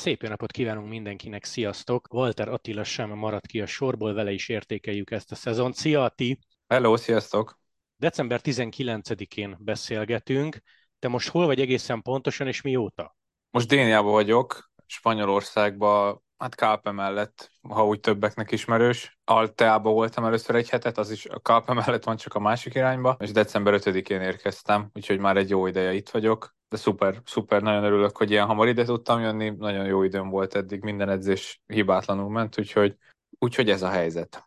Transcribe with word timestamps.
Szép 0.00 0.22
jó 0.22 0.28
napot 0.28 0.52
kívánunk 0.52 0.88
mindenkinek, 0.88 1.44
sziasztok! 1.44 2.12
Walter 2.12 2.48
Attila 2.48 2.84
sem 2.84 3.10
maradt 3.10 3.46
ki 3.46 3.60
a 3.60 3.66
sorból, 3.66 4.14
vele 4.14 4.32
is 4.32 4.48
értékeljük 4.48 5.10
ezt 5.10 5.32
a 5.32 5.34
szezont. 5.34 5.74
Szia 5.74 6.04
Ati! 6.04 6.38
Hello, 6.68 6.96
sziasztok! 6.96 7.60
December 7.96 8.40
19-én 8.42 9.56
beszélgetünk. 9.58 10.58
Te 10.98 11.08
most 11.08 11.28
hol 11.28 11.46
vagy 11.46 11.60
egészen 11.60 12.02
pontosan, 12.02 12.46
és 12.46 12.60
mióta? 12.60 13.16
Most 13.50 13.68
Déniában 13.68 14.12
vagyok, 14.12 14.70
Spanyolországban, 14.86 16.22
hát 16.40 16.54
Kápe 16.54 16.90
mellett, 16.90 17.52
ha 17.68 17.86
úgy 17.86 18.00
többeknek 18.00 18.50
ismerős. 18.50 19.18
Alteába 19.24 19.90
voltam 19.90 20.24
először 20.24 20.54
egy 20.54 20.68
hetet, 20.68 20.98
az 20.98 21.10
is 21.10 21.26
a 21.26 21.38
Kápe 21.38 21.72
mellett 21.72 22.04
van 22.04 22.16
csak 22.16 22.34
a 22.34 22.40
másik 22.40 22.74
irányba, 22.74 23.16
és 23.18 23.30
december 23.30 23.74
5-én 23.76 24.20
érkeztem, 24.20 24.90
úgyhogy 24.94 25.18
már 25.18 25.36
egy 25.36 25.50
jó 25.50 25.66
ideje 25.66 25.92
itt 25.92 26.08
vagyok. 26.08 26.54
De 26.68 26.76
szuper, 26.76 27.20
szuper, 27.24 27.62
nagyon 27.62 27.84
örülök, 27.84 28.16
hogy 28.16 28.30
ilyen 28.30 28.46
hamar 28.46 28.68
ide 28.68 28.84
tudtam 28.84 29.20
jönni, 29.20 29.50
nagyon 29.50 29.86
jó 29.86 30.02
időm 30.02 30.28
volt 30.28 30.54
eddig, 30.54 30.82
minden 30.82 31.08
edzés 31.08 31.62
hibátlanul 31.66 32.30
ment, 32.30 32.58
úgyhogy, 32.58 32.96
úgyhogy 33.38 33.70
ez 33.70 33.82
a 33.82 33.88
helyzet. 33.88 34.44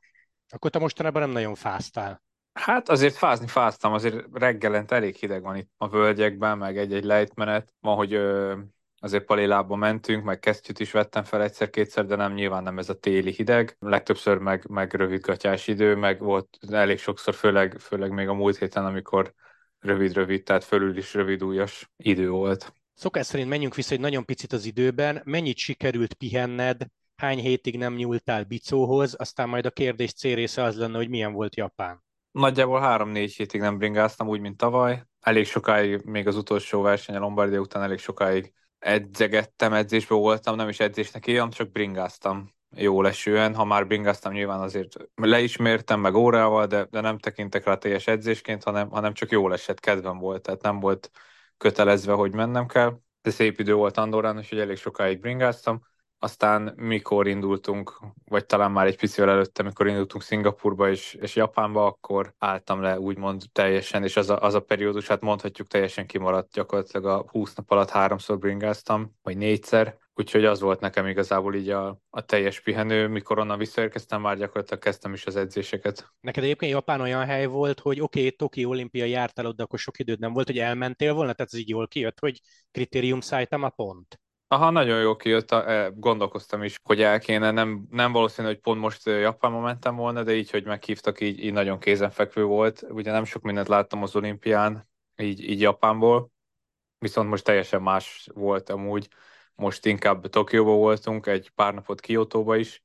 Akkor 0.50 0.72
te 0.72 0.80
mostanában 0.80 1.22
nem 1.22 1.32
nagyon 1.32 1.56
fáztál. 1.56 2.22
Hát 2.54 2.90
azért 2.90 3.16
fázni 3.16 3.48
fáztam, 3.48 3.94
azért 3.94 4.26
reggelent 4.32 4.92
elég 4.92 5.16
hideg 5.16 5.42
van 5.42 5.56
itt 5.56 5.70
a 5.78 5.90
völgyekben, 5.90 6.58
meg 6.58 6.78
egy-egy 6.78 7.04
lejtmenet. 7.04 7.74
Van, 7.80 7.96
hogy 7.96 8.14
ö, 8.14 8.58
azért 9.04 9.26
palélába 9.26 9.76
mentünk, 9.76 10.24
meg 10.24 10.40
kesztyűt 10.40 10.80
is 10.80 10.92
vettem 10.92 11.24
fel 11.24 11.44
egyszer-kétszer, 11.44 12.06
de 12.06 12.16
nem 12.16 12.34
nyilván 12.34 12.64
nem 12.64 12.78
ez 12.78 12.90
a 12.90 13.00
téli 13.00 13.32
hideg. 13.32 13.76
Legtöbbször 13.80 14.38
meg, 14.38 14.66
meg 14.70 14.94
rövidgatjás 14.94 15.68
idő, 15.68 15.96
meg 15.96 16.20
volt 16.20 16.58
elég 16.70 17.00
sokszor, 17.00 17.34
főleg, 17.34 17.80
főleg 17.80 18.12
még 18.12 18.28
a 18.28 18.34
múlt 18.34 18.58
héten, 18.58 18.86
amikor 18.86 19.34
rövid-rövid, 19.80 20.44
tehát 20.44 20.64
fölül 20.64 20.98
is 20.98 21.14
rövid 21.14 21.44
újas 21.44 21.92
idő 21.98 22.30
volt. 22.30 22.74
Szokás 22.94 23.26
szerint 23.26 23.50
menjünk 23.50 23.76
vissza 23.76 23.94
egy 23.94 24.00
nagyon 24.00 24.26
picit 24.26 24.54
az 24.54 24.66
időben. 24.66 25.22
Mennyit 25.24 25.58
sikerült 25.58 26.14
pihenned, 26.14 26.86
hány 27.16 27.40
hétig 27.40 27.78
nem 27.78 27.96
nyúltál 27.96 28.44
bicóhoz, 28.44 29.16
aztán 29.18 29.50
majd 29.50 29.66
a 29.66 29.72
kérdés 29.72 30.14
C 30.14 30.22
része 30.22 30.64
az 30.64 30.78
lenne, 30.78 30.98
hogy 30.98 31.10
milyen 31.10 31.34
volt 31.34 31.56
Japán. 31.56 32.04
Nagyjából 32.32 32.80
három-négy 32.80 33.36
hétig 33.36 33.62
nem 33.62 33.78
bringáztam, 33.78 34.28
úgy, 34.28 34.40
mint 34.40 34.58
tavaly. 34.58 35.04
Elég 35.20 35.46
sokáig, 35.46 36.02
még 36.04 36.28
az 36.28 36.36
utolsó 36.36 36.82
verseny 36.82 37.16
a 37.16 37.20
Lombardia 37.20 37.60
után 37.60 37.84
elég 37.84 37.98
sokáig 37.98 38.54
edzegettem, 38.84 39.74
edzésben 39.74 40.18
voltam, 40.18 40.56
nem 40.56 40.70
is 40.70 40.80
edzésnek 40.80 41.28
írjam, 41.28 41.50
csak 41.50 41.72
bringáztam 41.72 42.54
jó 42.76 43.02
lesően. 43.02 43.56
Ha 43.56 43.64
már 43.64 43.88
bringáztam, 43.88 44.34
nyilván 44.34 44.60
azért 44.60 44.96
leismertem 45.16 46.00
meg 46.00 46.16
órával, 46.16 46.66
de, 46.66 46.88
de 46.92 47.02
nem 47.02 47.18
tekintek 47.18 47.66
rá 47.66 47.76
teljes 47.76 48.08
edzésként, 48.08 48.64
hanem, 48.64 48.90
hanem 48.90 49.14
csak 49.14 49.32
jó 49.32 49.52
esett, 49.52 49.80
kedvem 49.80 50.18
volt, 50.18 50.42
tehát 50.42 50.62
nem 50.62 50.80
volt 50.80 51.12
kötelezve, 51.58 52.14
hogy 52.14 52.34
mennem 52.34 52.68
kell. 52.68 53.00
De 53.22 53.30
szép 53.30 53.60
idő 53.60 53.74
volt 53.74 53.98
Andorrán, 53.98 54.38
úgyhogy 54.38 54.60
elég 54.60 54.78
sokáig 54.78 55.20
bringáztam 55.20 55.82
aztán 56.24 56.74
mikor 56.76 57.28
indultunk, 57.28 58.00
vagy 58.26 58.46
talán 58.46 58.72
már 58.72 58.86
egy 58.86 58.98
picivel 58.98 59.30
előtte, 59.30 59.64
mikor 59.64 59.88
indultunk 59.88 60.24
Szingapurba 60.24 60.90
és, 60.90 61.14
és 61.14 61.36
Japánba, 61.36 61.86
akkor 61.86 62.34
álltam 62.38 62.82
le 62.82 63.00
úgymond 63.00 63.44
teljesen, 63.52 64.04
és 64.04 64.18
az 64.18 64.30
a, 64.30 64.40
az 64.40 64.54
a 64.54 64.60
periódus, 64.60 65.08
hát 65.08 65.22
mondhatjuk 65.22 65.68
teljesen 65.68 66.06
kimaradt, 66.06 66.52
gyakorlatilag 66.54 67.06
a 67.06 67.26
20 67.28 67.54
nap 67.56 67.72
alatt 67.72 67.90
háromszor 67.90 68.38
bringáztam, 68.38 69.16
vagy 69.22 69.38
négyszer, 69.38 69.98
úgyhogy 70.14 70.46
az 70.46 70.60
volt 70.60 70.80
nekem 70.80 71.08
igazából 71.08 71.56
így 71.56 71.70
a, 71.70 72.00
a 72.10 72.22
teljes 72.22 72.60
pihenő, 72.62 73.08
mikor 73.08 73.40
onnan 73.40 73.58
visszaérkeztem, 73.58 74.22
már 74.22 74.38
gyakorlatilag 74.38 74.84
kezdtem 74.84 75.14
is 75.14 75.26
az 75.26 75.36
edzéseket. 75.36 76.12
Neked 76.22 76.44
egyébként 76.44 76.72
Japán 76.72 77.02
olyan 77.02 77.26
hely 77.26 77.46
volt, 77.46 77.80
hogy 77.80 78.02
oké, 78.02 78.20
okay, 78.20 78.32
Toki 78.32 78.66
olimpia 78.66 79.06
jártál 79.06 79.46
ott, 79.46 79.56
de 79.56 79.64
akkor 79.64 79.80
sok 79.80 80.00
időd 80.00 80.20
nem 80.20 80.34
volt, 80.34 80.48
hogy 80.48 80.60
elmentél 80.60 81.14
volna, 81.14 81.34
tehát 81.34 81.54
ez 81.54 81.60
így 81.60 81.70
jól 81.70 81.88
kijött, 81.88 82.20
hogy 82.20 82.42
kritérium 82.72 83.20
a 83.50 83.70
pont. 83.70 84.22
Aha, 84.54 84.70
nagyon 84.70 85.00
jó 85.02 85.16
kijött, 85.16 85.52
e, 85.52 85.92
gondolkoztam 85.96 86.64
is, 86.64 86.80
hogy 86.84 87.02
el 87.02 87.20
kéne, 87.20 87.52
nem, 87.52 87.88
nem 87.90 88.12
valószínű, 88.12 88.48
hogy 88.48 88.60
pont 88.60 88.80
most 88.80 89.06
Japánba 89.06 89.60
mentem 89.60 89.96
volna, 89.96 90.24
de 90.24 90.34
így, 90.36 90.50
hogy 90.52 90.66
meghívtak, 90.66 91.22
így, 91.22 91.44
így 91.44 91.54
nagyon 91.54 91.80
kézenfekvő 91.80 92.44
volt. 92.44 92.82
Ugye 92.90 93.12
nem 93.12 93.24
sok 93.24 93.42
mindent 93.42 93.68
láttam 93.68 94.04
az 94.04 94.16
olimpián, 94.16 94.90
így, 95.18 95.50
így 95.50 95.62
Japánból, 95.62 96.32
viszont 97.00 97.30
most 97.30 97.44
teljesen 97.44 97.82
más 97.82 98.30
volt 98.34 98.70
amúgy. 98.70 99.08
Most 99.56 99.86
inkább 99.86 100.28
Tokióba 100.28 100.72
voltunk, 100.72 101.26
egy 101.28 101.50
pár 101.56 101.74
napot 101.74 102.00
Kiotóba 102.00 102.56
is, 102.56 102.84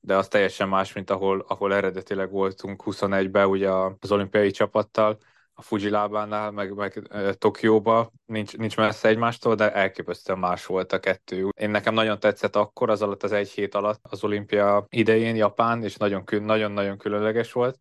de 0.00 0.16
az 0.16 0.28
teljesen 0.28 0.68
más, 0.68 0.92
mint 0.92 1.10
ahol, 1.10 1.44
ahol 1.48 1.74
eredetileg 1.74 2.30
voltunk 2.30 2.82
21-ben 2.86 3.46
ugye 3.46 3.70
az 4.00 4.12
olimpiai 4.12 4.50
csapattal 4.50 5.18
a 5.54 5.62
Fuji 5.62 5.90
lábánál, 5.90 6.50
meg, 6.50 6.74
meg 6.74 7.02
Tokióba, 7.38 8.12
nincs, 8.26 8.56
nincs 8.56 8.76
messze 8.76 9.08
egymástól, 9.08 9.54
de 9.54 9.72
elképesztően 9.72 10.38
más 10.38 10.66
volt 10.66 10.92
a 10.92 11.00
kettő. 11.00 11.48
Én 11.56 11.70
nekem 11.70 11.94
nagyon 11.94 12.18
tetszett 12.20 12.56
akkor, 12.56 12.90
az 12.90 13.02
alatt 13.02 13.22
az 13.22 13.32
egy 13.32 13.50
hét 13.50 13.74
alatt 13.74 14.00
az 14.02 14.24
olimpia 14.24 14.86
idején 14.88 15.36
Japán, 15.36 15.82
és 15.82 15.96
nagyon-nagyon 15.96 16.98
különleges 16.98 17.52
volt 17.52 17.78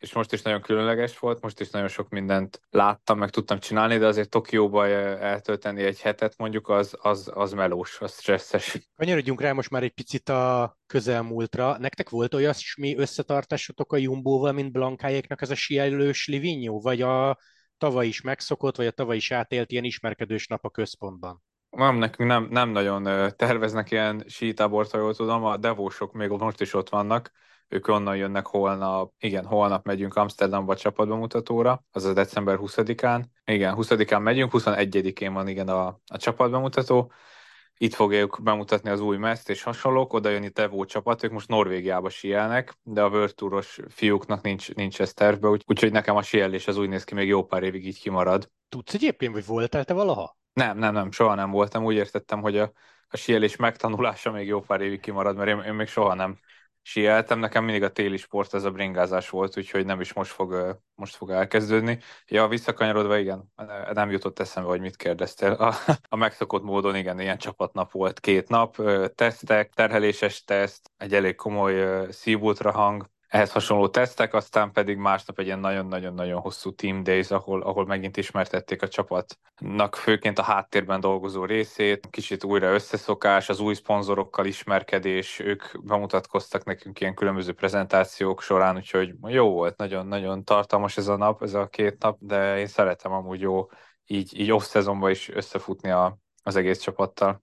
és 0.00 0.12
most 0.12 0.32
is 0.32 0.42
nagyon 0.42 0.60
különleges 0.60 1.18
volt, 1.18 1.42
most 1.42 1.60
is 1.60 1.70
nagyon 1.70 1.88
sok 1.88 2.08
mindent 2.08 2.60
láttam, 2.70 3.18
meg 3.18 3.30
tudtam 3.30 3.58
csinálni, 3.58 3.98
de 3.98 4.06
azért 4.06 4.28
Tokióba 4.28 4.86
eltölteni 4.86 5.82
egy 5.82 6.00
hetet 6.00 6.36
mondjuk, 6.36 6.68
az, 6.68 6.96
az, 7.00 7.30
az 7.34 7.52
melós, 7.52 8.00
az 8.00 8.20
stresszes. 8.20 8.78
Kanyarodjunk 8.96 9.40
rá 9.40 9.52
most 9.52 9.70
már 9.70 9.82
egy 9.82 9.92
picit 9.92 10.28
a 10.28 10.76
közelmúltra. 10.86 11.78
Nektek 11.78 12.08
volt 12.08 12.34
olyasmi 12.34 12.96
összetartásotok 12.96 13.92
a 13.92 13.96
Jumbóval, 13.96 14.52
mint 14.52 14.72
Blankájéknak 14.72 15.42
ez 15.42 15.50
a 15.50 15.54
sielős 15.54 16.26
Livigno, 16.26 16.80
vagy 16.80 17.02
a 17.02 17.38
tavaly 17.78 18.06
is 18.06 18.20
megszokott, 18.20 18.76
vagy 18.76 18.86
a 18.86 18.90
tavaly 18.90 19.16
is 19.16 19.30
átélt 19.30 19.70
ilyen 19.70 19.84
ismerkedős 19.84 20.46
nap 20.46 20.64
a 20.64 20.70
központban? 20.70 21.42
Nem, 21.70 21.96
nekünk 21.96 22.28
nem, 22.28 22.46
nem 22.50 22.68
nagyon 22.68 23.32
terveznek 23.36 23.90
ilyen 23.90 24.24
sítábort, 24.26 24.90
ha 24.90 24.98
jól 24.98 25.14
tudom, 25.14 25.44
a 25.44 25.56
devósok 25.56 26.12
még 26.12 26.28
most 26.28 26.60
is 26.60 26.74
ott 26.74 26.88
vannak, 26.88 27.30
ők 27.68 27.88
onnan 27.88 28.16
jönnek 28.16 28.46
holnap, 28.46 29.12
igen, 29.18 29.44
holnap 29.44 29.84
megyünk 29.84 30.14
Amsterdamba 30.16 30.76
csapatbemutatóra, 30.76 31.84
az 31.90 32.04
a 32.04 32.12
december 32.12 32.58
20-án. 32.60 33.24
Igen, 33.44 33.74
20-án 33.78 34.22
megyünk, 34.22 34.50
21-én 34.54 35.32
van 35.32 35.48
igen 35.48 35.68
a, 35.68 35.86
a 36.06 36.16
csapatbemutató. 36.16 37.12
Itt 37.76 37.94
fogjuk 37.94 38.38
bemutatni 38.42 38.90
az 38.90 39.00
új 39.00 39.16
meszt 39.16 39.50
és 39.50 39.62
hasonlók, 39.62 40.12
oda 40.12 40.28
jön 40.28 40.42
itt 40.42 40.58
Evo 40.58 40.84
csapat, 40.84 41.22
ők 41.22 41.30
most 41.30 41.48
Norvégiába 41.48 42.08
sielnek, 42.08 42.78
de 42.82 43.02
a 43.02 43.08
World 43.08 43.34
Touros 43.34 43.80
fiúknak 43.88 44.42
nincs, 44.42 44.74
nincs 44.74 45.00
ez 45.00 45.12
tervbe, 45.12 45.48
úgy, 45.48 45.64
úgyhogy 45.66 45.92
nekem 45.92 46.16
a 46.16 46.22
sielés 46.22 46.66
az 46.66 46.76
úgy 46.76 46.88
néz 46.88 47.04
ki, 47.04 47.14
még 47.14 47.28
jó 47.28 47.44
pár 47.44 47.62
évig 47.62 47.86
így 47.86 48.00
kimarad. 48.00 48.50
Tudsz 48.68 48.94
egyébként, 48.94 49.32
hogy 49.32 49.46
voltál 49.46 49.84
te 49.84 49.92
valaha? 49.92 50.39
Nem, 50.52 50.78
nem, 50.78 50.92
nem, 50.92 51.10
soha 51.10 51.34
nem 51.34 51.50
voltam. 51.50 51.84
Úgy 51.84 51.94
értettem, 51.94 52.40
hogy 52.40 52.58
a, 52.58 52.72
a 53.08 53.16
sielés 53.16 53.56
megtanulása 53.56 54.30
még 54.30 54.46
jó 54.46 54.60
pár 54.60 54.80
évig 54.80 55.00
kimarad, 55.00 55.36
mert 55.36 55.48
én, 55.48 55.58
én 55.60 55.74
még 55.74 55.86
soha 55.88 56.14
nem 56.14 56.38
sieltem, 56.82 57.38
nekem 57.38 57.64
mindig 57.64 57.82
a 57.82 57.92
téli 57.92 58.16
sport 58.16 58.54
ez 58.54 58.64
a 58.64 58.70
bringázás 58.70 59.28
volt, 59.28 59.56
úgyhogy 59.56 59.86
nem 59.86 60.00
is 60.00 60.12
most 60.12 60.30
fog, 60.30 60.80
most 60.94 61.16
fog 61.16 61.30
elkezdődni. 61.30 61.98
Ja, 62.26 62.48
visszakanyarodva, 62.48 63.16
igen, 63.16 63.52
nem 63.92 64.10
jutott 64.10 64.38
eszembe, 64.38 64.68
hogy 64.68 64.80
mit 64.80 64.96
kérdeztél. 64.96 65.52
A, 65.52 65.74
a 66.08 66.16
megszokott 66.16 66.62
módon, 66.62 66.96
igen, 66.96 67.20
ilyen 67.20 67.38
csapatnap 67.38 67.92
volt 67.92 68.20
két 68.20 68.48
nap, 68.48 68.76
tesztek, 69.14 69.72
terheléses 69.72 70.44
teszt, 70.44 70.90
egy 70.96 71.14
elég 71.14 71.34
komoly 71.34 72.06
szívultrahang, 72.10 73.10
ehhez 73.30 73.52
hasonló 73.52 73.88
tesztek, 73.88 74.34
aztán 74.34 74.72
pedig 74.72 74.96
másnap 74.96 75.38
egy 75.38 75.46
ilyen 75.46 75.58
nagyon-nagyon-nagyon 75.58 76.40
hosszú 76.40 76.74
team 76.74 77.02
days, 77.02 77.30
ahol, 77.30 77.62
ahol 77.62 77.86
megint 77.86 78.16
ismertették 78.16 78.82
a 78.82 78.88
csapatnak 78.88 79.96
főként 79.96 80.38
a 80.38 80.42
háttérben 80.42 81.00
dolgozó 81.00 81.44
részét, 81.44 82.06
kicsit 82.10 82.44
újra 82.44 82.72
összeszokás, 82.72 83.48
az 83.48 83.60
új 83.60 83.74
szponzorokkal 83.74 84.46
ismerkedés, 84.46 85.38
ők 85.38 85.62
bemutatkoztak 85.82 86.64
nekünk 86.64 87.00
ilyen 87.00 87.14
különböző 87.14 87.52
prezentációk 87.52 88.42
során, 88.42 88.76
úgyhogy 88.76 89.14
jó 89.26 89.50
volt, 89.50 89.76
nagyon-nagyon 89.76 90.44
tartalmas 90.44 90.96
ez 90.96 91.08
a 91.08 91.16
nap, 91.16 91.42
ez 91.42 91.54
a 91.54 91.66
két 91.66 92.02
nap, 92.02 92.16
de 92.20 92.58
én 92.58 92.66
szeretem 92.66 93.12
amúgy 93.12 93.40
jó 93.40 93.66
így, 94.06 94.40
így 94.40 94.52
off-szezonban 94.52 95.10
is 95.10 95.28
összefutni 95.28 95.90
a, 95.90 96.18
az 96.42 96.56
egész 96.56 96.78
csapattal. 96.80 97.42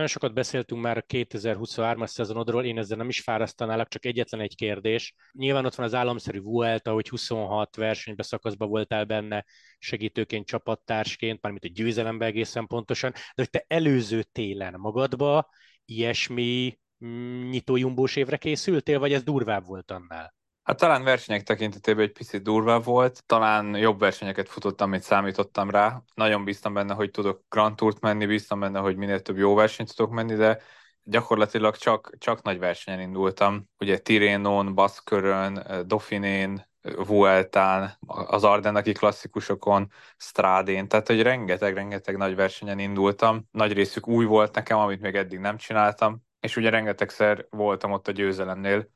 Nagyon 0.00 0.14
sokat 0.14 0.34
beszéltünk 0.34 0.82
már 0.82 0.96
a 0.96 1.02
2023-as 1.02 2.06
szezonodról, 2.06 2.64
én 2.64 2.78
ezzel 2.78 2.96
nem 2.96 3.08
is 3.08 3.20
fárasztanálak, 3.20 3.88
csak 3.88 4.04
egyetlen 4.04 4.40
egy 4.40 4.54
kérdés. 4.54 5.14
Nyilván 5.32 5.64
ott 5.64 5.74
van 5.74 5.86
az 5.86 5.94
államszerű 5.94 6.40
Vuelta, 6.40 6.92
hogy 6.92 7.08
26 7.08 7.76
versenybe 7.76 8.22
szakaszba 8.22 8.66
voltál 8.66 9.04
benne 9.04 9.44
segítőként, 9.78 10.46
csapattársként, 10.46 11.42
mármint 11.42 11.64
a 11.64 11.68
győzelembe 11.68 12.24
egészen 12.26 12.66
pontosan, 12.66 13.10
de 13.10 13.20
hogy 13.34 13.50
te 13.50 13.64
előző 13.68 14.22
télen 14.22 14.74
magadba 14.78 15.48
ilyesmi 15.84 16.78
mm, 17.04 17.48
nyitójumbós 17.48 18.16
évre 18.16 18.36
készültél, 18.36 18.98
vagy 18.98 19.12
ez 19.12 19.22
durvább 19.22 19.66
volt 19.66 19.90
annál? 19.90 20.34
Hát 20.70 20.78
talán 20.78 21.04
versenyek 21.04 21.42
tekintetében 21.42 22.04
egy 22.04 22.12
picit 22.12 22.42
durvább 22.42 22.84
volt, 22.84 23.22
talán 23.26 23.76
jobb 23.76 23.98
versenyeket 23.98 24.48
futottam, 24.48 24.90
mint 24.90 25.02
számítottam 25.02 25.70
rá. 25.70 26.02
Nagyon 26.14 26.44
bíztam 26.44 26.74
benne, 26.74 26.94
hogy 26.94 27.10
tudok 27.10 27.42
Grand 27.48 27.76
Tourt 27.76 28.00
menni, 28.00 28.26
bíztam 28.26 28.60
benne, 28.60 28.78
hogy 28.78 28.96
minél 28.96 29.20
több 29.22 29.36
jó 29.36 29.54
versenyt 29.54 29.96
tudok 29.96 30.12
menni, 30.12 30.34
de 30.34 30.60
gyakorlatilag 31.02 31.76
csak, 31.76 32.10
csak 32.18 32.42
nagy 32.42 32.58
versenyen 32.58 33.00
indultam. 33.00 33.68
Ugye 33.78 33.98
Tirénon, 33.98 34.74
Baszkörön, 34.74 35.66
Dauphinén, 35.86 36.68
Vueltán, 37.06 37.98
az 38.06 38.44
Ardennaki 38.44 38.92
klasszikusokon, 38.92 39.90
Strádén, 40.16 40.88
tehát 40.88 41.06
hogy 41.06 41.22
rengeteg-rengeteg 41.22 42.16
nagy 42.16 42.34
versenyen 42.34 42.78
indultam. 42.78 43.48
Nagy 43.50 43.72
részük 43.72 44.08
új 44.08 44.24
volt 44.24 44.54
nekem, 44.54 44.78
amit 44.78 45.00
még 45.00 45.14
eddig 45.14 45.38
nem 45.38 45.56
csináltam, 45.56 46.22
és 46.40 46.56
ugye 46.56 46.70
rengetegszer 46.70 47.46
voltam 47.48 47.92
ott 47.92 48.08
a 48.08 48.12
győzelemnél, 48.12 48.88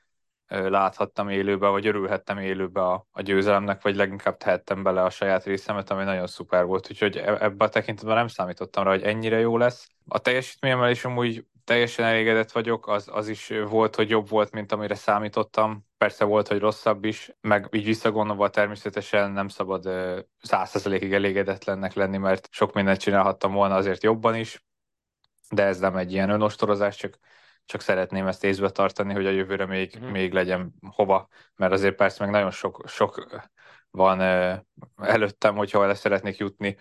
láthattam 0.49 1.29
élőbe, 1.29 1.69
vagy 1.69 1.87
örülhettem 1.87 2.39
élőbe 2.39 2.81
a, 2.81 3.07
a 3.13 3.23
győzelemnek, 3.23 3.83
vagy 3.83 3.97
leginkább 3.97 4.37
tehettem 4.37 4.83
bele 4.83 5.03
a 5.03 5.11
saját 5.11 5.45
részemet, 5.45 5.91
ami 5.91 6.05
nagyon 6.05 6.27
szuper 6.27 6.65
volt, 6.65 6.91
úgyhogy 6.91 7.17
e, 7.17 7.33
ebben 7.33 7.69
a 7.69 7.71
tekintetben 7.71 8.17
nem 8.17 8.29
számítottam 8.29 8.85
rá, 8.85 8.91
hogy 8.91 9.03
ennyire 9.03 9.39
jó 9.39 9.57
lesz. 9.57 9.89
A 10.09 10.19
teljesítményemmel 10.19 10.91
is 10.91 11.05
amúgy 11.05 11.45
teljesen 11.65 12.05
elégedett 12.05 12.53
vagyok, 12.53 12.89
az, 12.89 13.09
az 13.13 13.29
is 13.29 13.53
volt, 13.69 13.95
hogy 13.95 14.11
jobb 14.11 14.29
volt, 14.29 14.53
mint 14.53 14.73
amire 14.73 14.95
számítottam. 14.95 15.87
Persze 15.99 16.25
volt, 16.25 16.49
hogy 16.49 16.59
rosszabb 16.59 17.05
is, 17.05 17.33
meg 17.41 17.69
így 17.73 17.85
visszagondolva 17.85 18.51
természetesen 18.51 19.31
nem 19.31 19.49
szabad 19.49 19.89
százszerzelékig 20.43 21.13
elégedetlennek 21.13 21.95
lenni, 21.95 22.17
mert 22.17 22.49
sok 22.51 22.73
mindent 22.73 23.01
csinálhattam 23.01 23.53
volna 23.53 23.75
azért 23.75 24.03
jobban 24.03 24.35
is, 24.35 24.65
de 25.51 25.63
ez 25.63 25.79
nem 25.79 25.97
egy 25.97 26.13
ilyen 26.13 26.31
önostorozás, 26.31 26.97
csak 26.97 27.19
csak 27.65 27.81
szeretném 27.81 28.27
ezt 28.27 28.45
észbe 28.45 28.71
tartani, 28.71 29.13
hogy 29.13 29.27
a 29.27 29.31
jövőre 29.31 29.67
még, 29.67 29.93
uh-huh. 29.95 30.11
még 30.11 30.33
legyen 30.33 30.75
hova, 30.91 31.29
mert 31.57 31.73
azért 31.73 31.95
persze 31.95 32.25
meg 32.25 32.33
nagyon 32.33 32.51
sok, 32.51 32.85
sok 32.87 33.43
van 33.91 34.21
előttem, 34.97 35.57
hogyha 35.57 35.85
el 35.85 35.95
szeretnék 35.95 36.37
jutni 36.37 36.77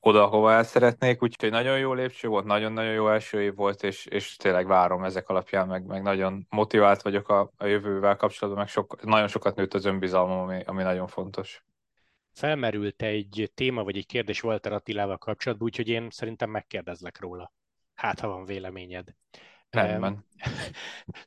oda, 0.00 0.26
hova 0.26 0.52
el 0.52 0.62
szeretnék, 0.62 1.22
úgyhogy 1.22 1.50
nagyon 1.50 1.78
jó 1.78 1.92
lépcső 1.92 2.28
volt, 2.28 2.44
nagyon-nagyon 2.44 2.92
jó 2.92 3.08
első 3.08 3.42
év 3.42 3.54
volt, 3.54 3.82
és, 3.82 4.06
és 4.06 4.36
tényleg 4.36 4.66
várom 4.66 5.04
ezek 5.04 5.28
alapján, 5.28 5.68
meg, 5.68 5.84
meg 5.84 6.02
nagyon 6.02 6.46
motivált 6.48 7.02
vagyok 7.02 7.28
a, 7.28 7.50
a 7.56 7.66
jövővel 7.66 8.16
kapcsolatban, 8.16 8.62
meg 8.62 8.72
sok, 8.72 9.04
nagyon 9.04 9.28
sokat 9.28 9.56
nőtt 9.56 9.74
az 9.74 9.84
önbizalmam, 9.84 10.38
ami, 10.38 10.62
ami 10.64 10.82
nagyon 10.82 11.06
fontos. 11.06 11.64
Felmerült 12.32 13.02
egy 13.02 13.50
téma, 13.54 13.84
vagy 13.84 13.96
egy 13.96 14.06
kérdés 14.06 14.42
Walter 14.42 14.72
Attilával 14.72 15.18
kapcsolatban, 15.18 15.66
úgyhogy 15.66 15.88
én 15.88 16.10
szerintem 16.10 16.50
megkérdezlek 16.50 17.20
róla. 17.20 17.52
Hát, 17.94 18.20
ha 18.20 18.28
van 18.28 18.44
véleményed. 18.44 19.14
Rendben. 19.70 20.26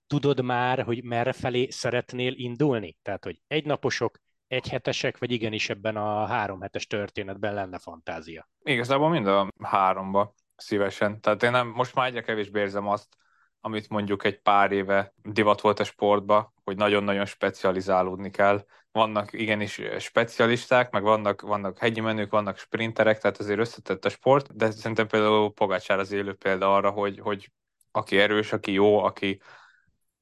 Tudod 0.07 0.41
már, 0.43 0.83
hogy 0.83 1.03
merre 1.03 1.33
felé 1.33 1.69
szeretnél 1.69 2.33
indulni? 2.35 2.97
Tehát, 3.01 3.23
hogy 3.23 3.41
egynaposok, 3.47 4.17
egyhetesek, 4.47 5.17
vagy 5.17 5.31
igenis 5.31 5.69
ebben 5.69 5.95
a 5.95 6.25
három 6.25 6.61
hetes 6.61 6.87
történetben 6.87 7.53
lenne 7.53 7.79
fantázia? 7.79 8.49
Igazából 8.63 9.09
mind 9.09 9.27
a 9.27 9.47
háromba 9.61 10.33
szívesen. 10.55 11.21
Tehát 11.21 11.43
én 11.43 11.51
nem, 11.51 11.67
most 11.67 11.95
már 11.95 12.07
egyre 12.07 12.21
kevésbé 12.21 12.59
érzem 12.59 12.87
azt, 12.87 13.17
amit 13.59 13.89
mondjuk 13.89 14.23
egy 14.23 14.41
pár 14.41 14.71
éve 14.71 15.13
divat 15.23 15.61
volt 15.61 15.79
a 15.79 15.83
sportba, 15.83 16.53
hogy 16.63 16.77
nagyon-nagyon 16.77 17.25
specializálódni 17.25 18.29
kell. 18.29 18.65
Vannak 18.91 19.33
igenis 19.33 19.81
specialisták, 19.99 20.91
meg 20.91 21.03
vannak, 21.03 21.41
vannak 21.41 21.77
hegyi 21.77 21.99
menők, 21.99 22.31
vannak 22.31 22.57
sprinterek, 22.57 23.19
tehát 23.19 23.37
azért 23.37 23.59
összetett 23.59 24.05
a 24.05 24.09
sport, 24.09 24.55
de 24.55 24.71
szerintem 24.71 25.07
például 25.07 25.53
Pogácsár 25.53 25.99
az 25.99 26.11
élő 26.11 26.33
példa 26.33 26.75
arra, 26.75 26.89
hogy, 26.89 27.19
hogy 27.19 27.51
aki 27.91 28.19
erős, 28.19 28.53
aki 28.53 28.71
jó, 28.71 29.03
aki, 29.03 29.41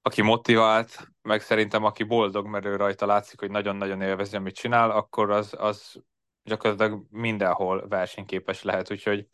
aki 0.02 0.22
motivált, 0.22 1.08
meg 1.22 1.42
szerintem 1.42 1.84
aki 1.84 2.04
boldog, 2.04 2.48
mert 2.48 2.66
ő 2.66 2.76
rajta 2.76 3.06
látszik, 3.06 3.40
hogy 3.40 3.52
nagyon-nagyon 3.52 4.02
élvezi, 4.02 4.36
amit 4.36 4.56
csinál, 4.56 4.92
akkor 4.92 5.32
az, 5.32 5.56
az 5.58 6.04
gyakorlatilag 6.44 7.06
mindenhol 7.10 7.88
versenyképes 7.88 8.64
lehet, 8.64 8.92
úgyhogy 8.92 9.28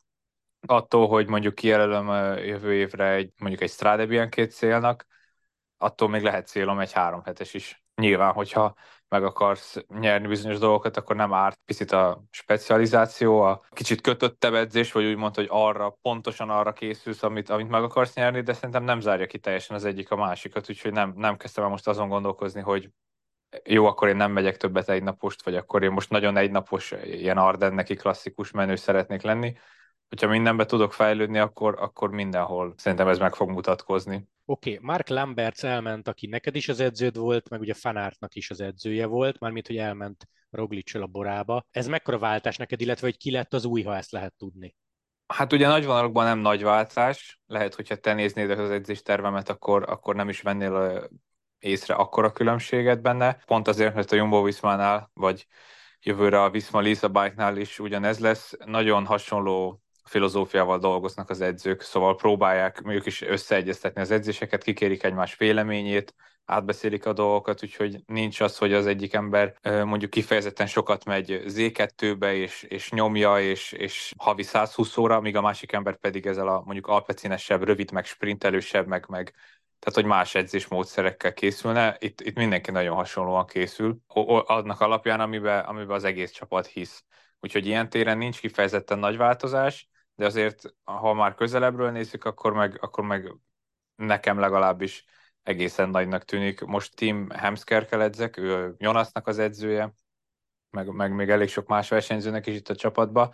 attól, 0.67 1.07
hogy 1.07 1.27
mondjuk 1.27 1.55
kijelölöm 1.55 2.37
jövő 2.37 2.73
évre 2.73 3.11
egy, 3.11 3.31
mondjuk 3.37 3.61
egy 3.61 3.69
Strade 3.69 4.27
két 4.29 4.51
célnak, 4.51 5.05
attól 5.77 6.09
még 6.09 6.21
lehet 6.21 6.47
célom 6.47 6.79
egy 6.79 6.91
három 6.91 7.23
hetes 7.23 7.53
is. 7.53 7.84
Nyilván, 7.95 8.33
hogyha 8.33 8.75
meg 9.07 9.23
akarsz 9.23 9.77
nyerni 9.99 10.27
bizonyos 10.27 10.57
dolgokat, 10.59 10.97
akkor 10.97 11.15
nem 11.15 11.33
árt 11.33 11.59
picit 11.65 11.91
a 11.91 12.23
specializáció, 12.31 13.41
a 13.41 13.65
kicsit 13.69 14.01
kötöttebb 14.01 14.53
edzés, 14.53 14.91
vagy 14.91 15.05
úgy 15.05 15.15
mondta, 15.15 15.39
hogy 15.41 15.49
arra, 15.51 15.97
pontosan 16.01 16.49
arra 16.49 16.73
készülsz, 16.73 17.23
amit, 17.23 17.49
amit 17.49 17.69
meg 17.69 17.83
akarsz 17.83 18.15
nyerni, 18.15 18.41
de 18.41 18.53
szerintem 18.53 18.83
nem 18.83 18.99
zárja 18.99 19.25
ki 19.25 19.39
teljesen 19.39 19.75
az 19.75 19.85
egyik 19.85 20.11
a 20.11 20.15
másikat, 20.15 20.69
úgyhogy 20.69 20.91
nem, 20.91 21.13
nem 21.15 21.37
kezdtem 21.37 21.63
el 21.63 21.69
most 21.69 21.87
azon 21.87 22.09
gondolkozni, 22.09 22.61
hogy 22.61 22.89
jó, 23.63 23.85
akkor 23.85 24.07
én 24.07 24.15
nem 24.15 24.31
megyek 24.31 24.57
többet 24.57 24.89
egy 24.89 25.03
napost, 25.03 25.43
vagy 25.43 25.55
akkor 25.55 25.83
én 25.83 25.91
most 25.91 26.09
nagyon 26.09 26.37
egynapos, 26.37 26.91
ilyen 27.03 27.37
Ardenneki 27.37 27.95
klasszikus 27.95 28.51
menő 28.51 28.75
szeretnék 28.75 29.21
lenni. 29.21 29.57
Hogyha 30.09 30.27
mindenbe 30.27 30.65
tudok 30.65 30.93
fejlődni, 30.93 31.39
akkor, 31.39 31.75
akkor 31.79 32.09
mindenhol 32.09 32.73
szerintem 32.77 33.07
ez 33.07 33.17
meg 33.17 33.35
fog 33.35 33.49
mutatkozni. 33.49 34.27
Oké, 34.47 34.73
okay, 34.73 34.85
Mark 34.85 35.07
Lamberts 35.07 35.63
elment, 35.63 36.07
aki 36.07 36.27
neked 36.27 36.55
is 36.55 36.69
az 36.69 36.79
edződ 36.79 37.17
volt, 37.17 37.49
meg 37.49 37.59
ugye 37.59 37.73
Fanártnak 37.73 38.35
is 38.35 38.49
az 38.49 38.61
edzője 38.61 39.05
volt, 39.05 39.39
mármint, 39.39 39.67
hogy 39.67 39.77
elment 39.77 40.27
roglic 40.49 40.95
a 40.95 41.07
borába. 41.07 41.65
Ez 41.71 41.87
mekkora 41.87 42.17
váltás 42.17 42.57
neked, 42.57 42.81
illetve 42.81 43.07
hogy 43.07 43.17
ki 43.17 43.31
lett 43.31 43.53
az 43.53 43.65
új, 43.65 43.81
ha 43.81 43.95
ezt 43.95 44.11
lehet 44.11 44.33
tudni? 44.37 44.75
Hát 45.27 45.53
ugye 45.53 45.67
nagy 45.67 45.85
vonalakban 45.85 46.25
nem 46.25 46.39
nagy 46.39 46.63
váltás. 46.63 47.39
Lehet, 47.47 47.75
hogyha 47.75 47.95
te 47.95 48.13
néznéd 48.13 48.49
az 48.49 48.69
edzéstervemet, 48.69 49.49
akkor, 49.49 49.89
akkor 49.89 50.15
nem 50.15 50.29
is 50.29 50.41
vennél 50.41 51.09
észre 51.59 51.93
akkora 51.93 52.31
különbséget 52.31 53.01
benne. 53.01 53.43
Pont 53.45 53.67
azért, 53.67 53.93
mert 53.93 54.11
a 54.11 54.15
Jumbo 54.15 54.43
Viszmánál, 54.43 55.11
vagy 55.13 55.47
jövőre 56.01 56.41
a 56.43 56.49
Viszma 56.49 56.79
Lisa 56.79 57.09
Bike-nál 57.09 57.57
is 57.57 57.79
ugyanez 57.79 58.19
lesz. 58.19 58.53
Nagyon 58.65 59.05
hasonló 59.05 59.81
filozófiával 60.05 60.79
dolgoznak 60.79 61.29
az 61.29 61.41
edzők, 61.41 61.81
szóval 61.81 62.15
próbálják 62.15 62.81
ők 62.85 63.05
is 63.05 63.21
összeegyeztetni 63.21 64.01
az 64.01 64.11
edzéseket, 64.11 64.63
kikérik 64.63 65.03
egymás 65.03 65.37
véleményét, 65.37 66.13
átbeszélik 66.45 67.05
a 67.05 67.13
dolgokat, 67.13 67.63
úgyhogy 67.63 68.03
nincs 68.05 68.41
az, 68.41 68.57
hogy 68.57 68.73
az 68.73 68.85
egyik 68.85 69.13
ember 69.13 69.55
mondjuk 69.63 70.11
kifejezetten 70.11 70.67
sokat 70.67 71.05
megy 71.05 71.43
Z2-be, 71.47 72.33
és, 72.33 72.63
és 72.63 72.91
nyomja, 72.91 73.39
és, 73.39 73.71
és 73.71 74.13
havi 74.17 74.43
120 74.43 74.97
óra, 74.97 75.21
míg 75.21 75.35
a 75.35 75.41
másik 75.41 75.71
ember 75.71 75.97
pedig 75.97 76.25
ezzel 76.25 76.47
a 76.47 76.61
mondjuk 76.65 76.87
alpecinesebb, 76.87 77.63
rövid, 77.63 77.91
meg 77.91 78.05
sprintelősebb, 78.05 78.87
meg, 78.87 79.05
meg 79.07 79.33
tehát 79.79 79.99
hogy 79.99 80.05
más 80.05 80.35
edzésmódszerekkel 80.35 81.33
készülne, 81.33 81.95
itt, 81.99 82.21
itt 82.21 82.35
mindenki 82.35 82.71
nagyon 82.71 82.95
hasonlóan 82.95 83.45
készül, 83.45 83.97
annak 84.45 84.81
alapján, 84.81 85.19
amiben, 85.19 85.65
amiben 85.65 85.95
az 85.95 86.03
egész 86.03 86.31
csapat 86.31 86.65
hisz. 86.65 87.03
Úgyhogy 87.39 87.65
ilyen 87.65 87.89
téren 87.89 88.17
nincs 88.17 88.39
kifejezetten 88.39 88.99
nagy 88.99 89.17
változás, 89.17 89.89
de 90.15 90.25
azért, 90.25 90.75
ha 90.83 91.13
már 91.13 91.35
közelebbről 91.35 91.91
nézzük, 91.91 92.25
akkor 92.25 92.53
meg, 92.53 92.77
akkor 92.81 93.03
meg 93.03 93.33
nekem 93.95 94.39
legalábbis 94.39 95.05
egészen 95.43 95.89
nagynak 95.89 96.23
tűnik. 96.23 96.61
Most 96.61 96.95
Tim 96.95 97.29
Hemskerkel 97.29 98.01
edzek, 98.01 98.37
ő 98.37 98.75
Jonasnak 98.77 99.27
az 99.27 99.39
edzője, 99.39 99.93
meg, 100.69 100.87
meg 100.87 101.13
még 101.13 101.29
elég 101.29 101.49
sok 101.49 101.67
más 101.67 101.89
versenyzőnek 101.89 102.47
is 102.47 102.55
itt 102.55 102.69
a 102.69 102.75
csapatba, 102.75 103.33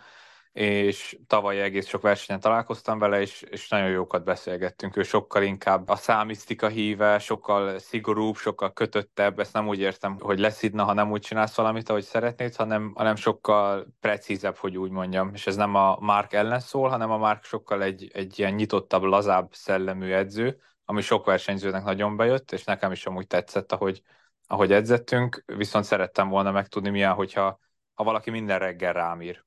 és 0.52 1.18
tavaly 1.26 1.62
egész 1.62 1.86
sok 1.86 2.02
versenyen 2.02 2.40
találkoztam 2.40 2.98
vele, 2.98 3.20
és, 3.20 3.42
és 3.42 3.68
nagyon 3.68 3.88
jókat 3.88 4.24
beszélgettünk. 4.24 4.96
Ő 4.96 5.02
sokkal 5.02 5.42
inkább 5.42 5.88
a 5.88 5.96
számisztika 5.96 6.68
híve, 6.68 7.18
sokkal 7.18 7.78
szigorúbb, 7.78 8.36
sokkal 8.36 8.72
kötöttebb, 8.72 9.38
ezt 9.38 9.52
nem 9.52 9.68
úgy 9.68 9.78
értem, 9.78 10.18
hogy 10.20 10.38
leszidna, 10.38 10.84
ha 10.84 10.92
nem 10.92 11.10
úgy 11.10 11.20
csinálsz 11.20 11.56
valamit, 11.56 11.88
ahogy 11.88 12.02
szeretnéd, 12.02 12.56
hanem, 12.56 12.92
hanem 12.94 13.16
sokkal 13.16 13.86
precízebb, 14.00 14.56
hogy 14.56 14.76
úgy 14.78 14.90
mondjam. 14.90 15.30
És 15.34 15.46
ez 15.46 15.56
nem 15.56 15.74
a 15.74 15.96
Mark 16.00 16.32
ellen 16.32 16.60
szól, 16.60 16.88
hanem 16.88 17.10
a 17.10 17.18
Mark 17.18 17.44
sokkal 17.44 17.82
egy, 17.82 18.10
egy 18.14 18.38
ilyen 18.38 18.52
nyitottabb, 18.52 19.02
lazább 19.02 19.54
szellemű 19.54 20.12
edző, 20.12 20.60
ami 20.84 21.00
sok 21.00 21.26
versenyzőnek 21.26 21.84
nagyon 21.84 22.16
bejött, 22.16 22.52
és 22.52 22.64
nekem 22.64 22.92
is 22.92 23.06
amúgy 23.06 23.26
tetszett, 23.26 23.72
ahogy, 23.72 24.02
ahogy 24.46 24.72
edzettünk, 24.72 25.42
viszont 25.46 25.84
szerettem 25.84 26.28
volna 26.28 26.50
megtudni 26.50 26.90
milyen, 26.90 27.12
hogyha 27.12 27.60
ha 27.94 28.04
valaki 28.04 28.30
minden 28.30 28.58
reggel 28.58 28.92
rám 28.92 29.22
ír 29.22 29.44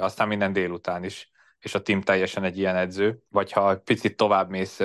aztán 0.00 0.28
minden 0.28 0.52
délután 0.52 1.04
is, 1.04 1.30
és 1.58 1.74
a 1.74 1.82
team 1.82 2.00
teljesen 2.00 2.44
egy 2.44 2.58
ilyen 2.58 2.76
edző, 2.76 3.22
vagy 3.28 3.52
ha 3.52 3.78
picit 3.78 4.16
tovább 4.16 4.50
mész 4.50 4.80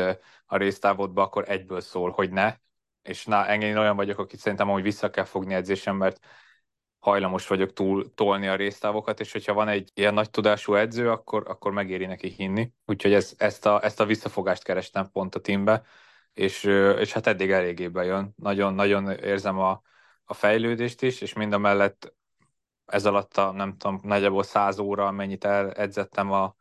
a 0.45 0.57
résztávodba, 0.57 1.21
akkor 1.21 1.49
egyből 1.49 1.81
szól, 1.81 2.11
hogy 2.11 2.31
ne, 2.31 2.55
és 3.01 3.25
na, 3.25 3.47
engem 3.47 3.77
olyan 3.77 3.95
vagyok, 3.95 4.19
aki 4.19 4.37
szerintem 4.37 4.67
hogy 4.67 4.83
vissza 4.83 5.09
kell 5.09 5.23
fogni 5.23 5.53
edzésem, 5.53 5.95
mert 5.95 6.19
hajlamos 6.99 7.47
vagyok 7.47 7.73
túl 7.73 8.13
tolni 8.13 8.47
a 8.47 8.55
résztávokat, 8.55 9.19
és 9.19 9.31
hogyha 9.31 9.53
van 9.53 9.67
egy 9.67 9.91
ilyen 9.93 10.13
nagy 10.13 10.29
tudású 10.29 10.73
edző, 10.73 11.11
akkor, 11.11 11.43
akkor 11.47 11.71
megéri 11.71 12.05
neki 12.05 12.27
hinni. 12.27 12.71
Úgyhogy 12.85 13.13
ez, 13.13 13.33
ezt, 13.37 13.65
a, 13.65 13.83
ezt 13.83 13.99
a 13.99 14.05
visszafogást 14.05 14.63
kerestem 14.63 15.09
pont 15.11 15.35
a 15.35 15.39
teambe, 15.39 15.83
és, 16.33 16.63
és 16.99 17.13
hát 17.13 17.27
eddig 17.27 17.51
eléggé 17.51 17.87
bejön. 17.87 18.33
Nagyon-nagyon 18.35 19.09
érzem 19.11 19.59
a, 19.59 19.81
a 20.23 20.33
fejlődést 20.33 21.01
is, 21.01 21.21
és 21.21 21.33
mind 21.33 21.53
a 21.53 21.57
mellett 21.57 22.13
ez 22.85 23.05
alatt 23.05 23.37
a, 23.37 23.51
nem 23.51 23.77
tudom, 23.77 23.99
nagyjából 24.03 24.43
száz 24.43 24.79
óra, 24.79 25.11
mennyit 25.11 25.45
edzettem 25.45 26.31
a, 26.31 26.55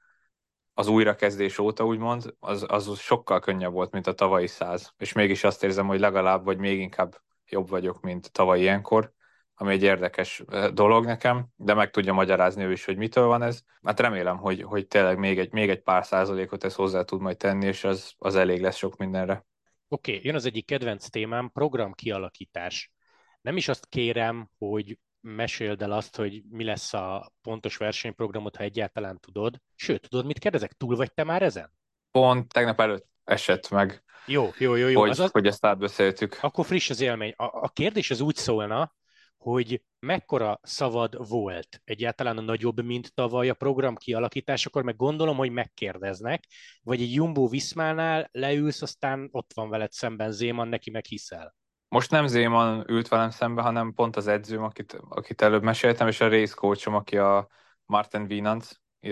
az 0.74 0.88
újrakezdés 0.88 1.58
óta, 1.58 1.84
úgymond, 1.84 2.34
az, 2.40 2.64
az 2.68 2.98
sokkal 2.98 3.40
könnyebb 3.40 3.72
volt, 3.72 3.90
mint 3.90 4.06
a 4.06 4.14
tavalyi 4.14 4.46
száz. 4.46 4.92
És 4.96 5.12
mégis 5.12 5.44
azt 5.44 5.64
érzem, 5.64 5.86
hogy 5.86 6.00
legalább, 6.00 6.44
vagy 6.44 6.58
még 6.58 6.80
inkább 6.80 7.22
jobb 7.48 7.68
vagyok, 7.68 8.00
mint 8.00 8.32
tavaly 8.32 8.60
ilyenkor, 8.60 9.12
ami 9.54 9.72
egy 9.72 9.82
érdekes 9.82 10.44
dolog 10.72 11.04
nekem, 11.04 11.46
de 11.56 11.74
meg 11.74 11.90
tudja 11.90 12.12
magyarázni 12.12 12.64
ő 12.64 12.72
is, 12.72 12.84
hogy 12.84 12.96
mitől 12.96 13.26
van 13.26 13.42
ez. 13.42 13.62
Hát 13.82 14.00
remélem, 14.00 14.36
hogy, 14.36 14.62
hogy 14.62 14.86
tényleg 14.86 15.18
még 15.18 15.38
egy, 15.38 15.52
még 15.52 15.70
egy 15.70 15.82
pár 15.82 16.04
százalékot 16.04 16.64
ez 16.64 16.74
hozzá 16.74 17.02
tud 17.02 17.20
majd 17.20 17.36
tenni, 17.36 17.66
és 17.66 17.84
az, 17.84 18.14
az 18.18 18.36
elég 18.36 18.60
lesz 18.60 18.76
sok 18.76 18.96
mindenre. 18.96 19.46
Oké, 19.88 20.12
okay, 20.12 20.24
jön 20.26 20.34
az 20.34 20.44
egyik 20.44 20.66
kedvenc 20.66 21.08
témám, 21.08 21.50
program 21.52 21.92
kialakítás. 21.92 22.92
nem 23.40 23.56
is 23.56 23.68
azt 23.68 23.86
kérem, 23.86 24.48
hogy 24.58 24.98
meséld 25.24 25.82
el 25.82 25.92
azt, 25.92 26.16
hogy 26.16 26.42
mi 26.50 26.64
lesz 26.64 26.94
a 26.94 27.32
pontos 27.42 27.76
versenyprogramot, 27.76 28.56
ha 28.56 28.62
egyáltalán 28.62 29.20
tudod. 29.20 29.56
Sőt, 29.74 30.08
tudod, 30.08 30.26
mit 30.26 30.38
kérdezek? 30.38 30.72
Túl 30.72 30.96
vagy 30.96 31.12
te 31.12 31.24
már 31.24 31.42
ezen? 31.42 31.72
Pont 32.10 32.52
tegnap 32.52 32.80
előtt 32.80 33.06
esett 33.24 33.70
meg, 33.70 34.02
Jó, 34.26 34.50
jó, 34.58 34.74
jó, 34.74 34.88
jó. 34.88 35.00
hogy, 35.00 35.10
Az 35.10 35.20
az, 35.20 35.30
hogy 35.30 35.46
ezt 35.46 35.64
átbeszéltük. 35.64 36.38
akkor 36.40 36.64
friss 36.64 36.90
az 36.90 37.00
élmény. 37.00 37.32
A, 37.36 37.44
a 37.44 37.68
kérdés 37.68 38.10
az 38.10 38.20
úgy 38.20 38.36
szólna, 38.36 38.94
hogy 39.36 39.82
mekkora 39.98 40.60
szavad 40.62 41.28
volt 41.28 41.80
egyáltalán 41.84 42.38
a 42.38 42.40
nagyobb, 42.40 42.82
mint 42.84 43.14
tavaly 43.14 43.48
a 43.48 43.54
program 43.54 43.96
kialakításakor, 43.96 44.82
meg 44.82 44.96
gondolom, 44.96 45.36
hogy 45.36 45.50
megkérdeznek, 45.50 46.44
vagy 46.82 47.02
egy 47.02 47.12
Jumbo 47.14 47.48
Viszmánál 47.48 48.28
leülsz, 48.32 48.82
aztán 48.82 49.28
ott 49.32 49.50
van 49.54 49.68
veled 49.68 49.92
szemben 49.92 50.32
Zéman, 50.32 50.68
neki 50.68 50.90
meg 50.90 51.04
hiszel. 51.04 51.56
Most 51.94 52.10
nem 52.10 52.26
Zéman 52.26 52.84
ült 52.88 53.08
velem 53.08 53.30
szembe, 53.30 53.62
hanem 53.62 53.92
pont 53.92 54.16
az 54.16 54.26
edzőm, 54.26 54.62
akit, 54.62 54.96
akit 55.08 55.42
előbb 55.42 55.62
meséltem, 55.62 56.08
és 56.08 56.20
a 56.20 56.28
race 56.28 56.54
aki 56.84 57.18
a 57.18 57.48
Martin 57.84 58.26
Wienand 58.28 58.64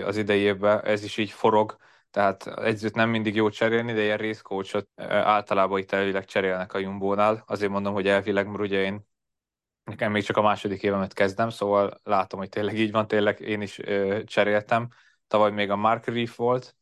az 0.03 0.17
idei 0.17 0.55
ez 0.83 1.03
is 1.03 1.17
így 1.17 1.31
forog, 1.31 1.77
tehát 2.11 2.47
edzőt 2.47 2.95
nem 2.95 3.09
mindig 3.09 3.35
jó 3.35 3.49
cserélni, 3.49 3.93
de 3.93 4.01
ilyen 4.01 4.17
race 4.17 4.85
általában 5.07 5.79
itt 5.79 5.91
elvileg 5.91 6.25
cserélnek 6.25 6.73
a 6.73 6.77
Jumbo-nál. 6.77 7.43
Azért 7.47 7.71
mondom, 7.71 7.93
hogy 7.93 8.07
elvileg, 8.07 8.47
mert 8.47 8.59
ugye 8.59 8.83
én 8.83 9.07
nekem 9.83 10.11
még 10.11 10.23
csak 10.23 10.37
a 10.37 10.41
második 10.41 10.83
évemet 10.83 11.13
kezdem, 11.13 11.49
szóval 11.49 11.99
látom, 12.03 12.39
hogy 12.39 12.49
tényleg 12.49 12.79
így 12.79 12.91
van, 12.91 13.07
tényleg 13.07 13.39
én 13.39 13.61
is 13.61 13.79
ö, 13.79 14.23
cseréltem. 14.23 14.87
Tavaly 15.27 15.51
még 15.51 15.69
a 15.69 15.75
Mark 15.75 16.05
Reef 16.05 16.35
volt, 16.35 16.75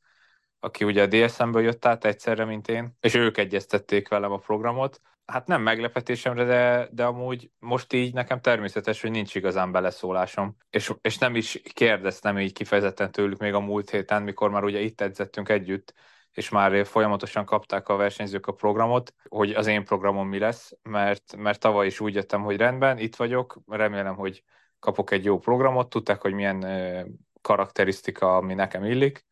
aki 0.60 0.84
ugye 0.84 1.02
a 1.02 1.08
DSM-ből 1.08 1.62
jött 1.62 1.86
át 1.86 2.06
egyszerre, 2.06 2.46
mint 2.46 2.68
én, 2.68 2.98
és 3.00 3.14
ők 3.14 3.38
egyeztették 3.38 4.10
velem 4.10 4.32
a 4.32 4.38
programot. 4.38 5.02
Hát 5.32 5.48
nem 5.48 5.62
meglepetésemre, 5.62 6.44
de, 6.44 6.88
de 6.92 7.06
amúgy 7.06 7.52
most 7.60 7.94
így 7.94 8.14
nekem 8.14 8.42
természetes, 8.42 9.02
hogy 9.02 9.12
nincs 9.12 9.36
igazán 9.36 9.72
beleszólásom. 9.72 10.56
És, 10.70 10.94
és 11.02 11.18
nem 11.18 11.36
is 11.36 11.62
kérdeztem 11.74 12.40
így 12.40 12.54
kifejezetten 12.54 13.12
tőlük 13.12 13.40
még 13.40 13.54
a 13.54 13.60
múlt 13.60 13.90
héten, 13.90 14.24
mikor 14.24 14.50
már 14.50 14.64
ugye 14.64 14.80
itt 14.80 15.02
edzettünk 15.02 15.50
együtt, 15.50 15.94
és 16.32 16.50
már 16.50 16.86
folyamatosan 16.86 17.46
kapták 17.46 17.90
a 17.90 17.96
versenyzők 17.96 18.48
a 18.48 18.52
programot, 18.52 19.14
hogy 19.28 19.52
az 19.52 19.68
én 19.68 19.84
programom 19.84 20.28
mi 20.28 20.40
lesz, 20.40 20.72
mert, 20.82 21.36
mert 21.38 21.60
tavaly 21.60 21.86
is 21.86 22.00
úgy 22.00 22.14
jöttem, 22.14 22.42
hogy 22.42 22.58
rendben, 22.58 22.98
itt 22.98 23.16
vagyok, 23.16 23.60
remélem, 23.68 24.16
hogy 24.16 24.44
kapok 24.80 25.12
egy 25.12 25.26
jó 25.26 25.40
programot, 25.40 25.90
tudták, 25.90 26.22
hogy 26.22 26.34
milyen 26.34 26.66
karakterisztika, 27.42 28.36
ami 28.36 28.54
nekem 28.54 28.84
illik, 28.84 29.26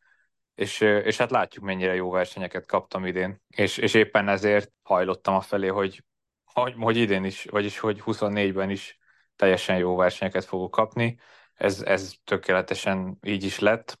és, 0.54 0.80
és 0.80 1.16
hát 1.16 1.30
látjuk, 1.30 1.64
mennyire 1.64 1.94
jó 1.94 2.10
versenyeket 2.10 2.66
kaptam 2.66 3.06
idén, 3.06 3.42
és, 3.48 3.76
és 3.76 3.94
éppen 3.94 4.28
ezért 4.28 4.72
hajlottam 4.82 5.34
a 5.34 5.40
felé, 5.40 5.66
hogy, 5.66 6.04
hogy, 6.44 6.74
hogy 6.78 6.96
idén 6.96 7.24
is, 7.24 7.44
vagyis 7.44 7.78
hogy 7.78 8.02
24-ben 8.06 8.70
is 8.70 8.98
teljesen 9.36 9.76
jó 9.78 9.96
versenyeket 9.96 10.44
fogok 10.44 10.70
kapni, 10.70 11.18
ez, 11.54 11.82
ez 11.82 12.12
tökéletesen 12.24 13.18
így 13.22 13.44
is 13.44 13.58
lett, 13.58 13.98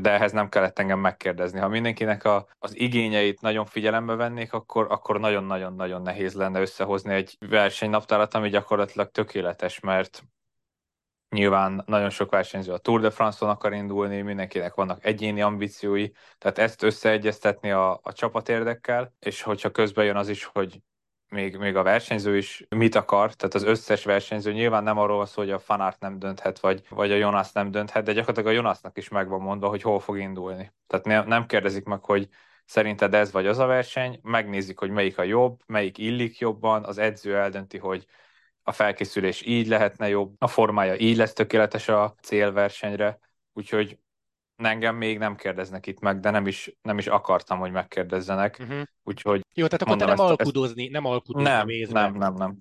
de 0.00 0.10
ehhez 0.10 0.32
nem 0.32 0.48
kellett 0.48 0.78
engem 0.78 0.98
megkérdezni. 0.98 1.58
Ha 1.58 1.68
mindenkinek 1.68 2.24
a, 2.24 2.46
az 2.58 2.76
igényeit 2.76 3.40
nagyon 3.40 3.64
figyelembe 3.64 4.14
vennék, 4.14 4.52
akkor, 4.52 4.86
akkor 4.90 5.20
nagyon-nagyon-nagyon 5.20 6.02
nehéz 6.02 6.34
lenne 6.34 6.60
összehozni 6.60 7.14
egy 7.14 7.36
versenynaptárat, 7.48 8.34
ami 8.34 8.48
gyakorlatilag 8.48 9.10
tökéletes, 9.10 9.80
mert 9.80 10.22
nyilván 11.34 11.82
nagyon 11.86 12.10
sok 12.10 12.30
versenyző 12.30 12.72
a 12.72 12.78
Tour 12.78 13.00
de 13.00 13.10
France-on 13.10 13.50
akar 13.50 13.72
indulni, 13.72 14.20
mindenkinek 14.20 14.74
vannak 14.74 15.04
egyéni 15.04 15.42
ambíciói, 15.42 16.08
tehát 16.38 16.58
ezt 16.58 16.82
összeegyeztetni 16.82 17.70
a, 17.70 18.00
a 18.02 18.12
csapatérdekkel, 18.12 19.14
és 19.20 19.42
hogyha 19.42 19.70
közben 19.70 20.04
jön 20.04 20.16
az 20.16 20.28
is, 20.28 20.44
hogy 20.44 20.80
még, 21.28 21.56
még 21.56 21.76
a 21.76 21.82
versenyző 21.82 22.36
is 22.36 22.66
mit 22.68 22.94
akar, 22.94 23.34
tehát 23.34 23.54
az 23.54 23.62
összes 23.62 24.04
versenyző 24.04 24.52
nyilván 24.52 24.82
nem 24.82 24.98
arról 24.98 25.26
szól, 25.26 25.44
hogy 25.44 25.52
a 25.52 25.58
Fanart 25.58 26.00
nem 26.00 26.18
dönthet, 26.18 26.60
vagy, 26.60 26.82
vagy 26.88 27.12
a 27.12 27.16
Jonas 27.16 27.52
nem 27.52 27.70
dönthet, 27.70 28.04
de 28.04 28.12
gyakorlatilag 28.12 28.52
a 28.52 28.56
Jonasnak 28.56 28.98
is 28.98 29.08
meg 29.08 29.28
van 29.28 29.40
mondva, 29.40 29.68
hogy 29.68 29.82
hol 29.82 30.00
fog 30.00 30.18
indulni. 30.18 30.72
Tehát 30.86 31.04
ne, 31.04 31.22
nem 31.22 31.46
kérdezik 31.46 31.84
meg, 31.84 32.04
hogy 32.04 32.28
szerinted 32.64 33.14
ez 33.14 33.32
vagy 33.32 33.46
az 33.46 33.58
a 33.58 33.66
verseny, 33.66 34.20
megnézik, 34.22 34.78
hogy 34.78 34.90
melyik 34.90 35.18
a 35.18 35.22
jobb, 35.22 35.60
melyik 35.66 35.98
illik 35.98 36.38
jobban, 36.38 36.84
az 36.84 36.98
edző 36.98 37.36
eldönti, 37.36 37.78
hogy 37.78 38.06
a 38.64 38.72
felkészülés 38.72 39.42
így 39.42 39.66
lehetne 39.66 40.08
jobb, 40.08 40.34
a 40.38 40.46
formája 40.46 40.96
így 40.96 41.16
lesz 41.16 41.32
tökéletes 41.32 41.88
a 41.88 42.14
célversenyre, 42.22 43.18
úgyhogy 43.52 43.98
engem 44.56 44.96
még 44.96 45.18
nem 45.18 45.36
kérdeznek 45.36 45.86
itt 45.86 46.00
meg, 46.00 46.20
de 46.20 46.30
nem 46.30 46.46
is, 46.46 46.76
nem 46.82 46.98
is 46.98 47.06
akartam, 47.06 47.58
hogy 47.58 47.70
megkérdezzenek. 47.70 48.58
Uh-huh. 48.60 48.82
Úgyhogy 49.02 49.40
Jó, 49.54 49.66
tehát 49.66 49.82
akkor 49.82 49.96
te 49.96 50.04
nem 50.04 50.18
alkudozni, 50.18 50.82
ezt... 50.82 50.92
nem 50.92 51.04
alkudozni 51.04 51.50
nem, 51.50 51.66
nem, 51.90 52.14
nem, 52.14 52.34
nem, 52.34 52.56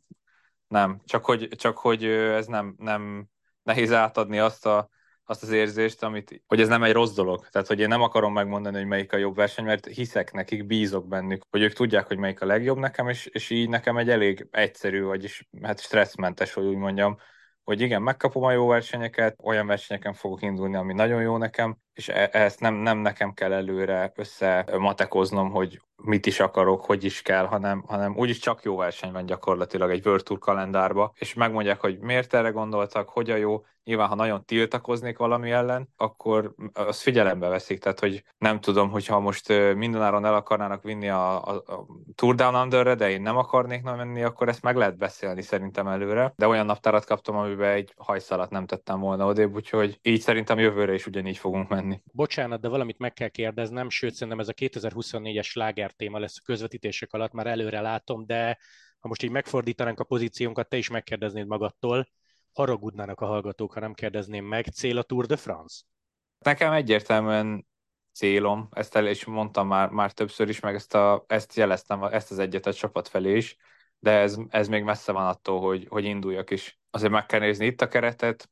nem. 0.68 1.02
Csak 1.06 1.26
hogy, 1.26 1.48
csak 1.48 1.78
hogy 1.78 2.06
ez 2.06 2.46
nem, 2.46 2.76
nem 2.78 3.28
nehéz 3.64 3.92
átadni 3.92 4.40
azt 4.40 4.66
a 4.66 4.90
azt 5.26 5.44
az 5.44 5.52
érzést, 5.52 6.04
amit, 6.04 6.44
hogy 6.48 6.62
ez 6.62 6.68
nem 6.68 6.84
egy 6.84 6.92
rossz 6.92 7.14
dolog. 7.14 7.48
Tehát, 7.50 7.68
hogy 7.68 7.80
én 7.80 7.88
nem 7.88 8.02
akarom 8.02 8.34
megmondani, 8.34 8.78
hogy 8.78 8.86
melyik 8.86 9.14
a 9.14 9.18
jobb 9.18 9.36
verseny, 9.36 9.66
mert 9.66 9.86
hiszek 9.86 10.32
nekik, 10.32 10.66
bízok 10.66 11.08
bennük, 11.08 11.44
hogy 11.50 11.62
ők 11.62 11.74
tudják, 11.74 12.08
hogy 12.08 12.18
melyik 12.18 12.42
a 12.42 12.46
legjobb 12.46 12.78
nekem, 12.78 13.10
és, 13.10 13.26
és 13.26 13.50
így 13.50 13.70
nekem 13.70 13.98
egy 13.98 14.10
elég 14.10 14.48
egyszerű, 14.52 15.04
vagyis 15.04 15.50
hát 15.62 15.80
stresszmentes, 15.80 16.54
hogy 16.54 16.66
úgy 16.66 16.76
mondjam, 16.76 17.18
hogy 17.64 17.82
igen, 17.82 18.02
megkapom 18.02 18.44
a 18.44 18.52
jó 18.52 18.68
versenyeket, 18.68 19.40
olyan 19.44 19.68
versenyeken 19.68 20.14
fogok 20.14 20.42
indulni, 20.42 20.76
ami 20.76 20.94
nagyon 20.94 21.22
jó 21.22 21.38
nekem, 21.38 21.78
és 21.94 22.08
e- 22.08 22.30
ezt 22.32 22.60
nem, 22.60 22.74
nem 22.74 22.98
nekem 22.98 23.34
kell 23.34 23.54
előre 23.54 24.12
összematekoznom, 24.16 25.52
hogy 25.52 25.80
mit 26.04 26.26
is 26.26 26.40
akarok, 26.40 26.86
hogy 26.86 27.04
is 27.04 27.22
kell, 27.22 27.46
hanem, 27.46 27.84
hanem 27.88 28.18
úgyis 28.18 28.40
csak 28.40 28.64
jó 28.64 28.76
verseny 28.76 29.12
van 29.12 29.26
gyakorlatilag 29.26 29.92
egy 29.92 30.06
World 30.06 30.24
Tour 30.24 30.40
kalendárba, 30.40 31.14
és 31.18 31.34
megmondják, 31.34 31.80
hogy 31.80 32.00
miért 32.00 32.34
erre 32.34 32.50
gondoltak, 32.50 33.10
hogy 33.10 33.30
a 33.30 33.36
jó. 33.36 33.66
Nyilván, 33.84 34.08
ha 34.08 34.16
nagyon 34.16 34.46
tiltakoznék 34.46 35.18
valami 35.18 35.52
ellen, 35.52 35.90
akkor 35.98 36.54
azt 36.74 37.02
figyelembe 37.02 37.48
veszik, 37.48 37.80
tehát 37.80 38.00
hogy 38.00 38.24
nem 38.38 38.60
tudom, 38.60 38.90
hogyha 38.90 39.20
most 39.20 39.48
mindenáron 39.76 40.26
el 40.26 40.34
akarnának 40.34 40.84
vinni 40.84 41.10
a, 41.10 41.48
a, 41.48 41.54
a 41.56 41.86
Tour 42.16 42.36
Down 42.36 42.56
Under-re, 42.56 42.96
de 42.96 43.10
én 43.10 43.22
nem 43.22 43.38
akarnék 43.38 43.84
nem 43.84 43.96
menni, 43.96 44.24
akkor 44.24 44.48
ezt 44.48 44.62
meg 44.62 44.76
lehet 44.76 44.98
beszélni 44.98 45.42
szerintem 45.42 45.88
előre, 45.88 46.34
de 46.36 46.48
olyan 46.48 46.66
naptárat 46.66 47.06
kaptam, 47.06 47.36
amiben 47.36 47.72
egy 47.72 47.94
hajszalat 47.98 48.50
nem 48.50 48.66
tettem 48.66 49.00
volna 49.00 49.26
odébb, 49.26 49.56
úgyhogy 49.56 50.00
így 50.02 50.22
szerintem 50.22 50.60
jövőre 50.60 50.94
is 50.94 51.08
ugyanígy 51.08 51.38
fogunk 51.38 51.70
menni 51.70 51.83
menni. 51.84 52.02
Bocsánat, 52.12 52.62
de 52.62 52.68
valamit 52.68 52.98
meg 52.98 53.14
kell 53.14 53.28
kérdeznem, 53.28 53.90
sőt 53.90 54.14
szerintem 54.14 54.40
ez 54.40 54.48
a 54.48 54.54
2024-es 54.54 55.44
sláger 55.44 55.92
téma 55.92 56.20
lesz 56.20 56.38
a 56.38 56.42
közvetítések 56.46 57.14
alatt, 57.14 57.32
már 57.32 57.48
előre 57.48 57.82
látom, 57.82 58.26
de 58.26 58.58
ha 59.00 59.08
most 59.08 59.24
így 59.24 59.32
megfordítanánk 59.32 60.00
a 60.00 60.04
pozíciónkat, 60.04 60.70
te 60.70 60.78
is 60.78 60.90
megkérdeznéd 60.90 61.48
magadtól, 61.48 62.10
haragudnának 62.52 63.22
a 63.22 63.26
hallgatók, 63.26 63.74
ha 63.74 63.80
nem 63.80 63.94
kérdezném 63.94 64.46
meg, 64.46 64.66
cél 64.66 64.98
a 64.98 65.04
Tour 65.04 65.26
de 65.26 65.36
France? 65.36 65.84
Nekem 66.40 66.72
egyértelműen 66.72 67.68
célom, 68.14 68.68
ezt 68.72 68.96
el 68.96 69.08
is 69.08 69.26
mondtam 69.26 69.68
már, 69.68 69.90
már 69.90 70.12
többször 70.12 70.50
is, 70.50 70.60
meg 70.60 70.76
ezt, 70.76 70.94
a, 70.94 71.26
ezt 71.28 71.56
jeleztem, 71.56 72.04
ezt 72.04 72.32
az 72.32 72.40
egyet 72.40 72.66
a 72.66 72.74
csapat 72.74 73.08
felé 73.08 73.36
is, 73.36 73.58
de 74.00 74.12
ez, 74.12 74.38
ez 74.50 74.68
még 74.68 74.84
messze 74.84 75.12
van 75.12 75.26
attól, 75.26 75.60
hogy, 75.60 75.88
hogy 75.90 76.06
induljak 76.06 76.50
is. 76.52 76.80
Azért 76.90 77.12
meg 77.12 77.26
kell 77.26 77.40
nézni 77.40 77.66
itt 77.66 77.82
a 77.82 77.88
keretet, 77.88 78.50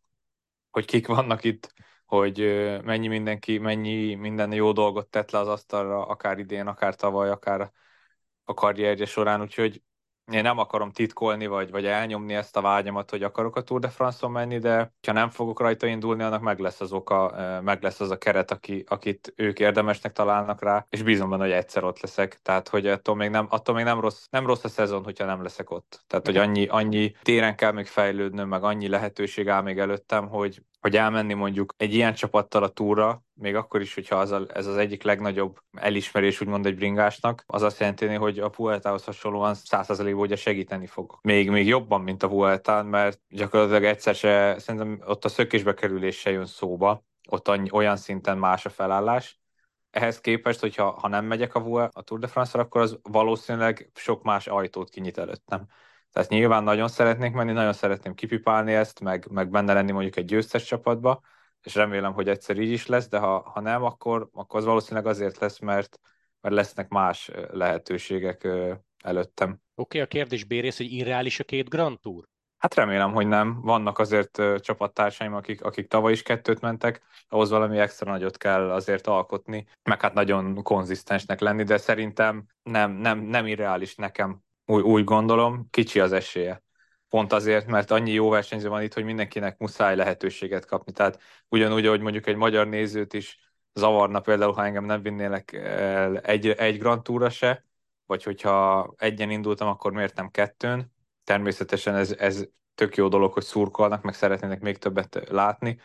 hogy 0.69 0.85
kik 0.85 1.07
vannak 1.07 1.43
itt, 1.43 1.73
hogy 2.11 2.37
mennyi 2.83 3.07
mindenki, 3.07 3.57
mennyi 3.57 4.15
minden 4.15 4.51
jó 4.53 4.71
dolgot 4.71 5.07
tett 5.07 5.31
le 5.31 5.39
az 5.39 5.47
asztalra, 5.47 6.05
akár 6.05 6.39
idén, 6.39 6.67
akár 6.67 6.95
tavaly, 6.95 7.29
akár 7.29 7.71
a 8.43 8.53
karrierje 8.53 9.05
során, 9.05 9.41
úgyhogy 9.41 9.81
én 10.31 10.41
nem 10.41 10.57
akarom 10.57 10.91
titkolni, 10.91 11.47
vagy, 11.47 11.71
vagy 11.71 11.85
elnyomni 11.85 12.33
ezt 12.33 12.57
a 12.57 12.61
vágyamat, 12.61 13.09
hogy 13.09 13.23
akarok 13.23 13.55
a 13.55 13.61
Tour 13.61 13.79
de 13.79 13.89
France-on 13.89 14.31
menni, 14.31 14.57
de 14.57 14.93
ha 15.07 15.11
nem 15.11 15.29
fogok 15.29 15.59
rajta 15.59 15.87
indulni, 15.87 16.23
annak 16.23 16.41
meg 16.41 16.59
lesz 16.59 16.81
az 16.81 16.91
oka, 16.91 17.33
meg 17.63 17.81
lesz 17.83 17.99
az 17.99 18.11
a 18.11 18.17
keret, 18.17 18.51
aki, 18.51 18.83
akit 18.87 19.33
ők 19.35 19.59
érdemesnek 19.59 20.11
találnak 20.11 20.61
rá, 20.61 20.85
és 20.89 21.03
bízom 21.03 21.29
benne, 21.29 21.43
hogy 21.43 21.51
egyszer 21.51 21.83
ott 21.83 21.99
leszek. 21.99 22.39
Tehát, 22.41 22.69
hogy 22.69 22.87
attól 22.87 23.15
még 23.15 23.29
nem, 23.29 23.47
attól 23.49 23.75
még 23.75 23.83
nem, 23.83 23.99
rossz, 23.99 24.25
nem 24.29 24.45
rossz 24.45 24.63
a 24.63 24.67
szezon, 24.67 25.03
hogyha 25.03 25.25
nem 25.25 25.43
leszek 25.43 25.69
ott. 25.69 26.03
Tehát, 26.07 26.25
hogy 26.25 26.37
annyi, 26.37 26.67
annyi 26.67 27.11
téren 27.21 27.55
kell 27.55 27.71
még 27.71 27.85
fejlődnöm, 27.85 28.47
meg 28.47 28.63
annyi 28.63 28.87
lehetőség 28.87 29.49
áll 29.49 29.61
még 29.61 29.79
előttem, 29.79 30.27
hogy, 30.27 30.61
hogy 30.81 30.95
elmenni 30.97 31.33
mondjuk 31.33 31.73
egy 31.77 31.93
ilyen 31.93 32.13
csapattal 32.13 32.63
a 32.63 32.69
túra, 32.69 33.23
még 33.33 33.55
akkor 33.55 33.81
is, 33.81 33.93
hogyha 33.93 34.15
az 34.15 34.31
a, 34.31 34.45
ez 34.53 34.65
az 34.65 34.77
egyik 34.77 35.03
legnagyobb 35.03 35.59
elismerés 35.71 36.41
úgymond 36.41 36.65
egy 36.65 36.75
bringásnak, 36.75 37.43
az 37.47 37.61
azt 37.61 37.79
jelenti, 37.79 38.05
hogy 38.07 38.39
a 38.39 38.51
Vueltához 38.55 39.03
hasonlóan 39.03 39.55
100%-ban 39.57 40.13
ugye 40.13 40.35
segíteni 40.35 40.87
fog. 40.87 41.19
Még, 41.21 41.49
még 41.49 41.67
jobban, 41.67 42.01
mint 42.01 42.23
a 42.23 42.27
Vueltán, 42.27 42.85
mert 42.85 43.19
gyakorlatilag 43.29 43.83
egyszer 43.83 44.15
se, 44.15 44.55
szerintem 44.59 45.01
ott 45.05 45.25
a 45.25 45.29
szökésbe 45.29 45.73
kerülés 45.73 46.19
se 46.19 46.31
jön 46.31 46.45
szóba, 46.45 47.03
ott 47.29 47.47
annyi, 47.47 47.69
olyan 47.71 47.97
szinten 47.97 48.37
más 48.37 48.65
a 48.65 48.69
felállás. 48.69 49.39
Ehhez 49.89 50.21
képest, 50.21 50.59
hogyha 50.59 50.91
ha 50.91 51.07
nem 51.07 51.25
megyek 51.25 51.55
a, 51.55 51.89
a 51.93 52.01
Tour 52.01 52.19
de 52.19 52.27
France-ra, 52.27 52.61
akkor 52.61 52.81
az 52.81 52.99
valószínűleg 53.03 53.91
sok 53.95 54.23
más 54.23 54.47
ajtót 54.47 54.89
kinyit 54.89 55.17
előttem. 55.17 55.67
Tehát 56.11 56.29
nyilván 56.29 56.63
nagyon 56.63 56.87
szeretnék 56.87 57.33
menni, 57.33 57.51
nagyon 57.51 57.73
szeretném 57.73 58.13
kipipálni 58.13 58.73
ezt, 58.73 58.99
meg, 58.99 59.27
meg 59.29 59.49
benne 59.49 59.73
lenni 59.73 59.91
mondjuk 59.91 60.15
egy 60.15 60.25
győztes 60.25 60.63
csapatba, 60.63 61.21
és 61.61 61.75
remélem, 61.75 62.13
hogy 62.13 62.29
egyszer 62.29 62.57
így 62.57 62.71
is 62.71 62.87
lesz, 62.87 63.07
de 63.07 63.17
ha, 63.17 63.49
ha 63.53 63.59
nem, 63.59 63.83
akkor, 63.83 64.29
akkor 64.33 64.59
az 64.59 64.65
valószínűleg 64.65 65.05
azért 65.05 65.39
lesz, 65.39 65.59
mert, 65.59 65.99
mert 66.41 66.55
lesznek 66.55 66.89
más 66.89 67.31
lehetőségek 67.51 68.47
előttem. 69.03 69.49
Oké, 69.49 69.61
okay, 69.75 70.01
a 70.01 70.05
kérdés 70.05 70.43
bérész, 70.43 70.77
hogy 70.77 70.91
irreális 70.91 71.39
a 71.39 71.43
két 71.43 71.69
Grand 71.69 71.99
Tour? 71.99 72.29
Hát 72.57 72.75
remélem, 72.75 73.13
hogy 73.13 73.27
nem. 73.27 73.61
Vannak 73.61 73.99
azért 73.99 74.41
csapattársaim, 74.59 75.33
akik, 75.33 75.63
akik 75.63 75.87
tavaly 75.87 76.11
is 76.11 76.21
kettőt 76.21 76.61
mentek, 76.61 77.01
ahhoz 77.27 77.49
valami 77.49 77.77
extra 77.77 78.11
nagyot 78.11 78.37
kell 78.37 78.71
azért 78.71 79.07
alkotni, 79.07 79.65
meg 79.83 80.01
hát 80.01 80.13
nagyon 80.13 80.63
konzisztensnek 80.63 81.39
lenni, 81.39 81.63
de 81.63 81.77
szerintem 81.77 82.45
nem, 82.63 82.91
nem, 82.91 83.19
nem 83.19 83.47
irreális 83.47 83.95
nekem, 83.95 84.41
úgy, 84.71 84.83
úgy 84.83 85.03
gondolom, 85.03 85.67
kicsi 85.69 85.99
az 85.99 86.11
esélye. 86.11 86.63
Pont 87.09 87.33
azért, 87.33 87.67
mert 87.67 87.91
annyi 87.91 88.11
jó 88.11 88.29
versenyző 88.29 88.69
van 88.69 88.81
itt, 88.81 88.93
hogy 88.93 89.03
mindenkinek 89.03 89.57
muszáj 89.57 89.95
lehetőséget 89.95 90.65
kapni. 90.65 90.91
Tehát 90.91 91.21
ugyanúgy, 91.47 91.85
ahogy 91.85 92.01
mondjuk 92.01 92.27
egy 92.27 92.35
magyar 92.35 92.67
nézőt 92.67 93.13
is 93.13 93.39
zavarna 93.73 94.19
például, 94.19 94.53
ha 94.53 94.65
engem 94.65 94.85
nem 94.85 95.01
vinnének 95.01 95.53
el 95.53 96.17
egy, 96.17 96.47
egy 96.47 96.77
Grand 96.77 97.01
Tourra 97.01 97.29
se, 97.29 97.65
vagy 98.05 98.23
hogyha 98.23 98.93
egyen 98.97 99.29
indultam, 99.29 99.67
akkor 99.67 99.91
miért 99.91 100.15
nem 100.15 100.29
kettőn, 100.29 100.93
természetesen 101.23 101.95
ez, 101.95 102.11
ez 102.11 102.45
tök 102.75 102.95
jó 102.95 103.07
dolog, 103.07 103.33
hogy 103.33 103.43
szurkolnak, 103.43 104.01
meg 104.01 104.13
szeretnének 104.13 104.59
még 104.61 104.77
többet 104.77 105.29
látni, 105.29 105.79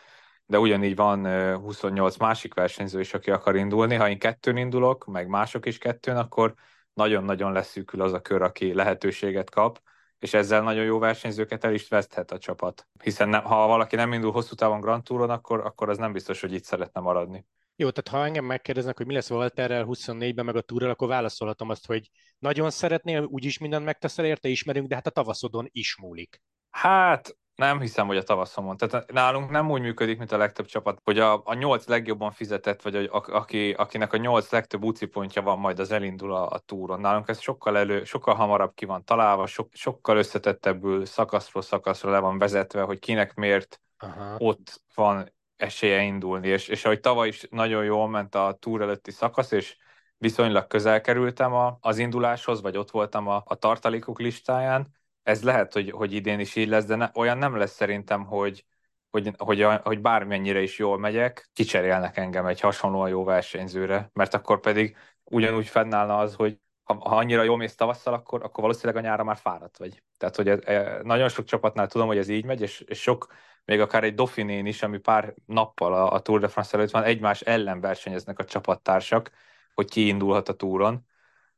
de 0.45 0.59
ugyanígy 0.59 0.95
van 0.95 1.55
28 1.55 2.17
másik 2.17 2.53
versenyző 2.53 2.99
is, 2.99 3.13
aki 3.13 3.31
akar 3.31 3.55
indulni. 3.55 3.95
Ha 3.95 4.09
én 4.09 4.19
kettőn 4.19 4.57
indulok, 4.57 5.05
meg 5.05 5.27
mások 5.27 5.65
is 5.65 5.77
kettőn, 5.77 6.17
akkor 6.17 6.53
nagyon-nagyon 6.97 7.51
leszűkül 7.51 8.01
az 8.01 8.13
a 8.13 8.21
kör, 8.21 8.41
aki 8.41 8.73
lehetőséget 8.73 9.49
kap, 9.49 9.81
és 10.19 10.33
ezzel 10.33 10.61
nagyon 10.61 10.83
jó 10.83 10.99
versenyzőket 10.99 11.63
el 11.63 11.73
is 11.73 11.87
veszthet 11.87 12.31
a 12.31 12.37
csapat. 12.37 12.87
Hiszen 13.03 13.29
ne, 13.29 13.37
ha 13.37 13.67
valaki 13.67 13.95
nem 13.95 14.13
indul 14.13 14.31
hosszú 14.31 14.55
távon 14.55 14.79
Grand 14.79 15.03
Touron, 15.03 15.29
akkor, 15.29 15.59
akkor 15.59 15.89
az 15.89 15.97
nem 15.97 16.11
biztos, 16.11 16.41
hogy 16.41 16.53
itt 16.53 16.63
szeretne 16.63 17.01
maradni. 17.01 17.45
Jó, 17.75 17.89
tehát 17.89 18.21
ha 18.21 18.27
engem 18.27 18.45
megkérdeznek, 18.45 18.97
hogy 18.97 19.05
mi 19.05 19.13
lesz 19.13 19.29
Walterrel 19.29 19.85
24-ben, 19.87 20.45
meg 20.45 20.55
a 20.55 20.61
túrral, 20.61 20.89
akkor 20.89 21.07
válaszolhatom 21.07 21.69
azt, 21.69 21.85
hogy 21.85 22.09
nagyon 22.39 22.69
szeretnél, 22.69 23.23
úgyis 23.23 23.57
mindent 23.57 23.85
megteszel 23.85 24.25
érte, 24.25 24.47
ismerünk, 24.47 24.87
de 24.87 24.95
hát 24.95 25.07
a 25.07 25.09
tavaszodon 25.09 25.67
is 25.71 25.97
múlik. 26.01 26.41
Hát 26.69 27.37
nem 27.57 27.79
hiszem, 27.79 28.07
hogy 28.07 28.17
a 28.17 28.23
tavaszomon. 28.23 28.77
Tehát 28.77 29.11
nálunk 29.11 29.49
nem 29.49 29.71
úgy 29.71 29.81
működik, 29.81 30.17
mint 30.17 30.31
a 30.31 30.37
legtöbb 30.37 30.65
csapat, 30.65 31.01
hogy 31.03 31.19
a, 31.19 31.41
a 31.45 31.53
nyolc 31.53 31.87
legjobban 31.87 32.31
fizetett, 32.31 32.81
vagy 32.81 32.95
a, 32.95 33.15
a, 33.15 33.23
aki, 33.27 33.71
akinek 33.71 34.13
a 34.13 34.17
nyolc 34.17 34.51
legtöbb 34.51 34.83
úci 34.83 35.05
pontja 35.05 35.41
van, 35.41 35.59
majd 35.59 35.79
az 35.79 35.91
elindul 35.91 36.33
a, 36.33 36.49
a 36.49 36.57
túron. 36.57 36.99
Nálunk 36.99 37.29
ez 37.29 37.39
sokkal 37.39 37.77
elő, 37.77 38.03
sokkal 38.03 38.35
hamarabb 38.35 38.73
ki 38.73 38.85
van 38.85 39.03
találva, 39.03 39.45
so, 39.45 39.63
sokkal 39.71 40.17
összetettebbül 40.17 41.05
szakaszról 41.05 41.63
szakaszra 41.63 42.11
le 42.11 42.19
van 42.19 42.37
vezetve, 42.37 42.81
hogy 42.81 42.99
kinek 42.99 43.33
miért 43.33 43.81
Aha. 43.97 44.35
ott 44.37 44.81
van 44.95 45.33
esélye 45.55 46.01
indulni, 46.01 46.47
és, 46.47 46.67
és 46.67 46.85
ahogy 46.85 46.99
tavaly 46.99 47.27
is 47.27 47.47
nagyon 47.49 47.83
jól 47.83 48.09
ment 48.09 48.35
a 48.35 48.57
túr 48.59 48.81
előtti 48.81 49.11
szakasz, 49.11 49.51
és 49.51 49.77
viszonylag 50.17 50.67
közel 50.67 51.01
kerültem 51.01 51.53
a, 51.53 51.77
az 51.81 51.97
induláshoz, 51.97 52.61
vagy 52.61 52.77
ott 52.77 52.91
voltam 52.91 53.27
a, 53.27 53.43
a 53.45 53.55
tartalékok 53.55 54.19
listáján, 54.19 54.95
ez 55.27 55.43
lehet, 55.43 55.73
hogy, 55.73 55.91
hogy 55.91 56.13
idén 56.13 56.39
is 56.39 56.55
így 56.55 56.67
lesz, 56.67 56.85
de 56.85 56.95
ne, 56.95 57.09
olyan 57.13 57.37
nem 57.37 57.55
lesz 57.55 57.73
szerintem, 57.73 58.25
hogy, 58.25 58.65
hogy, 59.09 59.33
hogy, 59.37 59.63
hogy 59.83 60.01
bármennyire 60.01 60.61
is 60.61 60.77
jól 60.77 60.97
megyek, 60.97 61.49
kicserélnek 61.53 62.17
engem 62.17 62.45
egy 62.45 62.59
hasonlóan 62.59 63.09
jó 63.09 63.23
versenyzőre, 63.23 64.09
mert 64.13 64.33
akkor 64.33 64.59
pedig 64.59 64.97
ugyanúgy 65.23 65.67
fennállna 65.67 66.17
az, 66.17 66.35
hogy 66.35 66.59
ha, 66.83 66.93
ha 66.93 67.15
annyira 67.17 67.43
jól 67.43 67.57
mész 67.57 67.75
tavasszal, 67.75 68.13
akkor, 68.13 68.43
akkor 68.43 68.63
valószínűleg 68.63 69.03
a 69.03 69.07
nyára 69.07 69.23
már 69.23 69.37
fáradt 69.37 69.77
vagy. 69.77 70.03
Tehát, 70.17 70.35
hogy 70.35 70.47
ez, 70.49 70.59
e, 70.65 71.01
nagyon 71.03 71.29
sok 71.29 71.45
csapatnál 71.45 71.87
tudom, 71.87 72.07
hogy 72.07 72.17
ez 72.17 72.27
így 72.29 72.45
megy, 72.45 72.61
és, 72.61 72.79
és 72.79 73.01
sok, 73.01 73.33
még 73.65 73.79
akár 73.79 74.03
egy 74.03 74.13
Dauphinén 74.13 74.65
is, 74.65 74.83
ami 74.83 74.97
pár 74.97 75.33
nappal 75.45 75.93
a, 75.93 76.11
a 76.11 76.19
Tour 76.19 76.39
de 76.39 76.47
France 76.47 76.77
előtt 76.77 76.91
van, 76.91 77.03
egymás 77.03 77.41
ellen 77.41 77.81
versenyeznek 77.81 78.39
a 78.39 78.45
csapattársak, 78.45 79.31
hogy 79.73 79.89
ki 79.89 80.07
indulhat 80.07 80.49
a 80.49 80.55
túron, 80.55 81.05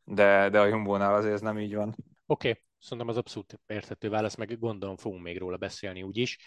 de, 0.04 0.50
de 0.50 0.60
a 0.60 0.66
Jumbo-nál 0.66 1.16
azért 1.16 1.34
ez 1.34 1.42
nem 1.42 1.60
így 1.60 1.76
van. 1.76 1.96
Oké, 2.26 2.50
okay. 2.50 2.68
Szerintem 2.80 3.08
az 3.08 3.18
abszolút 3.18 3.60
érthető 3.68 4.10
válasz, 4.10 4.36
meg 4.36 4.60
gondolom 4.60 4.98
fogunk 4.98 5.24
még 5.24 5.38
róla 5.38 5.58
beszélni 5.58 6.04
úgyis. 6.04 6.38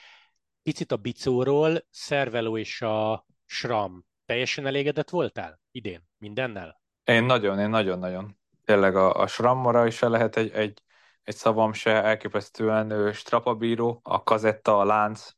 Picit 0.63 0.93
a 0.93 0.97
Bicóról, 0.97 1.87
Szerveló 1.91 2.59
és 2.59 2.83
a 2.83 3.27
Sram. 3.45 4.05
Teljesen 4.25 4.67
elégedett 4.67 5.11
voltál 5.11 5.61
idén 5.71 6.09
mindennel? 6.19 6.81
Én 7.05 7.25
nagyon, 7.25 7.59
én 7.59 7.69
nagyon-nagyon. 7.69 8.39
Tényleg 8.65 8.97
a, 8.97 9.15
a 9.15 9.27
Srammara 9.27 9.87
is 9.87 10.01
lehet 10.01 10.37
egy, 10.37 10.51
egy, 10.51 10.83
egy 11.23 11.37
szavam 11.37 11.73
se, 11.73 12.03
elképesztően 12.03 13.13
strapabíró, 13.13 14.01
a 14.03 14.23
kazetta, 14.23 14.79
a 14.79 14.85
lánc, 14.85 15.31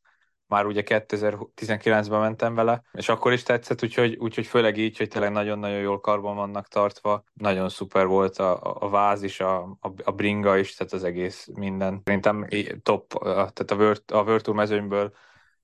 már 0.54 0.66
ugye 0.66 0.82
2019-ben 0.86 2.20
mentem 2.20 2.54
vele, 2.54 2.82
és 2.92 3.08
akkor 3.08 3.32
is 3.32 3.42
tetszett, 3.42 3.82
úgyhogy, 3.82 4.16
úgyhogy 4.16 4.46
főleg 4.46 4.76
így, 4.76 4.96
hogy 4.96 5.08
tényleg 5.08 5.32
nagyon-nagyon 5.32 5.78
jól 5.78 6.00
karban 6.00 6.36
vannak 6.36 6.68
tartva. 6.68 7.24
Nagyon 7.32 7.68
szuper 7.68 8.06
volt 8.06 8.38
a, 8.38 8.76
a 8.80 8.88
váz 8.88 9.22
is, 9.22 9.40
a, 9.40 9.62
a, 9.62 9.92
a 10.04 10.10
bringa 10.10 10.56
is, 10.56 10.74
tehát 10.74 10.92
az 10.92 11.04
egész 11.04 11.48
minden. 11.54 12.00
Szerintem 12.04 12.46
top, 12.82 13.22
tehát 13.22 13.70
a 13.70 13.74
World, 13.74 14.02
a 14.12 14.22
World 14.22 14.42
Tour 14.42 14.56
mezőnyből 14.56 15.12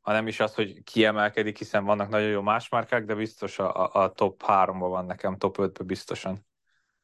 ha 0.00 0.12
nem 0.12 0.26
is 0.26 0.40
az, 0.40 0.54
hogy 0.54 0.82
kiemelkedik, 0.82 1.58
hiszen 1.58 1.84
vannak 1.84 2.08
nagyon 2.08 2.28
jó 2.28 2.40
más 2.40 2.68
márkák, 2.68 3.04
de 3.04 3.14
biztos 3.14 3.58
a, 3.58 3.92
a 3.92 4.12
top 4.12 4.42
3-ban 4.46 4.76
van 4.78 5.04
nekem, 5.04 5.36
top 5.36 5.56
5-ben 5.58 5.86
biztosan. 5.86 6.46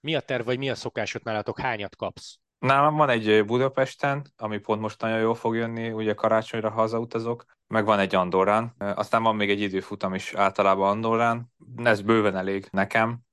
Mi 0.00 0.14
a 0.14 0.20
terv, 0.20 0.44
vagy 0.44 0.58
mi 0.58 0.70
a 0.70 0.74
szokásod 0.74 1.24
nálatok? 1.24 1.60
Hányat 1.60 1.96
kapsz? 1.96 2.38
Nálam 2.58 2.96
van 2.96 3.08
egy 3.08 3.44
Budapesten, 3.44 4.32
ami 4.36 4.58
pont 4.58 4.80
most 4.80 5.00
nagyon 5.00 5.18
jól 5.18 5.34
fog 5.34 5.54
jönni, 5.54 5.90
ugye 5.90 6.14
karácsonyra 6.14 6.70
hazautazok, 6.70 7.44
meg 7.66 7.84
van 7.84 7.98
egy 7.98 8.14
Andorrán, 8.14 8.74
aztán 8.78 9.22
van 9.22 9.36
még 9.36 9.50
egy 9.50 9.60
időfutam 9.60 10.14
is 10.14 10.34
általában 10.34 10.88
Andorrán, 10.88 11.52
ez 11.76 12.00
bőven 12.00 12.36
elég 12.36 12.68
nekem, 12.70 13.24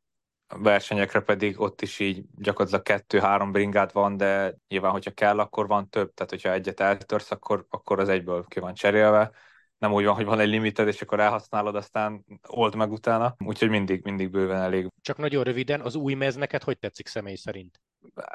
a 0.54 0.60
versenyekre 0.60 1.20
pedig 1.20 1.60
ott 1.60 1.82
is 1.82 2.00
így 2.00 2.24
gyakorlatilag 2.36 2.84
kettő-három 2.84 3.52
bringád 3.52 3.94
van, 3.94 4.18
de 4.18 4.56
nyilván, 4.68 4.92
hogyha 4.92 5.12
kell, 5.12 5.40
akkor 5.40 5.68
van 5.68 5.90
több, 5.90 6.14
tehát 6.14 6.32
hogyha 6.32 6.52
egyet 6.52 6.80
eltörsz, 6.80 7.32
akkor, 7.32 7.66
akkor 7.70 8.00
az 8.00 8.10
egyből 8.10 8.46
ki 8.48 8.60
van 8.60 8.74
cserélve. 8.74 9.32
Nem 9.78 9.94
úgy 9.94 10.06
van, 10.06 10.16
hogy 10.16 10.26
van 10.26 10.40
egy 10.40 10.48
limited, 10.48 10.88
és 10.88 11.02
akkor 11.02 11.20
elhasználod, 11.20 11.76
aztán 11.76 12.26
old 12.48 12.76
meg 12.76 12.92
utána, 12.92 13.36
úgyhogy 13.46 13.70
mindig, 13.70 14.04
mindig 14.04 14.30
bőven 14.30 14.62
elég. 14.62 14.88
Csak 15.02 15.18
nagyon 15.18 15.44
röviden, 15.44 15.82
az 15.82 15.96
új 15.96 16.14
mez 16.14 16.36
neked 16.36 16.64
hogy 16.64 16.78
tetszik 16.78 17.08
személy 17.08 17.36
szerint? 17.36 17.82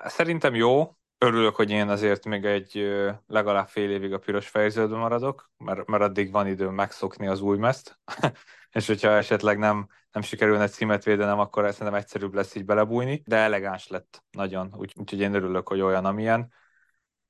Szerintem 0.04 0.54
jó, 0.54 0.98
Örülök, 1.20 1.56
hogy 1.56 1.70
én 1.70 1.88
azért 1.88 2.24
még 2.24 2.44
egy 2.44 2.88
legalább 3.26 3.68
fél 3.68 3.90
évig 3.90 4.12
a 4.12 4.18
piros 4.18 4.48
fejződben 4.48 4.98
maradok, 4.98 5.50
mert, 5.56 5.86
mert 5.86 6.02
addig 6.02 6.30
van 6.30 6.46
időm 6.46 6.74
megszokni 6.74 7.26
az 7.26 7.40
új 7.40 7.58
mezt, 7.58 7.98
és 8.72 8.86
hogyha 8.86 9.08
esetleg 9.10 9.58
nem, 9.58 9.88
nem 10.12 10.22
sikerülne 10.22 10.68
címet 10.68 11.04
védenem, 11.04 11.38
akkor 11.38 11.72
szerintem 11.72 11.94
egyszerűbb 11.94 12.34
lesz 12.34 12.54
így 12.54 12.64
belebújni, 12.64 13.22
de 13.26 13.36
elegáns 13.36 13.88
lett 13.88 14.24
nagyon, 14.30 14.74
úgy, 14.76 14.92
úgyhogy 14.96 15.20
én 15.20 15.34
örülök, 15.34 15.68
hogy 15.68 15.80
olyan, 15.80 16.04
amilyen. 16.04 16.52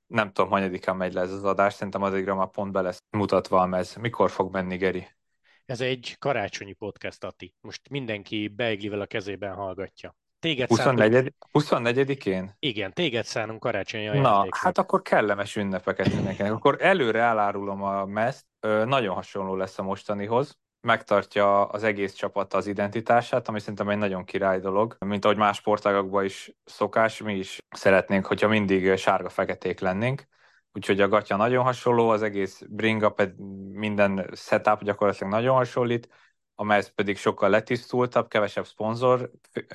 Nem 0.07 0.33
tudom, 0.33 0.51
hanyadikán 0.51 0.97
megy 0.97 1.13
le 1.13 1.21
ez 1.21 1.33
az 1.33 1.45
adás, 1.45 1.75
szerintem 1.75 2.03
addigra 2.03 2.35
már 2.35 2.51
pont 2.51 2.73
be 2.73 2.81
lesz 2.81 3.03
mutatva 3.11 3.61
a 3.61 3.67
mez. 3.67 3.95
Mikor 3.95 4.31
fog 4.31 4.53
menni, 4.53 4.77
Geri? 4.77 5.09
Ez 5.67 5.81
egy 5.81 6.17
karácsonyi 6.19 6.73
podcast, 6.73 7.25
Ati. 7.25 7.55
Most 7.61 7.89
mindenki 7.89 8.49
beiglivel 8.49 9.01
a 9.01 9.07
kezében 9.07 9.55
hallgatja. 9.55 10.17
Téged 10.41 10.69
24 10.69 11.35
24-én? 11.53 12.55
Igen, 12.59 12.93
téged 12.93 13.25
szánunk 13.25 13.61
karácsonyi 13.61 14.07
Na, 14.07 14.47
hát 14.51 14.79
akkor 14.79 15.03
kellemes 15.03 15.57
ünnepeket 15.57 16.13
mindenkinek. 16.15 16.53
Akkor 16.53 16.77
előre 16.81 17.21
elárulom 17.21 17.83
a 17.83 18.05
meszt, 18.05 18.47
nagyon 18.85 19.15
hasonló 19.15 19.55
lesz 19.55 19.79
a 19.79 19.83
mostanihoz. 19.83 20.59
Megtartja 20.81 21.65
az 21.65 21.83
egész 21.83 22.13
csapat 22.13 22.55
az 22.55 22.67
identitását, 22.67 23.49
ami 23.49 23.61
szerintem 23.61 23.89
egy 23.89 23.99
nagyon 23.99 24.25
király 24.25 24.61
dolog. 24.61 24.97
Mint 25.05 25.25
ahogy 25.25 25.37
más 25.37 25.57
sportágokban 25.57 26.25
is 26.25 26.53
szokás, 26.65 27.23
mi 27.23 27.35
is 27.35 27.59
szeretnénk, 27.71 28.27
hogyha 28.27 28.49
mindig 28.49 28.97
sárga-feketék 28.97 29.81
lennénk. 29.81 30.25
Úgyhogy 30.73 31.01
a 31.01 31.09
gatya 31.09 31.37
nagyon 31.37 31.65
hasonló, 31.65 32.09
az 32.09 32.23
egész 32.23 32.63
bringa, 32.69 33.15
minden 33.73 34.31
setup 34.37 34.83
gyakorlatilag 34.83 35.33
nagyon 35.33 35.55
hasonlít 35.55 36.09
amely 36.61 36.83
pedig 36.95 37.17
sokkal 37.17 37.51
letisztultabb, 37.51 38.29
kevesebb 38.29 38.67
szponzor 38.67 39.31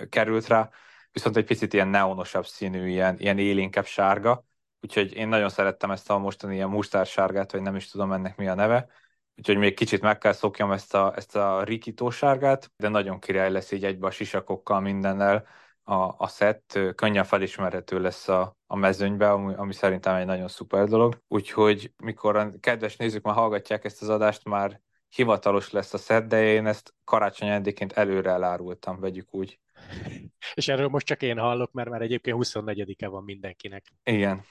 került 0.09 0.47
rá, 0.47 0.69
viszont 1.11 1.37
egy 1.37 1.45
picit 1.45 1.73
ilyen 1.73 1.87
neonosabb 1.87 2.45
színű, 2.45 2.87
ilyen, 2.87 3.19
ilyen 3.19 3.37
élénkebb 3.37 3.85
sárga, 3.85 4.45
úgyhogy 4.81 5.13
én 5.13 5.27
nagyon 5.27 5.49
szerettem 5.49 5.91
ezt 5.91 6.09
a 6.09 6.17
mostani 6.17 6.55
ilyen 6.55 6.69
mustársárgát, 6.69 7.51
vagy 7.51 7.61
nem 7.61 7.75
is 7.75 7.89
tudom 7.89 8.11
ennek 8.11 8.37
mi 8.37 8.47
a 8.47 8.53
neve, 8.53 8.87
úgyhogy 9.35 9.57
még 9.57 9.75
kicsit 9.75 10.01
meg 10.01 10.17
kell 10.17 10.31
szokjam 10.31 10.71
ezt 10.71 10.93
a, 10.93 11.13
ezt 11.15 11.35
a 11.35 11.63
rikító 11.63 12.09
sárgát, 12.09 12.71
de 12.75 12.87
nagyon 12.87 13.19
király 13.19 13.51
lesz 13.51 13.71
így 13.71 13.85
egybe 13.85 14.07
a 14.07 14.11
sisakokkal 14.11 14.79
mindennel, 14.79 15.47
a, 15.83 16.15
a 16.17 16.27
szett, 16.27 16.79
könnyen 16.95 17.23
felismerhető 17.23 17.99
lesz 17.99 18.27
a, 18.27 18.57
a 18.67 18.75
mezőnybe, 18.75 19.31
ami, 19.31 19.53
ami 19.53 19.73
szerintem 19.73 20.15
egy 20.15 20.25
nagyon 20.25 20.47
szuper 20.47 20.87
dolog. 20.87 21.21
Úgyhogy 21.27 21.93
mikor 21.97 22.35
a 22.35 22.51
kedves 22.59 22.95
nézők 22.95 23.23
már 23.23 23.35
hallgatják 23.35 23.85
ezt 23.85 24.01
az 24.01 24.09
adást, 24.09 24.43
már 24.45 24.81
hivatalos 25.15 25.71
lesz 25.71 25.93
a 25.93 25.97
szed, 25.97 26.25
de 26.25 26.43
én 26.43 26.65
ezt 26.65 26.93
karácsony 27.03 27.47
ajándéként 27.47 27.91
előre 27.91 28.29
elárultam, 28.29 28.99
vegyük 28.99 29.33
úgy. 29.33 29.59
És 30.53 30.67
erről 30.67 30.87
most 30.87 31.05
csak 31.05 31.21
én 31.21 31.37
hallok, 31.37 31.71
mert 31.71 31.89
már 31.89 32.01
egyébként 32.01 32.37
24-e 32.39 33.07
van 33.07 33.23
mindenkinek. 33.23 33.85
Igen. 34.03 34.45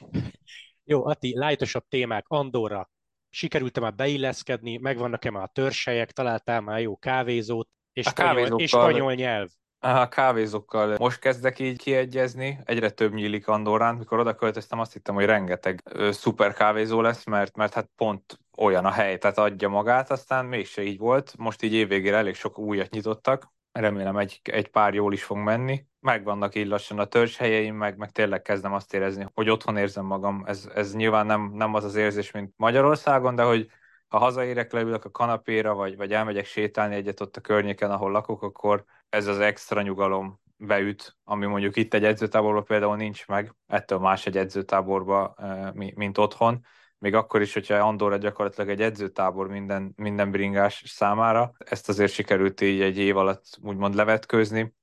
Jó, 0.85 1.07
Ati, 1.07 1.37
lájtosabb 1.37 1.85
témák, 1.89 2.25
Andorra. 2.29 2.91
Sikerült-e 3.31 3.81
már 3.81 3.95
beilleszkedni, 3.95 4.77
megvannak-e 4.77 5.31
már 5.31 5.43
a 5.43 5.51
törselyek, 5.53 6.13
találtál 6.13 6.61
már 6.61 6.81
jó 6.81 6.97
kávézót, 6.97 7.69
és, 7.93 8.07
a 8.07 8.11
spanyol, 8.11 8.61
és 8.61 8.71
spanyol 8.71 9.15
nyelv. 9.15 9.49
A 9.85 10.09
kávézókkal 10.09 10.97
most 10.99 11.19
kezdek 11.19 11.59
így 11.59 11.79
kiegyezni, 11.79 12.59
egyre 12.65 12.91
több 12.91 13.15
nyílik 13.15 13.49
Andorrán. 13.49 13.95
Mikor 13.95 14.19
oda 14.19 14.35
költöztem, 14.35 14.79
azt 14.79 14.93
hittem, 14.93 15.15
hogy 15.15 15.25
rengeteg 15.25 15.83
szuper 16.11 16.53
kávézó 16.53 17.01
lesz, 17.01 17.25
mert, 17.25 17.57
mert 17.57 17.75
hát 17.75 17.91
pont 17.97 18.41
olyan 18.57 18.85
a 18.85 18.91
hely, 18.91 19.19
tehát 19.19 19.39
adja 19.39 19.69
magát, 19.69 20.11
aztán 20.11 20.45
mégse 20.45 20.83
így 20.83 20.99
volt. 20.99 21.35
Most 21.39 21.63
így 21.63 21.75
évvégére 21.75 22.17
elég 22.17 22.35
sok 22.35 22.59
újat 22.59 22.91
nyitottak, 22.91 23.53
remélem 23.73 24.17
egy, 24.17 24.41
egy 24.43 24.69
pár 24.69 24.95
jól 24.95 25.13
is 25.13 25.25
fog 25.25 25.37
menni. 25.37 25.85
Megvannak 26.01 26.55
így 26.55 26.67
lassan 26.67 26.99
a 26.99 27.09
helyeim, 27.39 27.77
meg, 27.77 27.97
meg 27.97 28.11
tényleg 28.11 28.43
kezdem 28.43 28.73
azt 28.73 28.95
érezni, 28.95 29.27
hogy 29.35 29.51
otthon 29.51 29.77
érzem 29.77 30.05
magam. 30.05 30.43
Ez, 30.47 30.69
ez 30.75 30.95
nyilván 30.95 31.27
nem, 31.27 31.51
nem 31.55 31.75
az 31.75 31.85
az 31.85 31.95
érzés, 31.95 32.31
mint 32.31 32.53
Magyarországon, 32.57 33.35
de 33.35 33.43
hogy 33.43 33.71
ha 34.13 34.19
hazaérek, 34.19 34.73
leülök 34.73 35.05
a 35.05 35.11
kanapéra, 35.11 35.75
vagy, 35.75 35.97
vagy 35.97 36.13
elmegyek 36.13 36.45
sétálni 36.45 36.95
egyet 36.95 37.21
ott 37.21 37.37
a 37.37 37.41
környéken, 37.41 37.91
ahol 37.91 38.11
lakok, 38.11 38.43
akkor 38.43 38.85
ez 39.09 39.27
az 39.27 39.39
extra 39.39 39.83
nyugalom 39.83 40.41
beüt, 40.57 41.17
ami 41.25 41.47
mondjuk 41.47 41.77
itt 41.77 41.95
egy 41.95 42.05
edzőtáborban 42.05 42.65
például 42.65 42.97
nincs 42.97 43.27
meg, 43.27 43.55
ettől 43.67 43.99
más 43.99 44.27
egy 44.27 44.37
edzőtáborban, 44.37 45.35
mint 45.75 46.19
otthon. 46.19 46.65
Még 46.99 47.15
akkor 47.15 47.41
is, 47.41 47.53
hogyha 47.53 47.75
Andorra 47.75 48.17
gyakorlatilag 48.17 48.71
egy 48.71 48.83
edzőtábor 48.83 49.49
minden, 49.49 49.93
minden 49.97 50.31
bringás 50.31 50.83
számára, 50.87 51.53
ezt 51.59 51.89
azért 51.89 52.13
sikerült 52.13 52.61
így 52.61 52.81
egy 52.81 52.99
év 52.99 53.17
alatt 53.17 53.59
úgymond 53.63 53.95
levetkőzni. 53.95 54.75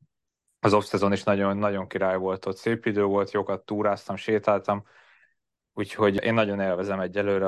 Az 0.59 0.73
off-szezon 0.73 1.11
is 1.11 1.23
nagyon, 1.23 1.57
nagyon 1.57 1.87
király 1.87 2.17
volt 2.17 2.45
ott, 2.45 2.57
szép 2.57 2.85
idő 2.85 3.03
volt, 3.03 3.31
jókat 3.31 3.65
túráztam, 3.65 4.15
sétáltam, 4.15 4.83
úgyhogy 5.73 6.23
én 6.23 6.33
nagyon 6.33 6.59
élvezem 6.59 6.99
egyelőre 6.99 7.47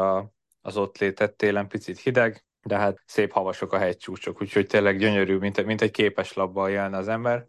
az 0.61 0.77
ott 0.77 0.97
létett 0.97 1.37
télen, 1.37 1.67
picit 1.67 1.99
hideg, 1.99 2.43
de 2.63 2.77
hát 2.77 3.01
szép 3.05 3.31
havasok 3.31 3.73
a 3.73 3.77
hegycsúcsok, 3.77 4.41
úgyhogy 4.41 4.67
tényleg 4.67 4.97
gyönyörű, 4.97 5.37
mint, 5.37 5.65
mint 5.65 5.81
egy 5.81 5.91
képes 5.91 6.33
labbal 6.33 6.71
jelne 6.71 6.97
az 6.97 7.07
ember 7.07 7.45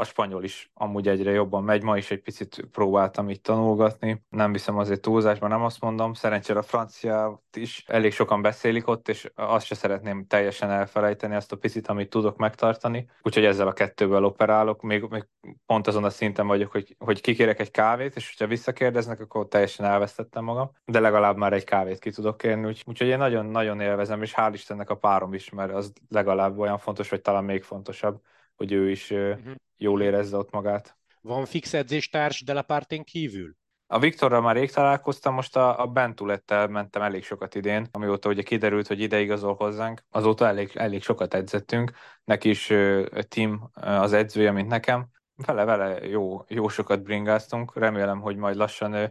a 0.00 0.04
spanyol 0.04 0.44
is 0.44 0.70
amúgy 0.74 1.08
egyre 1.08 1.30
jobban 1.30 1.64
megy, 1.64 1.82
ma 1.82 1.96
is 1.96 2.10
egy 2.10 2.22
picit 2.22 2.68
próbáltam 2.72 3.28
itt 3.28 3.42
tanulgatni, 3.42 4.24
nem 4.28 4.52
viszem 4.52 4.78
azért 4.78 5.00
túlzásban, 5.00 5.48
nem 5.48 5.62
azt 5.62 5.80
mondom, 5.80 6.14
szerencsére 6.14 6.58
a 6.58 6.62
francia 6.62 7.42
is 7.56 7.84
elég 7.86 8.12
sokan 8.12 8.42
beszélik 8.42 8.88
ott, 8.88 9.08
és 9.08 9.30
azt 9.34 9.66
se 9.66 9.74
szeretném 9.74 10.26
teljesen 10.26 10.70
elfelejteni, 10.70 11.34
azt 11.34 11.52
a 11.52 11.56
picit, 11.56 11.88
amit 11.88 12.10
tudok 12.10 12.36
megtartani, 12.36 13.10
úgyhogy 13.22 13.44
ezzel 13.44 13.66
a 13.66 13.72
kettővel 13.72 14.24
operálok, 14.24 14.82
még, 14.82 15.02
még 15.02 15.26
pont 15.66 15.86
azon 15.86 16.04
a 16.04 16.10
szinten 16.10 16.46
vagyok, 16.46 16.72
hogy, 16.72 16.96
hogy 16.98 17.20
kikérek 17.20 17.60
egy 17.60 17.70
kávét, 17.70 18.16
és 18.16 18.28
hogyha 18.28 18.46
visszakérdeznek, 18.46 19.20
akkor 19.20 19.48
teljesen 19.48 19.86
elvesztettem 19.86 20.44
magam, 20.44 20.70
de 20.84 21.00
legalább 21.00 21.36
már 21.36 21.52
egy 21.52 21.64
kávét 21.64 21.98
ki 21.98 22.10
tudok 22.10 22.36
kérni, 22.36 22.66
úgy, 22.66 22.82
úgyhogy 22.86 23.08
én 23.08 23.18
nagyon-nagyon 23.18 23.80
élvezem, 23.80 24.22
és 24.22 24.34
hál' 24.36 24.50
Istennek 24.52 24.90
a 24.90 24.96
párom 24.96 25.34
is, 25.34 25.50
mert 25.50 25.72
az 25.72 25.92
legalább 26.08 26.58
olyan 26.58 26.78
fontos, 26.78 27.08
vagy 27.08 27.20
talán 27.20 27.44
még 27.44 27.62
fontosabb, 27.62 28.20
hogy 28.60 28.72
ő 28.72 28.90
is 28.90 29.10
uh-huh. 29.10 29.54
jól 29.76 30.02
érezze 30.02 30.36
ott 30.36 30.50
magát. 30.50 30.96
Van 31.20 31.44
fix 31.44 31.74
edzéstárs 31.74 32.42
Delapartén 32.42 33.04
kívül? 33.04 33.54
A 33.86 33.98
Viktorral 33.98 34.40
már 34.40 34.56
rég 34.56 34.70
találkoztam, 34.70 35.34
most 35.34 35.56
a, 35.56 35.80
a 35.80 35.86
Bentulettel 35.86 36.68
mentem 36.68 37.02
elég 37.02 37.24
sokat 37.24 37.54
idén, 37.54 37.88
amióta 37.90 38.28
ugye 38.28 38.42
kiderült, 38.42 38.86
hogy 38.86 39.00
ide 39.00 39.20
igazol 39.20 39.54
hozzánk. 39.54 40.02
Azóta 40.10 40.46
elég, 40.46 40.70
elég 40.74 41.02
sokat 41.02 41.34
edzettünk. 41.34 41.92
Neki 42.24 42.48
is 42.48 42.70
uh, 42.70 43.06
Tim 43.20 43.70
az 43.74 44.12
edzője, 44.12 44.50
mint 44.50 44.68
nekem. 44.68 45.06
Vele-vele 45.46 46.06
jó, 46.06 46.44
jó 46.48 46.68
sokat 46.68 47.02
bringáztunk. 47.02 47.76
Remélem, 47.76 48.20
hogy 48.20 48.36
majd 48.36 48.56
lassan 48.56 48.94
uh, 48.94 49.08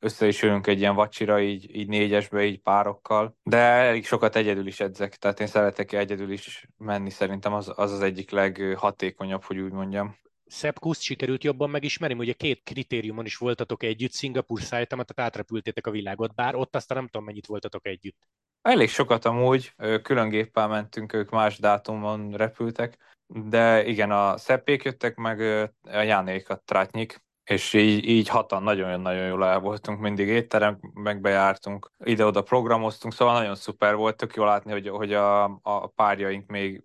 össze 0.00 0.26
is 0.26 0.42
ülünk 0.42 0.66
egy 0.66 0.78
ilyen 0.78 0.94
vacsira, 0.94 1.40
így, 1.40 1.76
így 1.76 1.88
négyesbe, 1.88 2.44
így 2.44 2.60
párokkal, 2.60 3.36
de 3.42 3.56
elég 3.56 4.06
sokat 4.06 4.36
egyedül 4.36 4.66
is 4.66 4.80
edzek, 4.80 5.16
tehát 5.16 5.40
én 5.40 5.46
szeretek 5.46 5.92
egyedül 5.92 6.30
is 6.30 6.68
menni, 6.76 7.10
szerintem 7.10 7.52
az 7.52 7.72
az, 7.74 7.92
az 7.92 8.00
egyik 8.00 8.30
leghatékonyabb, 8.30 9.42
hogy 9.42 9.58
úgy 9.58 9.72
mondjam. 9.72 10.18
Szebb 10.46 10.78
Kuszt 10.78 11.02
sikerült 11.02 11.44
jobban 11.44 11.70
megismerni, 11.70 12.14
ugye 12.18 12.32
két 12.32 12.62
kritériumon 12.62 13.24
is 13.24 13.36
voltatok 13.36 13.82
együtt, 13.82 14.12
Szingapur 14.12 14.60
szájtama, 14.60 15.02
tehát 15.02 15.30
átrepültétek 15.30 15.86
a 15.86 15.90
világot, 15.90 16.34
bár 16.34 16.54
ott 16.54 16.76
aztán 16.76 16.98
nem 16.98 17.06
tudom, 17.06 17.26
mennyit 17.26 17.46
voltatok 17.46 17.86
együtt. 17.86 18.28
Elég 18.62 18.88
sokat 18.88 19.24
amúgy, 19.24 19.72
külön 20.02 20.28
géppel 20.28 20.68
mentünk, 20.68 21.12
ők 21.12 21.30
más 21.30 21.58
dátumon 21.58 22.32
repültek, 22.32 22.98
de 23.26 23.84
igen, 23.84 24.10
a 24.10 24.36
szeppék 24.36 24.82
jöttek, 24.82 25.16
meg 25.16 25.40
a 25.82 26.00
Jánék, 26.00 26.48
a 26.48 26.62
Trátnyik, 26.64 27.22
és 27.44 27.72
így, 27.72 28.08
így 28.08 28.28
hatan 28.28 28.62
nagyon-nagyon 28.62 29.26
jól 29.26 29.44
el 29.44 29.58
voltunk, 29.58 30.00
mindig 30.00 30.28
étterembe 30.28 31.30
jártunk, 31.30 31.90
ide-oda 32.04 32.42
programoztunk, 32.42 33.14
szóval 33.14 33.34
nagyon 33.34 33.54
szuper 33.54 33.94
volt, 33.94 34.16
tök 34.16 34.34
jó 34.34 34.44
látni, 34.44 34.72
hogy, 34.72 34.88
hogy 34.88 35.12
a, 35.12 35.44
a 35.62 35.86
párjaink 35.86 36.46
még 36.46 36.84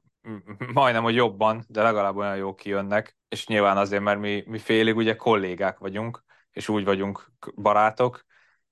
majdnem, 0.73 1.03
hogy 1.03 1.15
jobban, 1.15 1.63
de 1.67 1.81
legalább 1.81 2.15
olyan 2.15 2.35
jó 2.35 2.53
kijönnek, 2.53 3.17
és 3.27 3.47
nyilván 3.47 3.77
azért, 3.77 4.03
mert 4.03 4.19
mi, 4.19 4.43
mi 4.45 4.57
félig 4.57 4.95
ugye 4.95 5.15
kollégák 5.15 5.77
vagyunk, 5.77 6.23
és 6.51 6.69
úgy 6.69 6.83
vagyunk 6.83 7.31
barátok, 7.55 8.25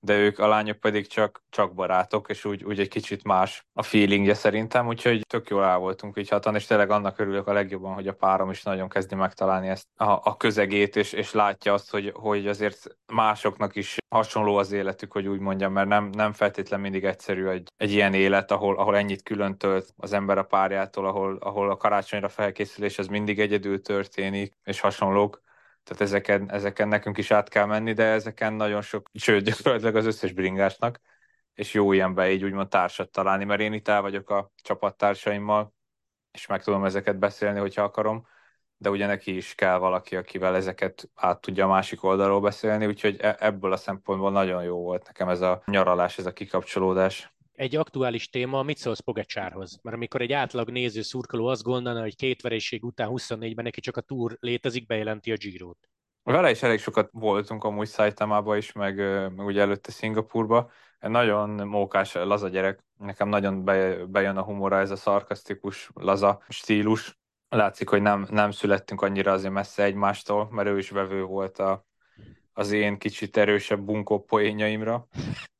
de 0.04 0.18
ők 0.18 0.38
a 0.38 0.46
lányok 0.46 0.76
pedig 0.76 1.06
csak, 1.06 1.42
csak 1.50 1.74
barátok, 1.74 2.28
és 2.28 2.44
úgy, 2.44 2.64
úgy 2.64 2.80
egy 2.80 2.88
kicsit 2.88 3.24
más 3.24 3.66
a 3.72 3.82
feelingje 3.82 4.34
szerintem, 4.34 4.86
úgyhogy 4.86 5.20
tök 5.26 5.48
jól 5.48 5.64
el 5.64 5.78
voltunk 5.78 6.18
így 6.18 6.28
hatan, 6.28 6.54
és 6.54 6.66
tényleg 6.66 6.90
annak 6.90 7.18
örülök 7.18 7.46
a 7.46 7.52
legjobban, 7.52 7.94
hogy 7.94 8.08
a 8.08 8.12
párom 8.12 8.50
is 8.50 8.62
nagyon 8.62 8.88
kezdi 8.88 9.14
megtalálni 9.14 9.68
ezt 9.68 9.86
a, 9.96 10.04
a 10.22 10.36
közegét, 10.36 10.96
és, 10.96 11.12
és 11.12 11.32
látja 11.32 11.72
azt, 11.72 11.90
hogy, 11.90 12.12
hogy 12.14 12.46
azért 12.46 12.96
másoknak 13.12 13.76
is 13.76 13.96
hasonló 14.08 14.56
az 14.56 14.72
életük, 14.72 15.12
hogy 15.12 15.26
úgy 15.26 15.40
mondjam, 15.40 15.72
mert 15.72 15.88
nem, 15.88 16.10
nem 16.12 16.32
feltétlen 16.32 16.80
mindig 16.80 17.04
egyszerű 17.04 17.46
egy, 17.46 17.72
egy 17.76 17.92
ilyen 17.92 18.14
élet, 18.14 18.50
ahol, 18.50 18.76
ahol 18.76 18.96
ennyit 18.96 19.22
külön 19.22 19.58
tölt 19.58 19.94
az 19.96 20.12
ember 20.12 20.38
a 20.38 20.42
párjától, 20.42 21.06
ahol, 21.06 21.36
ahol 21.40 21.70
a 21.70 21.76
karácsonyra 21.76 22.28
felkészülés 22.28 22.98
az 22.98 23.06
mindig 23.06 23.40
egyedül 23.40 23.80
történik, 23.80 24.52
és 24.64 24.80
hasonlók 24.80 25.42
tehát 25.84 26.02
ezeken, 26.02 26.50
ezeken 26.52 26.88
nekünk 26.88 27.18
is 27.18 27.30
át 27.30 27.48
kell 27.48 27.64
menni, 27.64 27.92
de 27.92 28.04
ezeken 28.04 28.52
nagyon 28.52 28.82
sok, 28.82 29.10
sőt, 29.14 29.44
gyakorlatilag 29.44 29.96
az 29.96 30.06
összes 30.06 30.32
bringásnak, 30.32 31.00
és 31.54 31.74
jó 31.74 31.92
ilyenbe 31.92 32.30
így 32.30 32.44
úgymond 32.44 32.68
társat 32.68 33.10
találni, 33.10 33.44
mert 33.44 33.60
én 33.60 33.72
itt 33.72 33.88
el 33.88 34.02
vagyok 34.02 34.30
a 34.30 34.52
csapattársaimmal, 34.62 35.74
és 36.32 36.46
meg 36.46 36.62
tudom 36.62 36.84
ezeket 36.84 37.18
beszélni, 37.18 37.58
hogyha 37.58 37.82
akarom, 37.82 38.26
de 38.76 38.90
ugye 38.90 39.06
neki 39.06 39.36
is 39.36 39.54
kell 39.54 39.78
valaki, 39.78 40.16
akivel 40.16 40.56
ezeket 40.56 41.10
át 41.14 41.40
tudja 41.40 41.64
a 41.64 41.68
másik 41.68 42.02
oldalról 42.04 42.40
beszélni, 42.40 42.86
úgyhogy 42.86 43.16
e- 43.20 43.36
ebből 43.40 43.72
a 43.72 43.76
szempontból 43.76 44.30
nagyon 44.30 44.62
jó 44.62 44.82
volt 44.82 45.06
nekem 45.06 45.28
ez 45.28 45.40
a 45.40 45.62
nyaralás, 45.66 46.18
ez 46.18 46.26
a 46.26 46.32
kikapcsolódás 46.32 47.33
egy 47.54 47.76
aktuális 47.76 48.28
téma, 48.28 48.62
mit 48.62 48.76
szólsz 48.76 49.00
Pogacsárhoz? 49.00 49.78
Mert 49.82 49.96
amikor 49.96 50.20
egy 50.20 50.32
átlag 50.32 50.70
néző 50.70 51.02
szurkoló 51.02 51.46
azt 51.46 51.62
gondolna, 51.62 52.00
hogy 52.00 52.16
két 52.16 52.42
vereség 52.42 52.84
után 52.84 53.08
24-ben 53.12 53.64
neki 53.64 53.80
csak 53.80 53.96
a 53.96 54.00
túr 54.00 54.36
létezik, 54.40 54.86
bejelenti 54.86 55.32
a 55.32 55.36
Giro-t. 55.36 55.88
Vele 56.22 56.50
is 56.50 56.62
elég 56.62 56.78
sokat 56.78 57.08
voltunk 57.12 57.64
amúgy 57.64 57.88
Saitamába 57.88 58.56
is, 58.56 58.72
meg, 58.72 58.96
meg 59.34 59.46
ugye 59.46 59.60
előtte 59.60 59.90
Szingapurba. 59.90 60.70
Nagyon 61.00 61.50
mókás, 61.50 62.14
laza 62.14 62.48
gyerek. 62.48 62.84
Nekem 62.98 63.28
nagyon 63.28 63.64
bejön 64.10 64.36
a 64.36 64.42
humora 64.42 64.78
ez 64.78 64.90
a 64.90 64.96
szarkasztikus, 64.96 65.90
laza 65.94 66.42
stílus. 66.48 67.18
Látszik, 67.48 67.88
hogy 67.88 68.02
nem, 68.02 68.26
nem 68.30 68.50
születtünk 68.50 69.02
annyira 69.02 69.32
azért 69.32 69.52
messze 69.52 69.82
egymástól, 69.82 70.48
mert 70.50 70.68
ő 70.68 70.78
is 70.78 70.90
vevő 70.90 71.22
volt 71.22 71.58
a, 71.58 71.86
az 72.52 72.72
én 72.72 72.98
kicsit 72.98 73.36
erősebb 73.36 73.80
bunkó 73.80 74.24
poénjaimra. 74.24 75.08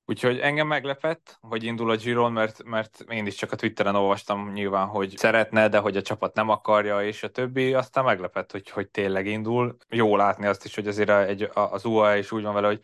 Úgyhogy 0.06 0.38
engem 0.38 0.66
meglepett, 0.66 1.38
hogy 1.40 1.64
indul 1.64 1.90
a 1.90 1.96
Giron, 1.96 2.32
mert, 2.32 2.64
mert 2.64 3.04
én 3.08 3.26
is 3.26 3.34
csak 3.34 3.52
a 3.52 3.56
Twitteren 3.56 3.94
olvastam 3.94 4.52
nyilván, 4.52 4.86
hogy 4.86 5.16
szeretne, 5.16 5.68
de 5.68 5.78
hogy 5.78 5.96
a 5.96 6.02
csapat 6.02 6.34
nem 6.34 6.48
akarja, 6.48 7.02
és 7.02 7.22
a 7.22 7.30
többi. 7.30 7.74
Aztán 7.74 8.04
meglepett, 8.04 8.52
hogy, 8.52 8.70
hogy 8.70 8.88
tényleg 8.88 9.26
indul. 9.26 9.76
Jó 9.88 10.16
látni 10.16 10.46
azt 10.46 10.64
is, 10.64 10.74
hogy 10.74 10.86
azért 10.86 11.10
egy, 11.10 11.50
az 11.54 11.84
UAE 11.84 12.18
is 12.18 12.32
úgy 12.32 12.42
van 12.42 12.54
vele, 12.54 12.66
hogy 12.66 12.80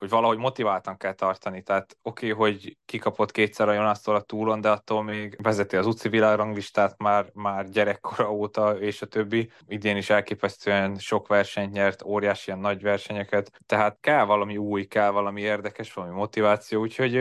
hogy 0.00 0.08
valahogy 0.08 0.38
motiváltan 0.38 0.96
kell 0.96 1.12
tartani. 1.12 1.62
Tehát 1.62 1.96
oké, 2.02 2.30
okay, 2.30 2.48
hogy 2.48 2.76
kikapott 2.84 3.30
kétszer 3.30 3.68
a 3.68 3.72
Jonasztól 3.72 4.14
a 4.14 4.20
túlon, 4.20 4.60
de 4.60 4.70
attól 4.70 5.02
még 5.02 5.38
vezeti 5.42 5.76
az 5.76 5.86
UCI 5.86 6.08
világranglistát 6.08 6.98
már, 6.98 7.30
már 7.32 7.68
gyerekkora 7.68 8.32
óta, 8.32 8.78
és 8.78 9.02
a 9.02 9.06
többi. 9.06 9.50
Idén 9.66 9.96
is 9.96 10.10
elképesztően 10.10 10.96
sok 10.96 11.28
versenyt 11.28 11.72
nyert, 11.72 12.02
óriási 12.02 12.44
ilyen 12.46 12.60
nagy 12.60 12.82
versenyeket. 12.82 13.50
Tehát 13.66 13.98
kell 14.00 14.24
valami 14.24 14.56
új, 14.56 14.84
kell 14.84 15.10
valami 15.10 15.40
érdekes, 15.40 15.92
valami 15.92 16.14
motiváció, 16.14 16.80
úgyhogy 16.80 17.14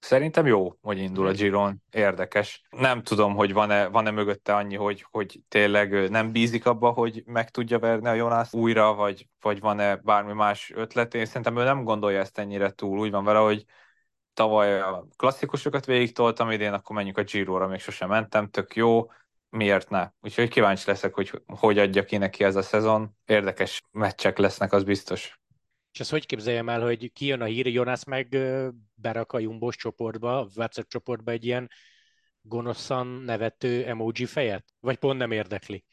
Szerintem 0.00 0.46
jó, 0.46 0.74
hogy 0.80 0.98
indul 0.98 1.26
a 1.26 1.32
Giron, 1.32 1.82
érdekes. 1.90 2.62
Nem 2.70 3.02
tudom, 3.02 3.34
hogy 3.34 3.52
van-e, 3.52 3.86
van-e 3.86 4.10
mögötte 4.10 4.54
annyi, 4.54 4.76
hogy, 4.76 5.06
hogy 5.10 5.40
tényleg 5.48 6.10
nem 6.10 6.32
bízik 6.32 6.66
abba, 6.66 6.90
hogy 6.90 7.22
meg 7.26 7.50
tudja 7.50 7.78
verni 7.78 8.08
a 8.08 8.12
Jonas 8.12 8.52
újra, 8.52 8.94
vagy, 8.94 9.28
vagy 9.40 9.60
van-e 9.60 9.96
bármi 9.96 10.32
más 10.32 10.72
ötlet. 10.74 11.14
Én 11.14 11.26
szerintem 11.26 11.56
ő 11.56 11.64
nem 11.64 11.84
gondolja 11.84 12.20
ezt 12.20 12.38
ennyire 12.38 12.70
túl. 12.70 12.98
Úgy 12.98 13.10
van 13.10 13.24
vele, 13.24 13.38
hogy 13.38 13.64
tavaly 14.34 14.80
a 14.80 15.06
klasszikusokat 15.16 15.86
végig 15.86 16.12
toltam 16.12 16.50
idén, 16.50 16.72
akkor 16.72 16.96
menjünk 16.96 17.18
a 17.18 17.22
Giro-ra, 17.22 17.66
még 17.66 17.80
sosem 17.80 18.08
mentem, 18.08 18.48
tök 18.48 18.76
jó, 18.76 19.10
miért 19.48 19.90
ne? 19.90 20.10
Úgyhogy 20.20 20.48
kíváncsi 20.48 20.84
leszek, 20.86 21.14
hogy 21.14 21.42
hogy 21.46 21.78
adja 21.78 22.04
ki 22.04 22.16
neki 22.16 22.44
ez 22.44 22.56
a 22.56 22.62
szezon. 22.62 23.16
Érdekes 23.26 23.82
meccsek 23.90 24.38
lesznek, 24.38 24.72
az 24.72 24.84
biztos. 24.84 25.39
És 25.92 26.00
ezt 26.00 26.10
hogy 26.10 26.26
képzeljem 26.26 26.68
el, 26.68 26.80
hogy 26.80 27.12
kijön 27.12 27.40
a 27.40 27.44
hír, 27.44 27.66
Jonas 27.66 28.04
meg 28.04 28.36
berak 28.94 29.32
a 29.32 29.38
Jumbos 29.38 29.76
csoportba, 29.76 30.38
a 30.38 30.48
WhatsApp 30.56 30.88
csoportba 30.88 31.30
egy 31.30 31.44
ilyen 31.44 31.70
gonoszan 32.42 33.06
nevető 33.06 33.84
emoji 33.84 34.26
fejet? 34.26 34.64
Vagy 34.80 34.96
pont 34.96 35.18
nem 35.18 35.30
érdekli? 35.30 35.84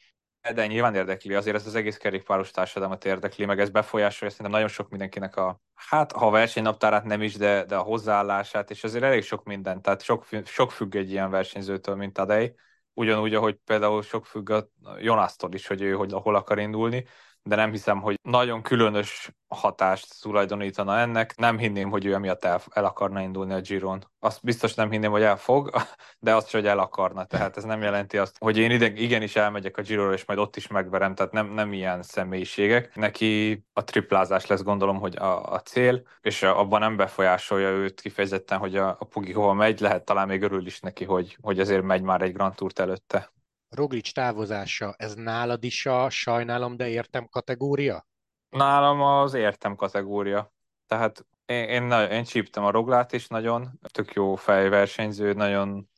de 0.54 0.66
nyilván 0.66 0.94
érdekli, 0.94 1.34
azért 1.34 1.56
ez 1.56 1.66
az 1.66 1.74
egész 1.74 1.96
kerékpáros 1.96 2.50
társadalmat 2.50 3.04
érdekli, 3.04 3.44
meg 3.44 3.60
ez 3.60 3.70
befolyásolja 3.70 4.34
szerintem 4.34 4.54
nagyon 4.54 4.74
sok 4.74 4.88
mindenkinek 4.88 5.36
a, 5.36 5.60
hát 5.74 6.12
ha 6.12 6.26
a 6.26 6.30
versenynaptárát 6.30 7.04
nem 7.04 7.22
is, 7.22 7.36
de, 7.36 7.64
de 7.64 7.76
a 7.76 7.82
hozzáállását, 7.82 8.70
és 8.70 8.84
azért 8.84 9.04
elég 9.04 9.22
sok 9.22 9.44
minden, 9.44 9.82
tehát 9.82 10.02
sok, 10.02 10.26
sok 10.44 10.72
függ 10.72 10.94
egy 10.94 11.10
ilyen 11.10 11.30
versenyzőtől, 11.30 11.94
mint 11.94 12.12
Tadej, 12.12 12.54
ugyanúgy, 12.92 13.34
ahogy 13.34 13.54
például 13.64 14.02
sok 14.02 14.26
függ 14.26 14.50
a 14.50 14.68
Jonásztól 14.98 15.54
is, 15.54 15.66
hogy 15.66 15.82
ő 15.82 15.92
hogy, 15.92 16.12
hol 16.12 16.34
akar 16.34 16.58
indulni, 16.58 17.04
de 17.48 17.56
nem 17.56 17.70
hiszem, 17.70 18.00
hogy 18.00 18.18
nagyon 18.22 18.62
különös 18.62 19.30
hatást 19.48 20.20
tulajdonítana 20.20 20.98
ennek. 20.98 21.36
Nem 21.36 21.58
hinném, 21.58 21.90
hogy 21.90 22.04
ő 22.04 22.14
emiatt 22.14 22.44
el, 22.44 22.60
el 22.70 22.84
akarna 22.84 23.20
indulni 23.20 23.52
a 23.52 23.60
Giron. 23.60 24.04
Azt 24.18 24.42
biztos 24.42 24.74
nem 24.74 24.90
hinném, 24.90 25.10
hogy 25.10 25.22
el 25.22 25.36
fog, 25.36 25.70
de 26.18 26.34
azt 26.34 26.50
hogy 26.50 26.66
el 26.66 26.78
akarna. 26.78 27.24
Tehát 27.24 27.56
ez 27.56 27.64
nem 27.64 27.82
jelenti 27.82 28.18
azt, 28.18 28.36
hogy 28.38 28.56
én 28.56 28.70
ide, 28.70 28.86
igenis 28.86 29.36
elmegyek 29.36 29.76
a 29.76 29.82
Gironra, 29.82 30.12
és 30.12 30.24
majd 30.24 30.38
ott 30.38 30.56
is 30.56 30.66
megverem. 30.66 31.14
Tehát 31.14 31.32
nem, 31.32 31.46
nem 31.46 31.72
ilyen 31.72 32.02
személyiségek. 32.02 32.94
Neki 32.94 33.64
a 33.72 33.84
triplázás 33.84 34.46
lesz 34.46 34.62
gondolom, 34.62 34.98
hogy 34.98 35.16
a, 35.16 35.52
a 35.52 35.60
cél, 35.60 36.02
és 36.20 36.42
abban 36.42 36.80
nem 36.80 36.96
befolyásolja 36.96 37.68
őt 37.68 38.00
kifejezetten, 38.00 38.58
hogy 38.58 38.76
a, 38.76 38.88
a 38.88 39.04
Pugi 39.04 39.32
hova 39.32 39.52
megy. 39.52 39.80
Lehet 39.80 40.04
talán 40.04 40.26
még 40.26 40.42
örül 40.42 40.66
is 40.66 40.80
neki, 40.80 41.04
hogy, 41.04 41.36
hogy 41.40 41.60
azért 41.60 41.82
megy 41.82 42.02
már 42.02 42.22
egy 42.22 42.32
Grand 42.32 42.54
Tourt 42.54 42.78
előtte. 42.78 43.30
Roglic 43.68 44.12
távozása, 44.12 44.94
ez 44.96 45.14
nálad 45.14 45.64
is 45.64 45.86
a 45.86 46.10
sajnálom, 46.10 46.76
de 46.76 46.88
értem 46.88 47.26
kategória? 47.26 48.06
Nálam 48.48 49.00
az 49.00 49.34
értem 49.34 49.74
kategória. 49.74 50.52
Tehát 50.86 51.26
én, 51.44 51.68
én, 51.68 51.92
én 51.92 52.24
csíptem 52.24 52.64
a 52.64 52.70
Roglát 52.70 53.12
is 53.12 53.26
nagyon, 53.26 53.78
tök 53.90 54.12
jó 54.12 54.34
fejversenyző, 54.34 55.32
nagyon 55.32 55.88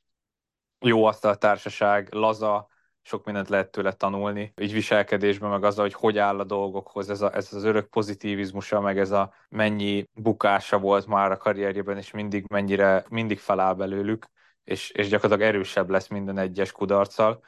jó 0.79 1.05
asztaltársaság, 1.05 2.15
laza, 2.15 2.69
sok 3.03 3.25
mindent 3.25 3.49
lehet 3.49 3.71
tőle 3.71 3.93
tanulni, 3.93 4.53
így 4.61 4.73
viselkedésben, 4.73 5.51
meg 5.51 5.65
az, 5.65 5.77
hogy 5.77 5.95
hogy 5.95 6.19
áll 6.19 6.39
a 6.39 6.45
dolgokhoz, 6.45 7.11
ez, 7.11 7.21
a, 7.21 7.35
ez 7.35 7.53
az 7.53 7.65
örök 7.65 7.89
pozitivizmusa, 7.89 8.81
meg 8.81 8.99
ez 8.99 9.11
a 9.11 9.33
mennyi 9.49 10.09
bukása 10.13 10.79
volt 10.79 11.07
már 11.07 11.31
a 11.31 11.37
karrierjében, 11.37 11.97
és 11.97 12.11
mindig 12.11 12.45
mennyire, 12.49 13.05
mindig 13.09 13.39
feláll 13.39 13.75
belőlük, 13.75 14.27
és, 14.65 14.91
és 14.91 15.09
gyakorlatilag 15.09 15.55
erősebb 15.55 15.91
lesz 15.91 16.09
minden 16.09 16.39
egyes 16.39 16.73
kudarccal 16.73 17.43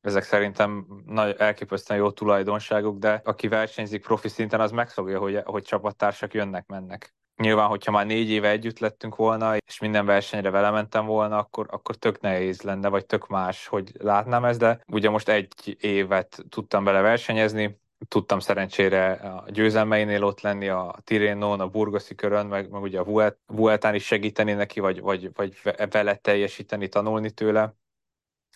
ezek 0.00 0.22
szerintem 0.22 0.86
nagy, 1.06 1.34
elképesztően 1.38 2.00
jó 2.00 2.10
tulajdonságok, 2.10 2.98
de 2.98 3.20
aki 3.24 3.48
versenyzik 3.48 4.02
profi 4.02 4.28
szinten, 4.28 4.60
az 4.60 4.70
megszokja, 4.70 5.18
hogy, 5.18 5.40
hogy 5.44 5.62
csapattársak 5.62 6.34
jönnek-mennek. 6.34 7.14
Nyilván, 7.36 7.68
hogyha 7.68 7.92
már 7.92 8.06
négy 8.06 8.30
éve 8.30 8.48
együtt 8.50 8.78
lettünk 8.78 9.16
volna, 9.16 9.56
és 9.56 9.78
minden 9.78 10.06
versenyre 10.06 10.50
vele 10.50 10.70
mentem 10.70 11.06
volna, 11.06 11.38
akkor, 11.38 11.66
akkor 11.70 11.94
tök 11.94 12.20
nehéz 12.20 12.62
lenne, 12.62 12.88
vagy 12.88 13.06
tök 13.06 13.26
más, 13.26 13.66
hogy 13.66 13.92
látnám 13.98 14.44
ezt, 14.44 14.58
de 14.58 14.80
ugye 14.92 15.10
most 15.10 15.28
egy 15.28 15.76
évet 15.80 16.44
tudtam 16.48 16.84
vele 16.84 17.00
versenyezni, 17.00 17.80
tudtam 18.08 18.38
szerencsére 18.38 19.10
a 19.12 19.44
győzelmeinél 19.50 20.24
ott 20.24 20.40
lenni, 20.40 20.68
a 20.68 20.94
Tirénon, 21.04 21.60
a 21.60 21.68
Burgoszi 21.68 22.14
körön, 22.14 22.46
meg, 22.46 22.70
meg 22.70 22.82
ugye 22.82 23.00
a 23.00 23.32
Vueltán 23.46 23.94
is 23.94 24.04
segíteni 24.04 24.52
neki, 24.52 24.80
vagy, 24.80 25.00
vagy, 25.00 25.30
vagy 25.34 25.60
vele 25.90 26.14
teljesíteni, 26.14 26.88
tanulni 26.88 27.30
tőle 27.30 27.74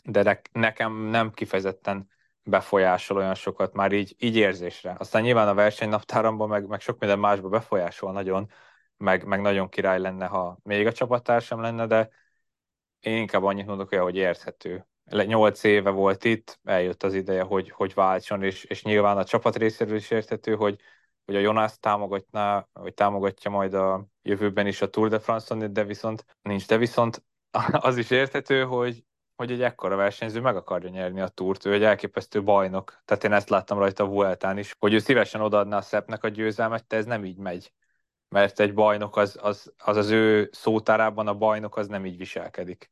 de 0.02 0.22
ne, 0.22 0.36
nekem 0.52 0.92
nem 0.92 1.30
kifejezetten 1.30 2.08
befolyásol 2.44 3.16
olyan 3.16 3.34
sokat, 3.34 3.72
már 3.72 3.92
így, 3.92 4.14
így 4.18 4.36
érzésre. 4.36 4.94
Aztán 4.98 5.22
nyilván 5.22 5.48
a 5.48 5.54
versenynaptáramban, 5.54 6.48
meg, 6.48 6.66
meg 6.66 6.80
sok 6.80 6.98
minden 6.98 7.18
másba 7.18 7.48
befolyásol 7.48 8.12
nagyon, 8.12 8.50
meg, 8.96 9.24
meg 9.24 9.40
nagyon 9.40 9.68
király 9.68 10.00
lenne, 10.00 10.26
ha 10.26 10.58
még 10.62 10.86
a 10.86 10.92
csapattársam 10.92 11.60
lenne, 11.60 11.86
de 11.86 12.10
én 13.00 13.16
inkább 13.16 13.42
annyit 13.44 13.66
mondok 13.66 13.94
hogy 13.94 14.16
érthető. 14.16 14.86
Nyolc 15.10 15.62
éve 15.62 15.90
volt 15.90 16.24
itt, 16.24 16.60
eljött 16.64 17.02
az 17.02 17.14
ideje, 17.14 17.42
hogy, 17.42 17.70
hogy 17.70 17.94
váltson, 17.94 18.42
és, 18.42 18.64
és 18.64 18.82
nyilván 18.82 19.16
a 19.16 19.24
csapat 19.24 19.56
részéről 19.56 19.96
is 19.96 20.10
érthető, 20.10 20.54
hogy, 20.54 20.80
hogy 21.24 21.36
a 21.36 21.38
Jonas 21.38 21.78
támogatná, 21.78 22.68
vagy 22.72 22.94
támogatja 22.94 23.50
majd 23.50 23.74
a 23.74 24.06
jövőben 24.22 24.66
is 24.66 24.82
a 24.82 24.90
Tour 24.90 25.08
de 25.08 25.18
France-on, 25.18 25.72
de 25.72 25.84
viszont 25.84 26.24
nincs, 26.42 26.66
de 26.66 26.76
viszont 26.76 27.24
az 27.88 27.96
is 27.96 28.10
érthető, 28.10 28.64
hogy, 28.64 29.04
hogy 29.36 29.52
egy 29.52 29.62
ekkora 29.62 29.96
versenyző 29.96 30.40
meg 30.40 30.56
akarja 30.56 30.88
nyerni 30.88 31.20
a 31.20 31.28
túrt, 31.28 31.64
ő 31.64 31.72
egy 31.72 31.82
elképesztő 31.82 32.42
bajnok. 32.42 33.02
Tehát 33.04 33.24
én 33.24 33.32
ezt 33.32 33.48
láttam 33.48 33.78
rajta 33.78 34.04
a 34.04 34.06
Vueltán 34.08 34.58
is, 34.58 34.74
hogy 34.78 34.92
ő 34.92 34.98
szívesen 34.98 35.40
odaadná 35.40 35.76
a 35.76 35.82
Szepnek 35.82 36.24
a 36.24 36.28
győzelmet, 36.28 36.84
de 36.86 36.96
ez 36.96 37.04
nem 37.04 37.24
így 37.24 37.38
megy. 37.38 37.72
Mert 38.28 38.60
egy 38.60 38.74
bajnok 38.74 39.16
az 39.16 39.38
az, 39.40 39.72
az, 39.78 39.96
az 39.96 40.10
ő 40.10 40.48
szótárában 40.52 41.26
a 41.26 41.34
bajnok 41.34 41.76
az 41.76 41.88
nem 41.88 42.06
így 42.06 42.16
viselkedik 42.16 42.90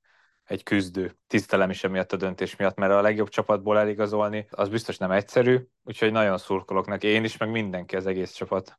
egy 0.51 0.63
küzdő. 0.63 1.17
Tisztelem 1.27 1.71
is 1.71 1.85
emiatt 1.85 2.13
a 2.13 2.17
döntés 2.17 2.57
miatt, 2.57 2.77
mert 2.77 2.93
a 2.93 3.01
legjobb 3.01 3.29
csapatból 3.29 3.79
eligazolni, 3.79 4.47
az 4.51 4.69
biztos 4.69 4.97
nem 4.97 5.11
egyszerű, 5.11 5.59
úgyhogy 5.83 6.13
nagyon 6.13 6.39
szurkolok 6.39 6.87
neki, 6.87 7.07
én 7.07 7.25
is, 7.25 7.37
meg 7.37 7.51
mindenki, 7.51 7.97
az 7.97 8.07
egész 8.07 8.33
csapat. 8.33 8.79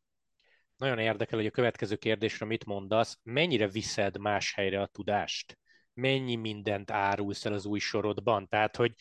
Nagyon 0.77 0.99
érdekel, 0.99 1.37
hogy 1.37 1.47
a 1.47 1.51
következő 1.51 1.95
kérdésre 1.95 2.45
mit 2.45 2.65
mondasz, 2.65 3.19
mennyire 3.23 3.67
viszed 3.67 4.17
más 4.17 4.53
helyre 4.53 4.81
a 4.81 4.85
tudást? 4.85 5.59
Mennyi 5.93 6.35
mindent 6.35 6.91
árulsz 6.91 7.45
el 7.45 7.53
az 7.53 7.65
új 7.65 7.79
sorodban. 7.79 8.47
Tehát, 8.47 8.75
hogy 8.75 8.93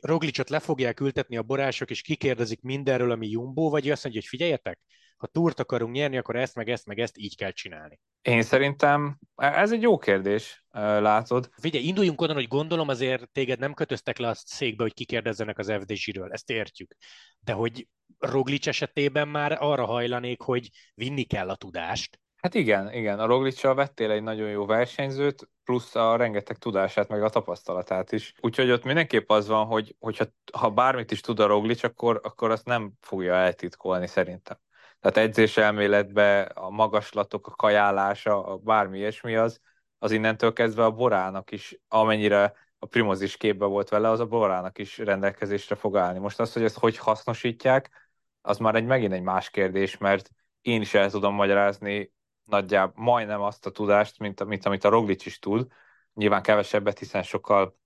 Roglicot 0.00 0.50
le 0.50 0.60
fogják 0.60 1.00
ültetni 1.00 1.36
a 1.36 1.42
borások, 1.42 1.90
és 1.90 2.02
kikérdezik 2.02 2.60
mindenről, 2.60 3.10
ami 3.10 3.28
Jumbo, 3.28 3.68
vagy 3.68 3.90
azt 3.90 4.02
mondja, 4.02 4.20
hogy 4.20 4.30
figyeljetek, 4.30 4.78
ha 5.16 5.26
túrt 5.26 5.60
akarunk 5.60 5.94
nyerni, 5.94 6.16
akkor 6.16 6.36
ezt, 6.36 6.54
meg 6.54 6.68
ezt, 6.68 6.86
meg 6.86 6.98
ezt 6.98 7.18
így 7.18 7.36
kell 7.36 7.50
csinálni. 7.50 8.00
Én 8.22 8.42
szerintem 8.42 9.18
ez 9.36 9.72
egy 9.72 9.82
jó 9.82 9.98
kérdés, 9.98 10.64
látod. 10.70 11.48
Figyelj, 11.60 11.84
induljunk 11.84 12.20
onnan, 12.20 12.34
hogy 12.34 12.48
gondolom 12.48 12.88
azért 12.88 13.30
téged 13.30 13.58
nem 13.58 13.74
kötöztek 13.74 14.18
le 14.18 14.28
a 14.28 14.34
székbe, 14.34 14.82
hogy 14.82 14.94
kikérdezzenek 14.94 15.58
az 15.58 15.72
FDZ-ről, 15.80 16.32
ezt 16.32 16.50
értjük. 16.50 16.94
De 17.40 17.52
hogy 17.52 17.88
Roglic 18.18 18.66
esetében 18.66 19.28
már 19.28 19.56
arra 19.60 19.84
hajlanék, 19.84 20.40
hogy 20.40 20.70
vinni 20.94 21.22
kell 21.22 21.48
a 21.48 21.56
tudást, 21.56 22.20
Hát 22.42 22.54
igen, 22.54 22.92
igen, 22.92 23.18
a 23.18 23.26
Roglicsal 23.26 23.74
vettél 23.74 24.10
egy 24.10 24.22
nagyon 24.22 24.48
jó 24.48 24.66
versenyzőt, 24.66 25.48
plusz 25.64 25.94
a 25.94 26.16
rengeteg 26.16 26.56
tudását, 26.56 27.08
meg 27.08 27.22
a 27.22 27.28
tapasztalatát 27.28 28.12
is. 28.12 28.34
Úgyhogy 28.40 28.70
ott 28.70 28.84
mindenképp 28.84 29.30
az 29.30 29.48
van, 29.48 29.66
hogy 29.66 29.96
hogyha, 29.98 30.24
ha 30.52 30.70
bármit 30.70 31.10
is 31.10 31.20
tud 31.20 31.40
a 31.40 31.46
Roglic, 31.46 31.82
akkor, 31.82 32.20
akkor 32.22 32.50
azt 32.50 32.64
nem 32.64 32.92
fogja 33.00 33.34
eltitkolni 33.34 34.06
szerintem. 34.06 34.58
Tehát 35.00 35.16
edzés 35.28 35.56
elméletbe 35.56 36.40
a 36.40 36.70
magaslatok, 36.70 37.46
a 37.46 37.50
kajálása, 37.50 38.44
a 38.44 38.56
bármi 38.56 38.98
ilyesmi 38.98 39.36
az, 39.36 39.60
az 39.98 40.10
innentől 40.12 40.52
kezdve 40.52 40.84
a 40.84 40.90
borának 40.90 41.50
is, 41.50 41.78
amennyire 41.88 42.54
a 42.78 42.86
Primoz 42.86 43.20
is 43.20 43.36
képbe 43.36 43.64
volt 43.64 43.88
vele, 43.88 44.08
az 44.08 44.20
a 44.20 44.26
borának 44.26 44.78
is 44.78 44.98
rendelkezésre 44.98 45.74
fog 45.74 45.96
állni. 45.96 46.18
Most 46.18 46.40
az, 46.40 46.52
hogy 46.52 46.62
ezt 46.62 46.78
hogy 46.78 46.96
hasznosítják, 46.96 48.10
az 48.40 48.58
már 48.58 48.74
egy 48.74 48.86
megint 48.86 49.12
egy 49.12 49.22
más 49.22 49.50
kérdés, 49.50 49.98
mert 49.98 50.30
én 50.60 50.80
is 50.80 50.94
el 50.94 51.10
tudom 51.10 51.34
magyarázni 51.34 52.12
nagyjából 52.44 53.04
majdnem 53.04 53.40
azt 53.40 53.66
a 53.66 53.70
tudást, 53.70 54.18
mint, 54.18 54.44
mint 54.44 54.66
amit 54.66 54.84
a 54.84 54.88
Roglic 54.88 55.26
is 55.26 55.38
tud. 55.38 55.66
Nyilván 56.14 56.42
kevesebbet, 56.42 56.98
hiszen 56.98 57.22
sokkal 57.22 57.76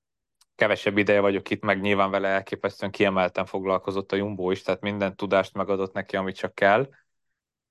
kevesebb 0.55 0.99
ideje 0.99 1.21
vagyok 1.21 1.51
itt, 1.51 1.62
meg 1.62 1.81
nyilván 1.81 2.11
vele 2.11 2.29
elképesztően 2.29 2.90
kiemelten 2.90 3.47
foglalkozott 3.47 4.12
a 4.12 4.16
Jumbo 4.16 4.51
is, 4.51 4.62
tehát 4.62 4.81
minden 4.81 5.16
tudást 5.16 5.55
megadott 5.55 5.92
neki, 5.92 6.16
amit 6.16 6.37
csak 6.37 6.55
kell. 6.55 6.88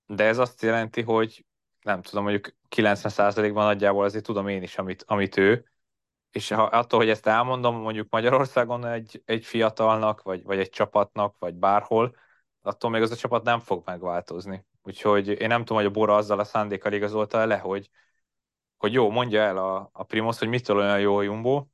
De 0.05 0.23
ez 0.23 0.37
azt 0.37 0.61
jelenti, 0.61 1.01
hogy 1.01 1.45
nem 1.81 2.01
tudom, 2.01 2.23
mondjuk 2.23 2.55
90%-ban 2.75 3.65
nagyjából 3.65 4.03
azért 4.03 4.23
tudom 4.23 4.47
én 4.47 4.63
is, 4.63 4.77
amit, 4.77 5.03
amit 5.07 5.37
ő, 5.37 5.69
és 6.31 6.49
ha, 6.49 6.63
attól, 6.63 6.99
hogy 6.99 7.09
ezt 7.09 7.27
elmondom 7.27 7.75
mondjuk 7.75 8.09
Magyarországon 8.09 8.85
egy, 8.85 9.21
egy 9.25 9.45
fiatalnak, 9.45 10.21
vagy, 10.21 10.43
vagy 10.43 10.59
egy 10.59 10.69
csapatnak, 10.69 11.35
vagy 11.39 11.53
bárhol, 11.53 12.15
attól 12.61 12.89
még 12.89 13.01
az 13.01 13.11
a 13.11 13.15
csapat 13.15 13.43
nem 13.43 13.59
fog 13.59 13.81
megváltozni. 13.85 14.65
Úgyhogy 14.85 15.27
én 15.27 15.47
nem 15.47 15.59
tudom, 15.59 15.77
hogy 15.77 15.85
a 15.85 15.93
Bora 15.93 16.15
azzal 16.15 16.39
a 16.39 16.43
szándékkal 16.43 16.93
igazolta 16.93 17.45
le, 17.45 17.57
hogy, 17.57 17.89
hogy 18.77 18.93
jó, 18.93 19.09
mondja 19.09 19.41
el 19.41 19.57
a, 19.57 19.89
a 19.93 20.03
Primos, 20.03 20.39
hogy 20.39 20.47
mitől 20.47 20.77
olyan 20.77 20.99
jó 20.99 21.17
a 21.17 21.21
Jumbo, 21.21 21.65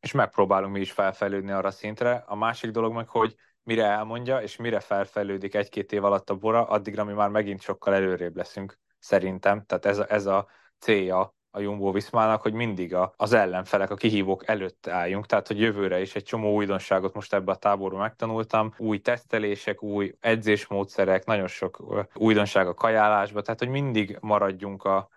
és 0.00 0.12
megpróbálunk 0.12 0.72
mi 0.72 0.80
is 0.80 0.92
felfejlődni 0.92 1.50
arra 1.50 1.70
szintre. 1.70 2.24
A 2.26 2.34
másik 2.34 2.70
dolog 2.70 2.92
meg, 2.94 3.08
hogy 3.08 3.34
mire 3.62 3.84
elmondja, 3.84 4.42
és 4.42 4.56
mire 4.56 4.80
felfejlődik 4.80 5.54
egy-két 5.54 5.92
év 5.92 6.04
alatt 6.04 6.30
a 6.30 6.36
Bora, 6.36 6.66
addigra 6.66 7.04
mi 7.04 7.12
már 7.12 7.28
megint 7.28 7.60
sokkal 7.60 7.94
előrébb 7.94 8.36
leszünk, 8.36 8.78
szerintem. 8.98 9.64
Tehát 9.66 9.86
ez 9.86 9.98
a, 9.98 10.12
ez 10.12 10.26
a 10.26 10.48
célja 10.78 11.34
a 11.54 11.60
Jumbo 11.60 11.92
Viszmának, 11.92 12.42
hogy 12.42 12.52
mindig 12.52 12.94
a, 12.94 13.12
az 13.16 13.32
ellenfelek, 13.32 13.90
a 13.90 13.94
kihívók 13.94 14.48
előtt 14.48 14.86
álljunk, 14.86 15.26
tehát 15.26 15.46
hogy 15.46 15.60
jövőre 15.60 16.00
is 16.00 16.14
egy 16.14 16.22
csomó 16.22 16.54
újdonságot 16.54 17.14
most 17.14 17.34
ebbe 17.34 17.52
a 17.52 17.56
táborba 17.56 17.98
megtanultam, 17.98 18.74
új 18.76 18.98
tesztelések, 18.98 19.82
új 19.82 20.14
edzésmódszerek, 20.20 21.24
nagyon 21.24 21.46
sok 21.46 21.82
újdonság 22.14 22.66
a 22.66 22.74
kajálásba, 22.74 23.42
tehát 23.42 23.60
hogy 23.60 23.68
mindig 23.68 24.18
maradjunk 24.20 24.84
a, 24.84 25.08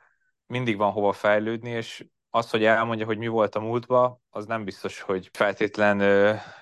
mindig 0.46 0.78
van 0.78 0.92
hova 0.92 1.12
fejlődni, 1.12 1.70
és 1.70 2.06
az, 2.30 2.50
hogy 2.50 2.64
elmondja, 2.64 3.06
hogy 3.06 3.18
mi 3.18 3.28
volt 3.28 3.56
a 3.56 3.60
múltban, 3.60 4.22
az 4.30 4.46
nem 4.46 4.64
biztos, 4.64 5.02
hogy 5.02 5.30
feltétlen 5.34 6.02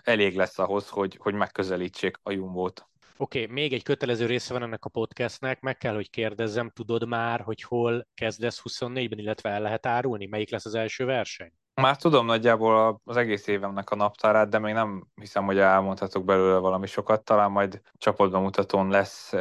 elég 0.03 0.35
lesz 0.35 0.59
ahhoz, 0.59 0.89
hogy, 0.89 1.17
hogy 1.21 1.33
megközelítsék 1.33 2.19
a 2.23 2.31
Jumbót. 2.31 2.87
Oké, 3.17 3.41
okay, 3.41 3.53
még 3.53 3.73
egy 3.73 3.83
kötelező 3.83 4.25
része 4.25 4.53
van 4.53 4.63
ennek 4.63 4.85
a 4.85 4.89
podcastnek, 4.89 5.61
meg 5.61 5.77
kell, 5.77 5.93
hogy 5.93 6.09
kérdezzem, 6.09 6.69
tudod 6.69 7.07
már, 7.07 7.41
hogy 7.41 7.61
hol 7.61 8.07
kezdesz 8.13 8.61
24-ben, 8.63 9.19
illetve 9.19 9.49
el 9.49 9.61
lehet 9.61 9.85
árulni? 9.85 10.25
Melyik 10.25 10.51
lesz 10.51 10.65
az 10.65 10.75
első 10.75 11.05
verseny? 11.05 11.51
Már 11.81 11.97
tudom 11.97 12.25
nagyjából 12.25 13.01
az 13.05 13.17
egész 13.17 13.47
évemnek 13.47 13.89
a 13.89 13.95
naptárát, 13.95 14.49
de 14.49 14.59
még 14.59 14.73
nem 14.73 15.07
hiszem, 15.15 15.45
hogy 15.45 15.57
elmondhatok 15.57 16.25
belőle 16.25 16.57
valami 16.57 16.87
sokat. 16.87 17.23
Talán 17.23 17.51
majd 17.51 17.81
csapatbemutatón 17.97 18.89
lesz 18.89 19.33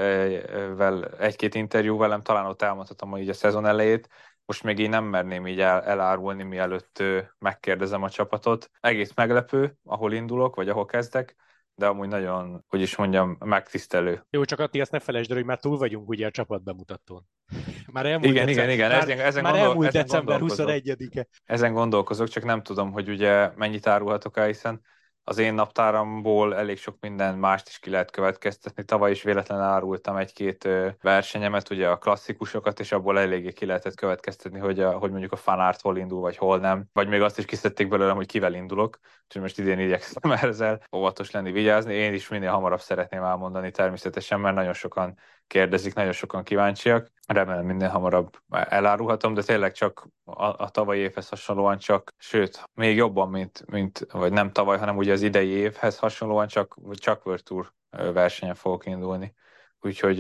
egy-két 1.18 1.54
interjú 1.54 1.96
velem, 1.96 2.22
talán 2.22 2.46
ott 2.46 2.62
elmondhatom 2.62 3.10
hogy 3.10 3.20
így 3.20 3.28
a 3.28 3.34
szezon 3.34 3.66
elejét. 3.66 4.08
Most 4.44 4.62
még 4.62 4.78
így 4.78 4.88
nem 4.88 5.04
merném 5.04 5.46
így 5.46 5.60
el, 5.60 5.82
elárulni, 5.82 6.42
mielőtt 6.42 7.02
megkérdezem 7.38 8.02
a 8.02 8.10
csapatot. 8.10 8.70
Egész 8.80 9.12
meglepő, 9.14 9.76
ahol 9.84 10.12
indulok, 10.12 10.56
vagy 10.56 10.68
ahol 10.68 10.84
kezdek 10.84 11.36
de 11.74 11.86
amúgy 11.86 12.08
nagyon, 12.08 12.64
hogy 12.68 12.80
is 12.80 12.96
mondjam, 12.96 13.36
megtisztelő. 13.40 14.26
Jó, 14.30 14.44
csak 14.44 14.58
Atti, 14.58 14.80
ezt 14.80 14.90
ne 14.90 14.98
felejtsd 14.98 15.30
el, 15.30 15.36
hogy 15.36 15.46
már 15.46 15.58
túl 15.58 15.78
vagyunk 15.78 16.08
ugye 16.08 16.26
a 16.26 16.30
csapatbemutatón. 16.30 17.26
Már 17.92 18.06
elmúlt 18.06 18.30
igen, 18.30 18.46
december, 18.46 18.74
igen, 18.74 18.90
igen, 18.90 19.00
ezen, 19.00 19.20
ezen 19.20 19.42
már 19.42 19.52
gondol, 19.52 19.68
elmúlt 19.70 19.88
ezen 19.88 20.02
december 20.02 20.40
21-e. 20.42 21.26
Ezen 21.44 21.72
gondolkozok, 21.72 22.28
csak 22.28 22.44
nem 22.44 22.62
tudom, 22.62 22.92
hogy 22.92 23.08
ugye 23.08 23.50
mennyit 23.56 23.86
árulhatok 23.86 24.36
el, 24.36 24.46
hiszen 24.46 24.80
az 25.24 25.38
én 25.38 25.54
naptáramból 25.54 26.56
elég 26.56 26.78
sok 26.78 26.96
minden 27.00 27.38
mást 27.38 27.68
is 27.68 27.78
ki 27.78 27.90
lehet 27.90 28.10
következtetni. 28.10 28.84
Tavaly 28.84 29.10
is 29.10 29.22
véletlenül 29.22 29.64
árultam 29.64 30.16
egy-két 30.16 30.68
versenyemet, 31.00 31.70
ugye 31.70 31.88
a 31.88 31.98
klasszikusokat, 31.98 32.80
és 32.80 32.92
abból 32.92 33.18
eléggé 33.18 33.52
ki 33.52 33.66
lehetett 33.66 33.94
következtetni, 33.94 34.58
hogy, 34.58 34.80
a, 34.80 34.90
hogy 34.92 35.10
mondjuk 35.10 35.32
a 35.32 35.36
fanárt 35.36 35.80
hol 35.80 35.96
indul, 35.96 36.20
vagy 36.20 36.36
hol 36.36 36.58
nem. 36.58 36.84
Vagy 36.92 37.08
még 37.08 37.20
azt 37.20 37.38
is 37.38 37.44
kiszedték 37.44 37.88
belőlem, 37.88 38.16
hogy 38.16 38.26
kivel 38.26 38.54
indulok. 38.54 38.98
Úgyhogy 39.24 39.42
most 39.42 39.58
idén 39.58 39.78
igyekszem 39.78 40.32
ezzel 40.48 40.82
óvatos 40.96 41.30
lenni, 41.30 41.52
vigyázni. 41.52 41.94
Én 41.94 42.12
is 42.12 42.28
minél 42.28 42.50
hamarabb 42.50 42.80
szeretném 42.80 43.22
elmondani 43.22 43.70
természetesen, 43.70 44.40
mert 44.40 44.54
nagyon 44.54 44.72
sokan 44.72 45.18
kérdezik, 45.46 45.94
nagyon 45.94 46.12
sokan 46.12 46.42
kíváncsiak. 46.42 47.12
Remélem 47.26 47.64
minden 47.64 47.90
hamarabb 47.90 48.36
elárulhatom, 48.48 49.34
de 49.34 49.42
tényleg 49.42 49.72
csak 49.72 50.08
a, 50.24 50.44
a 50.44 50.68
tavalyi 50.68 51.00
évhez 51.00 51.28
hasonlóan 51.28 51.78
csak, 51.78 52.14
sőt, 52.18 52.64
még 52.74 52.96
jobban, 52.96 53.28
mint, 53.28 53.64
mint, 53.66 54.06
vagy 54.10 54.32
nem 54.32 54.52
tavaly, 54.52 54.78
hanem 54.78 54.96
ugye 54.96 55.12
az 55.12 55.22
idei 55.22 55.48
évhez 55.48 55.98
hasonlóan 55.98 56.46
csak, 56.46 56.76
csak 56.92 57.26
World 57.26 57.72
versenyen 57.90 58.54
fogok 58.54 58.86
indulni. 58.86 59.34
Úgyhogy 59.80 60.18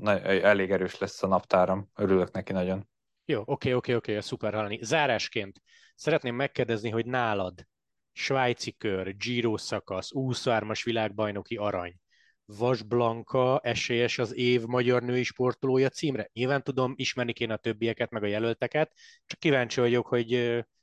na, 0.00 0.20
elég 0.20 0.70
erős 0.70 0.98
lesz 0.98 1.22
a 1.22 1.26
naptáram, 1.26 1.90
örülök 1.96 2.30
neki 2.32 2.52
nagyon. 2.52 2.88
Jó, 3.24 3.42
oké, 3.44 3.72
oké, 3.72 3.94
oké, 3.94 4.16
ez 4.16 4.24
szuper 4.24 4.54
hallani. 4.54 4.78
Zárásként 4.82 5.62
szeretném 5.94 6.34
megkérdezni, 6.34 6.90
hogy 6.90 7.06
nálad 7.06 7.66
svájci 8.12 8.76
kör, 8.76 9.16
Giro 9.16 9.56
szakasz, 9.56 10.10
23-as 10.14 10.80
világbajnoki 10.84 11.56
arany, 11.56 12.00
Vas 12.58 12.82
Blanka 12.82 13.60
esélyes 13.62 14.18
az 14.18 14.34
év 14.34 14.64
magyar 14.64 15.02
női 15.02 15.22
sportolója 15.22 15.88
címre? 15.88 16.30
Nyilván 16.32 16.62
tudom, 16.62 16.92
ismerni 16.96 17.32
kéne 17.32 17.52
a 17.52 17.56
többieket, 17.56 18.10
meg 18.10 18.22
a 18.22 18.26
jelölteket, 18.26 18.92
csak 19.26 19.38
kíváncsi 19.38 19.80
vagyok, 19.80 20.06
hogy 20.06 20.32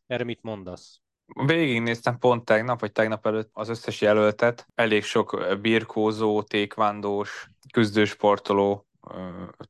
erre 0.08 0.24
mit 0.24 0.42
mondasz. 0.42 1.00
Végignéztem 1.46 2.18
pont 2.18 2.46
tegnap, 2.46 2.80
vagy 2.80 2.92
tegnap 2.92 3.26
előtt 3.26 3.50
az 3.54 3.70
összes 3.70 4.02
jelöltet. 4.02 4.68
Elég 4.76 5.04
sok 5.04 5.58
birkózó, 5.62 6.42
tékvándós, 6.42 7.50
küzdősportoló 7.74 8.88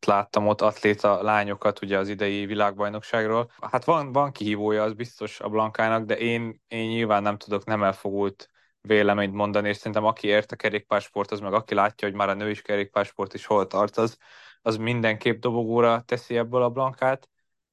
láttam 0.05 0.47
ott 0.47 0.61
atléta 0.61 1.21
lányokat 1.21 1.81
ugye 1.81 1.97
az 1.97 2.09
idei 2.09 2.45
világbajnokságról. 2.45 3.51
Hát 3.61 3.85
van, 3.85 4.11
van 4.11 4.31
kihívója, 4.31 4.83
az 4.83 4.93
biztos 4.93 5.39
a 5.39 5.49
Blankának, 5.49 6.05
de 6.05 6.17
én, 6.17 6.61
én 6.67 6.87
nyilván 6.87 7.23
nem 7.23 7.37
tudok 7.37 7.65
nem 7.65 7.83
elfogult 7.83 8.49
véleményt 8.81 9.33
mondani, 9.33 9.69
és 9.69 9.77
szerintem 9.77 10.05
aki 10.05 10.27
ért 10.27 10.51
a 10.51 10.55
kerékpársport, 10.55 11.31
az 11.31 11.39
meg 11.39 11.53
aki 11.53 11.73
látja, 11.73 12.07
hogy 12.07 12.17
már 12.17 12.29
a 12.29 12.33
nő 12.33 12.49
is 12.49 12.61
kerékpársport 12.61 13.33
is 13.33 13.45
hol 13.45 13.67
tart, 13.67 13.97
az, 13.97 14.17
az 14.61 14.77
mindenképp 14.77 15.41
dobogóra 15.41 16.01
teszi 16.01 16.37
ebből 16.37 16.61
a 16.61 16.69
blankát. 16.69 17.29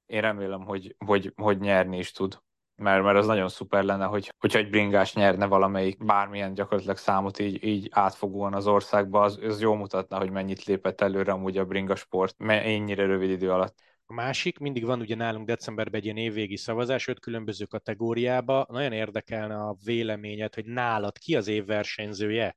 Én 0.06 0.20
remélem, 0.20 0.64
hogy, 0.64 0.96
hogy, 1.06 1.32
hogy 1.36 1.58
nyerni 1.58 1.98
is 1.98 2.12
tud. 2.12 2.42
Mert, 2.76 3.02
mert 3.02 3.18
az 3.18 3.26
nagyon 3.26 3.48
szuper 3.48 3.84
lenne, 3.84 4.04
hogy, 4.04 4.34
hogyha 4.38 4.58
egy 4.58 4.70
bringás 4.70 5.14
nyerne 5.14 5.46
valamelyik 5.46 6.04
bármilyen 6.04 6.54
gyakorlatilag 6.54 6.96
számot 6.96 7.38
így, 7.38 7.64
így 7.64 7.88
átfogóan 7.92 8.54
az 8.54 8.66
országba, 8.66 9.20
az, 9.20 9.38
az 9.42 9.60
jó 9.60 9.74
mutatna, 9.74 10.18
hogy 10.18 10.30
mennyit 10.30 10.64
lépett 10.64 11.00
előre 11.00 11.32
amúgy 11.32 11.58
a 11.58 11.64
bringasport 11.64 12.34
ennyire 12.46 13.06
rövid 13.06 13.30
idő 13.30 13.50
alatt. 13.50 13.93
Másik, 14.14 14.58
mindig 14.58 14.84
van 14.84 15.00
ugye 15.00 15.14
nálunk 15.14 15.46
decemberben 15.46 16.00
egy 16.00 16.04
ilyen 16.04 16.16
évvégi 16.16 16.56
szavazás, 16.56 17.08
öt 17.08 17.20
különböző 17.20 17.64
kategóriába. 17.64 18.66
Nagyon 18.68 18.92
érdekelne 18.92 19.54
a 19.54 19.76
véleményed, 19.84 20.54
hogy 20.54 20.64
nálad 20.64 21.18
ki 21.18 21.36
az 21.36 21.46
év 21.46 21.66
versenyzője? 21.66 22.56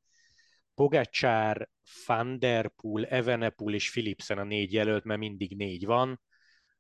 Pogacsár, 0.76 1.70
Van 2.06 2.40
Der 2.40 2.72
Poel, 2.76 3.06
Evenepoel 3.06 3.74
és 3.74 3.92
Philipsen 3.92 4.38
a 4.38 4.44
négy 4.44 4.74
jelölt, 4.74 5.04
mert 5.04 5.20
mindig 5.20 5.56
négy 5.56 5.86
van. 5.86 6.22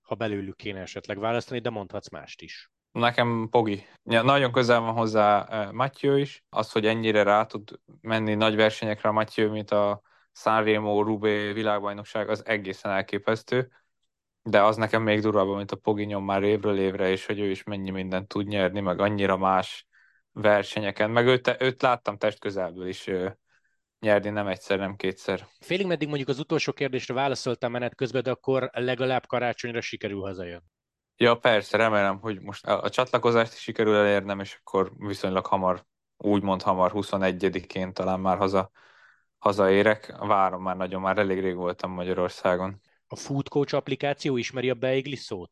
Ha 0.01 0.15
belőlük 0.15 0.55
kéne 0.55 0.79
esetleg 0.79 1.19
választani, 1.19 1.59
de 1.59 1.69
mondhatsz 1.69 2.09
mást 2.09 2.41
is. 2.41 2.71
Nekem 2.91 3.47
Pogi. 3.51 3.83
Ja, 4.03 4.21
nagyon 4.21 4.51
közel 4.51 4.79
van 4.79 4.93
hozzá 4.93 5.47
uh, 5.49 5.73
Matthew 5.73 6.15
is. 6.15 6.43
Az, 6.49 6.71
hogy 6.71 6.85
ennyire 6.85 7.23
rá 7.23 7.45
tud 7.45 7.79
menni 8.01 8.35
nagy 8.35 8.55
versenyekre 8.55 9.09
a 9.09 9.11
Matthew, 9.11 9.51
mint 9.51 9.71
a 9.71 10.01
Sanremo, 10.31 11.03
Rubé 11.03 11.51
világbajnokság, 11.51 12.29
az 12.29 12.45
egészen 12.45 12.91
elképesztő 12.91 13.71
de 14.49 14.63
az 14.63 14.75
nekem 14.75 15.03
még 15.03 15.21
durvább, 15.21 15.47
mint 15.47 15.71
a 15.71 15.75
Poginyon 15.75 16.23
már 16.23 16.43
évről 16.43 16.79
évre, 16.79 17.09
és 17.09 17.25
hogy 17.25 17.39
ő 17.39 17.49
is 17.49 17.63
mennyi 17.63 17.89
mindent 17.89 18.27
tud 18.27 18.47
nyerni, 18.47 18.79
meg 18.79 18.99
annyira 18.99 19.37
más 19.37 19.87
versenyeken. 20.31 21.11
Meg 21.11 21.25
őt, 21.25 21.55
őt 21.59 21.81
láttam 21.81 22.17
test 22.17 22.39
közelből 22.39 22.87
is 22.87 23.09
nyerni, 23.99 24.29
nem 24.29 24.47
egyszer, 24.47 24.79
nem 24.79 24.95
kétszer. 24.95 25.47
Félig 25.59 25.85
meddig 25.85 26.07
mondjuk 26.07 26.29
az 26.29 26.39
utolsó 26.39 26.73
kérdésre 26.73 27.13
válaszoltam 27.13 27.71
menet 27.71 27.95
közben, 27.95 28.23
de 28.23 28.31
akkor 28.31 28.69
legalább 28.73 29.25
karácsonyra 29.25 29.81
sikerül 29.81 30.21
hazajön. 30.21 30.63
Ja, 31.17 31.35
persze, 31.35 31.77
remélem, 31.77 32.19
hogy 32.19 32.41
most 32.41 32.65
a, 32.65 32.81
a 32.81 32.89
csatlakozást 32.89 33.53
is 33.53 33.59
sikerül 33.59 33.95
elérnem, 33.95 34.39
és 34.39 34.57
akkor 34.59 34.91
viszonylag 34.97 35.45
hamar, 35.45 35.85
úgymond 36.17 36.61
hamar, 36.61 36.91
21-én 36.93 37.93
talán 37.93 38.19
már 38.19 38.37
haza, 38.37 38.71
hazaérek. 39.37 40.15
Várom 40.17 40.61
már 40.61 40.75
nagyon, 40.77 41.01
már 41.01 41.17
elég 41.17 41.39
rég 41.39 41.55
voltam 41.55 41.91
Magyarországon. 41.91 42.81
A 43.07 43.15
Food 43.15 43.47
Coach 43.49 43.73
applikáció 43.73 44.37
ismeri 44.37 44.69
a 44.69 44.73
beigli 44.73 45.15
szót? 45.15 45.51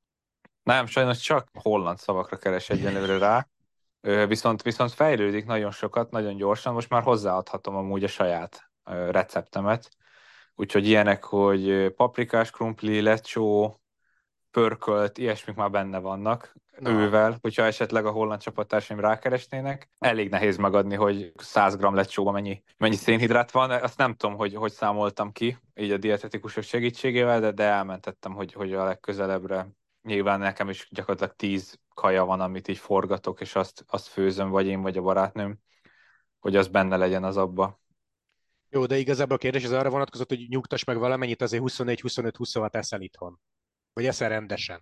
Nem, 0.63 0.85
sajnos 0.85 1.19
csak 1.19 1.49
holland 1.53 1.97
szavakra 1.97 2.37
keres 2.37 2.69
egyenlőre 2.69 3.17
rá. 3.17 3.47
Viszont, 4.25 4.61
viszont 4.61 4.91
fejlődik 4.91 5.45
nagyon 5.45 5.71
sokat, 5.71 6.11
nagyon 6.11 6.35
gyorsan, 6.35 6.73
most 6.73 6.89
már 6.89 7.03
hozzáadhatom 7.03 7.75
amúgy 7.75 8.03
a 8.03 8.07
saját 8.07 8.69
receptemet. 9.09 9.89
Úgyhogy 10.55 10.87
ilyenek, 10.87 11.23
hogy 11.23 11.89
paprikás 11.89 12.51
krumpli, 12.51 13.01
lecsó, 13.01 13.79
pörkölt, 14.55 15.17
ilyesmik 15.17 15.55
már 15.55 15.69
benne 15.71 15.99
vannak 15.99 16.55
Na. 16.79 16.89
ővel, 16.89 17.37
hogyha 17.41 17.63
esetleg 17.63 18.05
a 18.05 18.11
holland 18.11 18.41
csapattársaim 18.41 18.99
rákeresnének. 18.99 19.89
Elég 19.99 20.29
nehéz 20.29 20.57
megadni, 20.57 20.95
hogy 20.95 21.31
100 21.35 21.75
g 21.75 21.81
lecsóba 21.81 22.31
mennyi, 22.31 22.63
mennyi 22.77 22.95
szénhidrát 22.95 23.51
van. 23.51 23.71
Azt 23.71 23.97
nem 23.97 24.13
tudom, 24.15 24.35
hogy, 24.35 24.55
hogy 24.55 24.71
számoltam 24.71 25.31
ki, 25.31 25.57
így 25.75 25.91
a 25.91 25.97
dietetikusok 25.97 26.63
segítségével, 26.63 27.39
de, 27.39 27.51
de 27.51 27.63
elmentettem, 27.63 28.33
hogy, 28.33 28.53
hogy 28.53 28.73
a 28.73 28.83
legközelebbre. 28.83 29.67
Nyilván 30.01 30.39
nekem 30.39 30.69
is 30.69 30.87
gyakorlatilag 30.91 31.35
10 31.35 31.79
kaja 31.93 32.25
van, 32.25 32.41
amit 32.41 32.67
így 32.67 32.77
forgatok, 32.77 33.41
és 33.41 33.55
azt, 33.55 33.85
azt 33.87 34.07
főzöm, 34.07 34.49
vagy 34.49 34.65
én, 34.65 34.81
vagy 34.81 34.97
a 34.97 35.01
barátnőm, 35.01 35.57
hogy 36.39 36.55
az 36.55 36.67
benne 36.67 36.97
legyen 36.97 37.23
az 37.23 37.37
abba. 37.37 37.79
Jó, 38.69 38.85
de 38.85 38.97
igazából 38.97 39.35
a 39.35 39.39
kérdés 39.39 39.63
az 39.63 39.71
arra 39.71 39.89
vonatkozott, 39.89 40.29
hogy 40.29 40.45
nyugtass 40.49 40.83
meg 40.83 40.97
valamennyit, 40.97 41.41
azért 41.41 41.63
24-25-26 41.65 42.73
eszel 42.75 43.01
itthon. 43.01 43.39
Vagy 43.95 44.05
eszel 44.05 44.29
rendesen? 44.29 44.81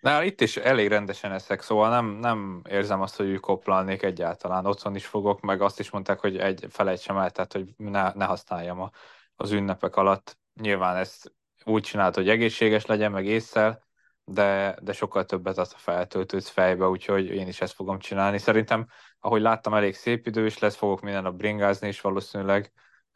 Na, 0.00 0.22
itt 0.22 0.40
is 0.40 0.56
elég 0.56 0.88
rendesen 0.88 1.32
eszek, 1.32 1.62
szóval 1.62 1.90
nem, 1.90 2.06
nem 2.06 2.62
érzem 2.68 3.00
azt, 3.00 3.16
hogy 3.16 3.40
koplalnék 3.40 4.02
egyáltalán. 4.02 4.66
Otthon 4.66 4.94
is 4.94 5.06
fogok, 5.06 5.40
meg 5.40 5.60
azt 5.60 5.80
is 5.80 5.90
mondták, 5.90 6.18
hogy 6.18 6.38
egy 6.38 6.66
felejtsem 6.68 7.16
el, 7.16 7.30
tehát 7.30 7.52
hogy 7.52 7.74
ne, 7.76 8.12
ne 8.12 8.24
használjam 8.24 8.80
a, 8.80 8.90
az 9.36 9.50
ünnepek 9.50 9.96
alatt. 9.96 10.38
Nyilván 10.60 10.96
ezt 10.96 11.32
úgy 11.64 11.82
csinált, 11.82 12.14
hogy 12.14 12.28
egészséges 12.28 12.86
legyen, 12.86 13.10
meg 13.10 13.26
észszel, 13.26 13.82
de, 14.24 14.76
de 14.82 14.92
sokkal 14.92 15.24
többet 15.24 15.58
az 15.58 15.72
a 15.74 15.78
feltöltődsz 15.78 16.48
fejbe, 16.48 16.86
úgyhogy 16.88 17.26
én 17.26 17.48
is 17.48 17.60
ezt 17.60 17.74
fogom 17.74 17.98
csinálni. 17.98 18.38
Szerintem, 18.38 18.86
ahogy 19.18 19.40
láttam, 19.40 19.74
elég 19.74 19.94
szép 19.94 20.26
idő 20.26 20.46
is 20.46 20.58
lesz, 20.58 20.76
fogok 20.76 21.00
minden 21.00 21.22
nap 21.22 21.34
bringázni 21.34 21.88
is 21.88 22.00
valószínűleg, 22.00 22.72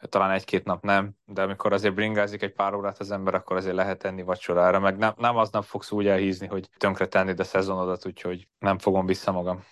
talán 0.09 0.31
egy-két 0.31 0.65
nap 0.65 0.83
nem, 0.83 1.17
de 1.25 1.43
amikor 1.43 1.73
azért 1.73 1.95
bringázik 1.95 2.43
egy 2.43 2.53
pár 2.53 2.75
órát 2.75 2.99
az 2.99 3.11
ember, 3.11 3.35
akkor 3.35 3.57
azért 3.57 3.75
lehet 3.75 3.99
tenni 3.99 4.23
vacsorára, 4.23 4.81
meg 4.81 4.97
nem, 4.97 5.15
nem 5.17 5.37
aznap 5.37 5.65
fogsz 5.65 5.91
úgy 5.91 6.07
elhízni, 6.07 6.47
hogy 6.47 6.69
tönkre 6.77 7.07
tenni 7.07 7.35
a 7.37 7.45
szezonodat, 7.45 8.07
úgyhogy 8.07 8.49
nem 8.59 8.79
fogom 8.79 9.07
vissza 9.07 9.33
magam. 9.33 9.65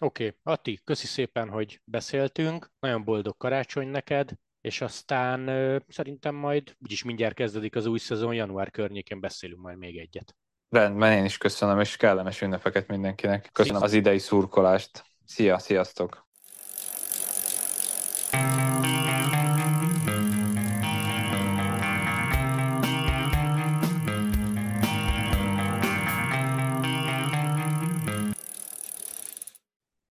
Oké, 0.00 0.26
okay. 0.26 0.38
Atti, 0.42 0.80
köszi 0.84 1.06
szépen, 1.06 1.48
hogy 1.48 1.80
beszéltünk, 1.84 2.70
nagyon 2.80 3.04
boldog 3.04 3.36
karácsony 3.36 3.88
neked, 3.88 4.30
és 4.60 4.80
aztán 4.80 5.48
ö, 5.48 5.76
szerintem 5.88 6.34
majd 6.34 6.76
úgyis 6.78 7.04
mindjárt 7.04 7.34
kezdődik 7.34 7.76
az 7.76 7.86
új 7.86 7.98
szezon, 7.98 8.34
január 8.34 8.70
környékén 8.70 9.20
beszélünk 9.20 9.60
majd 9.60 9.78
még 9.78 9.98
egyet. 9.98 10.34
Rendben, 10.68 11.12
én 11.12 11.24
is 11.24 11.38
köszönöm, 11.38 11.80
és 11.80 11.96
kellemes 11.96 12.40
ünnepeket 12.40 12.88
mindenkinek. 12.88 13.48
Köszönöm 13.52 13.82
az 13.82 13.92
idei 13.92 14.18
szurkolást. 14.18 15.04
Szia, 15.24 15.58
sziasztok! 15.58 16.28